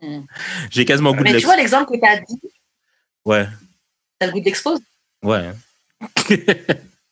[0.70, 2.41] J'ai quasiment goût de Mais tu vois l'exemple que tu as dit?
[3.24, 3.47] Ouais.
[4.19, 4.81] T'as le goût d'expose
[5.25, 5.51] Ouais.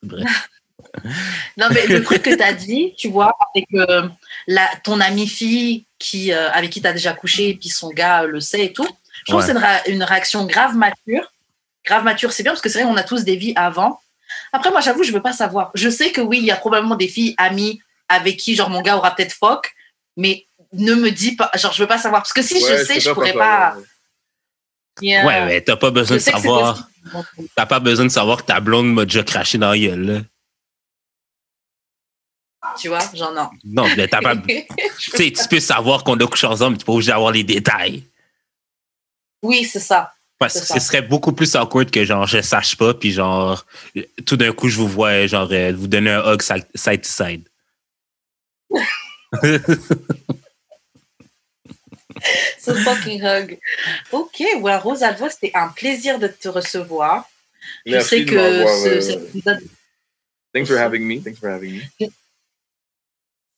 [1.57, 4.09] non, mais le truc que tu as dit, tu vois, avec euh,
[4.47, 7.91] la, ton amie fille qui, euh, avec qui tu as déjà couché et puis son
[7.91, 8.89] gars le sait et tout,
[9.27, 11.33] je trouve que c'est une, réaction grave mature.
[11.85, 14.01] Grave mature, c'est bien parce que c'est vrai, on a tous des vies avant.
[14.53, 15.71] Après, moi, j'avoue, je veux pas savoir.
[15.75, 18.83] Je sais que oui, il y a probablement des filles amies avec qui, genre, mon
[18.83, 19.73] gars aura peut-être fuck,
[20.17, 22.23] mais ne me dis pas, genre, je veux pas savoir.
[22.23, 23.77] Parce que si je sais, je pourrais pas.
[25.01, 26.89] Ouais, mais t'as pas besoin de savoir.
[27.57, 30.21] T'as pas besoin de savoir que ta blonde m'a déjà craché dans la gueule, là.
[32.79, 33.51] Tu vois, genre non.
[33.65, 34.37] Non, mais t'as pas.
[34.37, 34.65] tu
[35.11, 37.45] sais, tu peux savoir qu'on a couché ensemble, mais tu peux pas obligé d'avoir les
[37.45, 38.05] détails.
[39.43, 40.13] Oui, c'est ça.
[40.39, 43.65] Parce que ce serait beaucoup plus awkward que genre je sache pas, puis genre
[44.27, 47.49] tout d'un coup je vous vois genre euh, vous donner un hug side to side.
[52.59, 53.59] Ce fucking hug.
[54.13, 57.29] Ok, well, Rosalvo, c'était un plaisir de te recevoir.
[57.87, 59.61] Je sais que euh,
[60.53, 61.21] Thanks for having me.
[61.21, 62.09] Thanks for having me.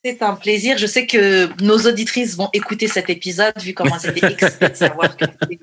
[0.04, 0.76] C'est un plaisir.
[0.76, 5.16] Je sais que nos auditrices vont écouter cet épisode, vu comment c'était excité de savoir
[5.16, 5.58] que tu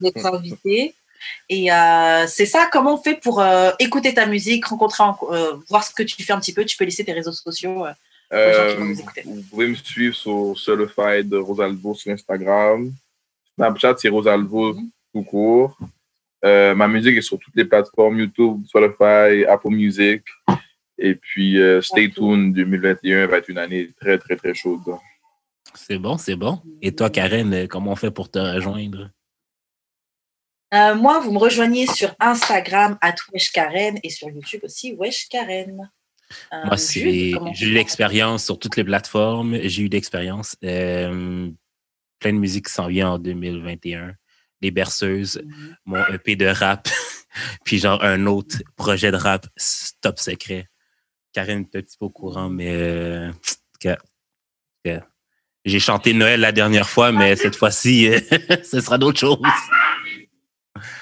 [0.00, 0.94] notre invité.
[1.48, 5.04] Et euh, c'est ça, comment on fait pour euh, écouter ta musique, rencontrer,
[5.68, 6.64] voir ce que tu fais un petit peu.
[6.64, 7.86] Tu peux laisser tes réseaux sociaux
[8.34, 8.94] euh,
[9.24, 12.92] vous pouvez me suivre sur Certified Rosalvo sur Instagram.
[13.54, 14.90] Snapchat, c'est Rosalvo mhm.
[15.12, 15.78] tout court.
[16.44, 20.22] Euh, ma musique est sur toutes les plateformes YouTube, Spotify, Apple Music.
[20.98, 24.82] Et puis, euh, Stay Tuned 2021 va être une année très, très, très chaude.
[25.74, 26.60] C'est bon, c'est bon.
[26.82, 29.10] Et toi, Karen, comment on fait pour te rejoindre?
[30.96, 33.12] moi, vous me rejoignez sur Instagram, à
[33.52, 35.88] Karen, et sur YouTube aussi, Wesh Karen.
[36.52, 39.58] Euh, Moi, c'est, j'ai eu l'expérience sur toutes les plateformes.
[39.62, 40.56] J'ai eu l'expérience.
[40.64, 41.50] Euh,
[42.18, 44.14] plein de musique qui s'en vient en 2021.
[44.62, 45.74] Les berceuses, mm-hmm.
[45.84, 46.88] mon EP de rap,
[47.64, 49.46] puis genre un autre projet de rap
[50.00, 50.68] top secret.
[51.32, 53.30] Karine est un petit peu au courant, mais euh,
[55.64, 58.08] j'ai chanté Noël la dernière fois, mais cette fois-ci,
[58.62, 59.38] ce sera d'autres choses.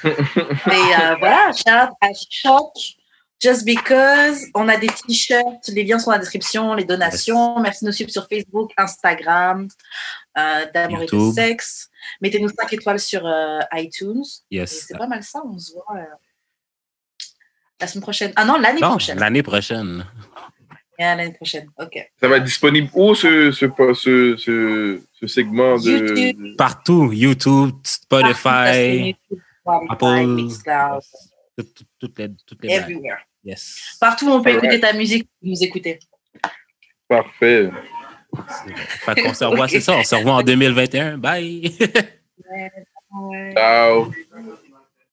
[0.04, 0.80] Mais
[1.18, 1.50] voilà,
[2.00, 2.72] à Choc,
[3.43, 4.47] Just Because.
[4.55, 5.66] On a des t-shirts.
[5.69, 6.74] Les liens sont dans la description.
[6.74, 7.59] Les donations.
[7.59, 9.66] Merci de nous suivre sur Facebook, Instagram,
[10.39, 11.90] euh, d'amour et de sexe.
[12.20, 14.23] Mettez-nous 5 étoiles sur euh, iTunes.
[14.48, 14.86] Yes.
[14.86, 15.43] C'est pas mal ça.
[15.44, 16.05] On se voit euh,
[17.81, 18.32] la semaine prochaine.
[18.36, 19.19] Ah non, l'année prochaine.
[19.19, 20.06] L'année prochaine.
[21.01, 21.69] Yeah, l'année prochaine.
[21.81, 21.98] OK.
[22.20, 23.66] Ça va être disponible où ce, ce,
[23.97, 25.90] ce, ce, segment de.
[25.90, 26.56] YouTube.
[26.56, 27.12] Partout.
[27.12, 29.16] YouTube, Spotify,
[29.66, 30.36] Apple.
[31.98, 33.19] Toutes les, toutes les Everywhere.
[33.44, 33.97] Yes.
[34.01, 35.98] Partout où on peut écouter ta musique, nous écouter.
[37.09, 37.70] Parfait.
[39.05, 39.97] Fait qu'on se revoit, c'est ça.
[39.97, 41.19] On se revoit en 2021.
[41.19, 41.77] Bye.
[43.55, 44.10] Ciao.